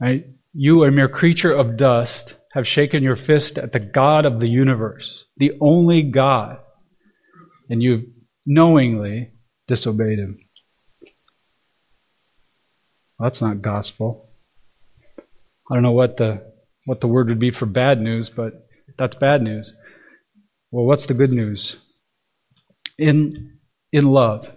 Right? 0.00 0.24
You, 0.52 0.82
a 0.82 0.90
mere 0.90 1.08
creature 1.08 1.52
of 1.52 1.76
dust, 1.76 2.34
have 2.54 2.66
shaken 2.66 3.04
your 3.04 3.14
fist 3.14 3.56
at 3.56 3.72
the 3.72 3.78
God 3.78 4.26
of 4.26 4.40
the 4.40 4.48
universe, 4.48 5.26
the 5.36 5.52
only 5.60 6.02
God 6.02 6.58
and 7.68 7.84
you've 7.84 8.06
knowingly 8.46 9.30
disobeyed 9.68 10.18
him. 10.18 10.38
Well, 13.16 13.28
that's 13.28 13.40
not 13.40 13.62
gospel. 13.62 14.27
I 15.70 15.74
don't 15.74 15.82
know 15.82 15.92
what 15.92 16.16
the 16.16 16.42
what 16.86 17.00
the 17.00 17.08
word 17.08 17.28
would 17.28 17.38
be 17.38 17.50
for 17.50 17.66
bad 17.66 18.00
news, 18.00 18.30
but 18.30 18.66
that's 18.96 19.16
bad 19.16 19.42
news. 19.42 19.74
Well, 20.70 20.86
what's 20.86 21.06
the 21.06 21.14
good 21.14 21.32
news? 21.32 21.76
In 22.98 23.58
in 23.92 24.06
love. 24.06 24.48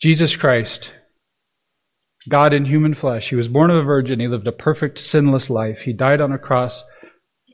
Jesus 0.00 0.36
Christ, 0.36 0.92
God 2.28 2.52
in 2.52 2.66
human 2.66 2.94
flesh, 2.94 3.30
he 3.30 3.36
was 3.36 3.48
born 3.48 3.70
of 3.70 3.78
a 3.78 3.82
virgin, 3.82 4.20
he 4.20 4.28
lived 4.28 4.46
a 4.46 4.52
perfect 4.52 5.00
sinless 5.00 5.50
life. 5.50 5.80
He 5.80 5.92
died 5.92 6.20
on 6.20 6.30
a 6.30 6.38
cross 6.38 6.84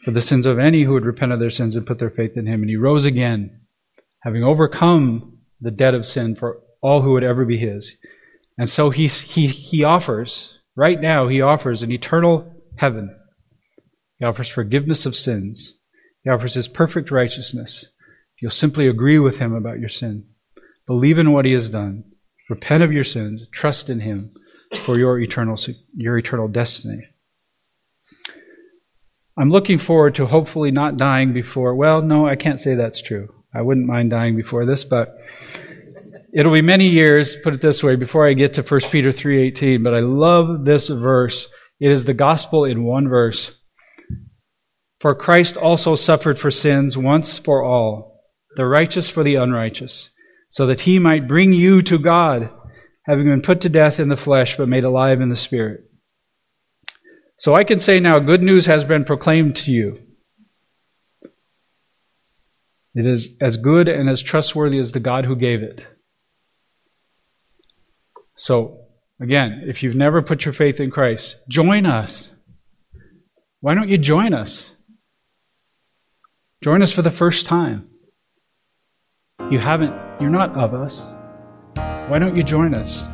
for 0.05 0.11
the 0.11 0.21
sins 0.21 0.45
of 0.45 0.59
any 0.59 0.85
who 0.85 0.93
would 0.93 1.07
repent 1.07 1.33
of 1.33 1.41
their 1.41 1.51
sins 1.51 1.75
and 1.75 1.87
put 1.87 1.99
their 1.99 2.11
faith 2.11 2.37
in 2.37 2.47
him, 2.47 2.61
and 2.61 2.69
he 2.69 2.77
rose 2.77 3.05
again 3.05 3.61
having 4.25 4.43
overcome 4.43 5.39
the 5.61 5.71
debt 5.71 5.95
of 5.95 6.07
sin 6.07 6.35
for 6.35 6.61
all 6.83 7.03
who 7.03 7.13
would 7.13 7.25
ever 7.25 7.45
be 7.45 7.59
his. 7.59 7.97
And 8.59 8.69
so 8.69 8.91
he, 8.91 9.07
he, 9.07 9.49
he 9.49 9.85
offers, 9.85 10.55
right 10.77 11.01
now, 11.01 11.29
he 11.29 11.41
offers 11.41 11.83
an 11.83 11.93
eternal 11.93 12.53
heaven. 12.77 13.15
He 14.19 14.25
offers 14.25 14.49
forgiveness 14.49 15.07
of 15.07 15.17
sins. 15.17 15.75
He 16.23 16.31
offers 16.31 16.55
his 16.55 16.69
perfect 16.69 17.11
righteousness. 17.11 17.87
You'll 18.41 18.51
simply 18.51 18.89
agree 18.89 19.19
with 19.19 19.39
him 19.39 19.55
about 19.55 19.81
your 19.81 19.89
sin. 19.89 20.27
Believe 20.87 21.19
in 21.19 21.33
what 21.33 21.45
he 21.45 21.53
has 21.53 21.69
done. 21.69 22.05
Repent 22.51 22.83
of 22.83 22.93
your 22.93 23.05
sins. 23.05 23.47
Trust 23.53 23.89
in 23.89 24.01
him 24.01 24.35
for 24.85 24.99
your 24.99 25.19
eternal, 25.19 25.57
your 25.95 26.19
eternal 26.19 26.49
destiny. 26.49 27.05
I'm 29.37 29.51
looking 29.51 29.79
forward 29.79 30.15
to 30.17 30.27
hopefully 30.27 30.71
not 30.71 30.97
dying 30.97 31.33
before, 31.33 31.75
well, 31.75 32.03
no, 32.03 32.27
I 32.27 32.37
can't 32.37 32.61
say 32.61 32.75
that's 32.75 33.03
true. 33.03 33.35
I 33.53 33.63
wouldn't 33.63 33.87
mind 33.87 34.11
dying 34.11 34.37
before 34.37 34.65
this, 34.65 34.85
but 34.85 35.17
it'll 36.35 36.53
be 36.53 36.63
many 36.63 36.89
years, 36.89 37.37
put 37.37 37.55
it 37.55 37.63
this 37.63 37.83
way, 37.83 37.97
before 37.97 38.29
I 38.29 38.35
get 38.35 38.55
to 38.55 38.63
1 38.63 38.91
Peter 38.91 39.13
3:18, 39.13 39.83
but 39.83 39.95
I 39.95 40.01
love 40.01 40.65
this 40.65 40.89
verse. 40.89 41.49
It 41.81 41.91
is 41.91 42.05
the 42.05 42.15
gospel 42.15 42.65
in 42.65 42.85
one 42.85 43.09
verse. 43.09 43.53
For 45.01 45.15
Christ 45.15 45.57
also 45.57 45.95
suffered 45.95 46.39
for 46.39 46.51
sins 46.51 46.97
once 46.97 47.39
for 47.39 47.63
all, 47.63 48.23
the 48.57 48.67
righteous 48.67 49.09
for 49.09 49.23
the 49.23 49.35
unrighteous, 49.37 50.11
so 50.51 50.67
that 50.67 50.83
he 50.83 50.99
might 50.99 51.29
bring 51.29 51.53
you 51.53 51.83
to 51.83 51.99
God, 51.99 52.51
having 53.05 53.27
been 53.27 53.43
put 53.43 53.61
to 53.63 53.69
death 53.69 54.01
in 54.01 54.09
the 54.09 54.17
flesh 54.17 54.57
but 54.57 54.69
made 54.69 54.85
alive 54.85 55.21
in 55.21 55.29
the 55.29 55.37
spirit. 55.37 55.83
So 57.39 57.55
I 57.55 57.65
can 57.65 57.79
say 57.79 58.01
now 58.01 58.19
good 58.19 58.43
news 58.43 58.67
has 58.67 58.85
been 58.85 59.05
proclaimed 59.05 59.57
to 59.57 59.71
you. 59.71 59.99
It 62.95 63.07
is 63.07 63.31
as 63.41 63.57
good 63.57 63.89
and 63.89 64.09
as 64.09 64.23
trustworthy 64.23 64.79
as 64.79 64.93
the 64.93 65.01
God 65.01 65.27
who 65.27 65.37
gave 65.37 65.63
it. 65.63 65.83
So, 68.37 68.81
again, 69.21 69.65
if 69.67 69.83
you've 69.83 69.95
never 69.95 70.23
put 70.23 70.45
your 70.45 70.55
faith 70.55 70.81
in 70.81 70.91
Christ, 70.91 71.37
join 71.49 71.87
us. 71.87 72.31
Why 73.61 73.75
don't 73.75 73.89
you 73.89 73.99
join 73.99 74.35
us? 74.35 74.73
Join 76.63 76.83
us 76.83 76.93
for 76.93 77.03
the 77.03 77.11
first 77.11 77.47
time. 77.47 77.89
You 79.51 79.59
haven't, 79.59 79.95
you're 80.21 80.31
not 80.31 80.57
of 80.57 80.75
us. 80.75 81.15
Why 81.75 82.19
don't 82.19 82.37
you 82.37 82.43
join 82.43 82.75
us? 82.75 83.05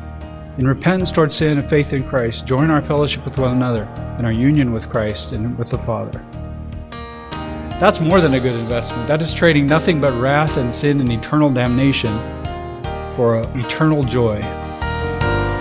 In 0.57 0.67
repentance 0.67 1.11
toward 1.11 1.33
sin 1.33 1.57
and 1.57 1.69
faith 1.69 1.93
in 1.93 2.07
Christ, 2.07 2.45
join 2.45 2.69
our 2.69 2.81
fellowship 2.81 3.23
with 3.23 3.39
one 3.39 3.51
another 3.51 3.83
and 4.17 4.25
our 4.25 4.31
union 4.31 4.73
with 4.73 4.89
Christ 4.89 5.31
and 5.31 5.57
with 5.57 5.69
the 5.69 5.77
Father. 5.79 6.25
That's 7.79 7.99
more 7.99 8.21
than 8.21 8.33
a 8.33 8.39
good 8.39 8.59
investment. 8.59 9.07
That 9.07 9.21
is 9.21 9.33
trading 9.33 9.65
nothing 9.65 9.99
but 9.99 10.11
wrath 10.19 10.57
and 10.57 10.73
sin 10.73 10.99
and 10.99 11.11
eternal 11.11 11.49
damnation 11.49 12.11
for 13.15 13.39
eternal 13.57 14.03
joy. 14.03 14.39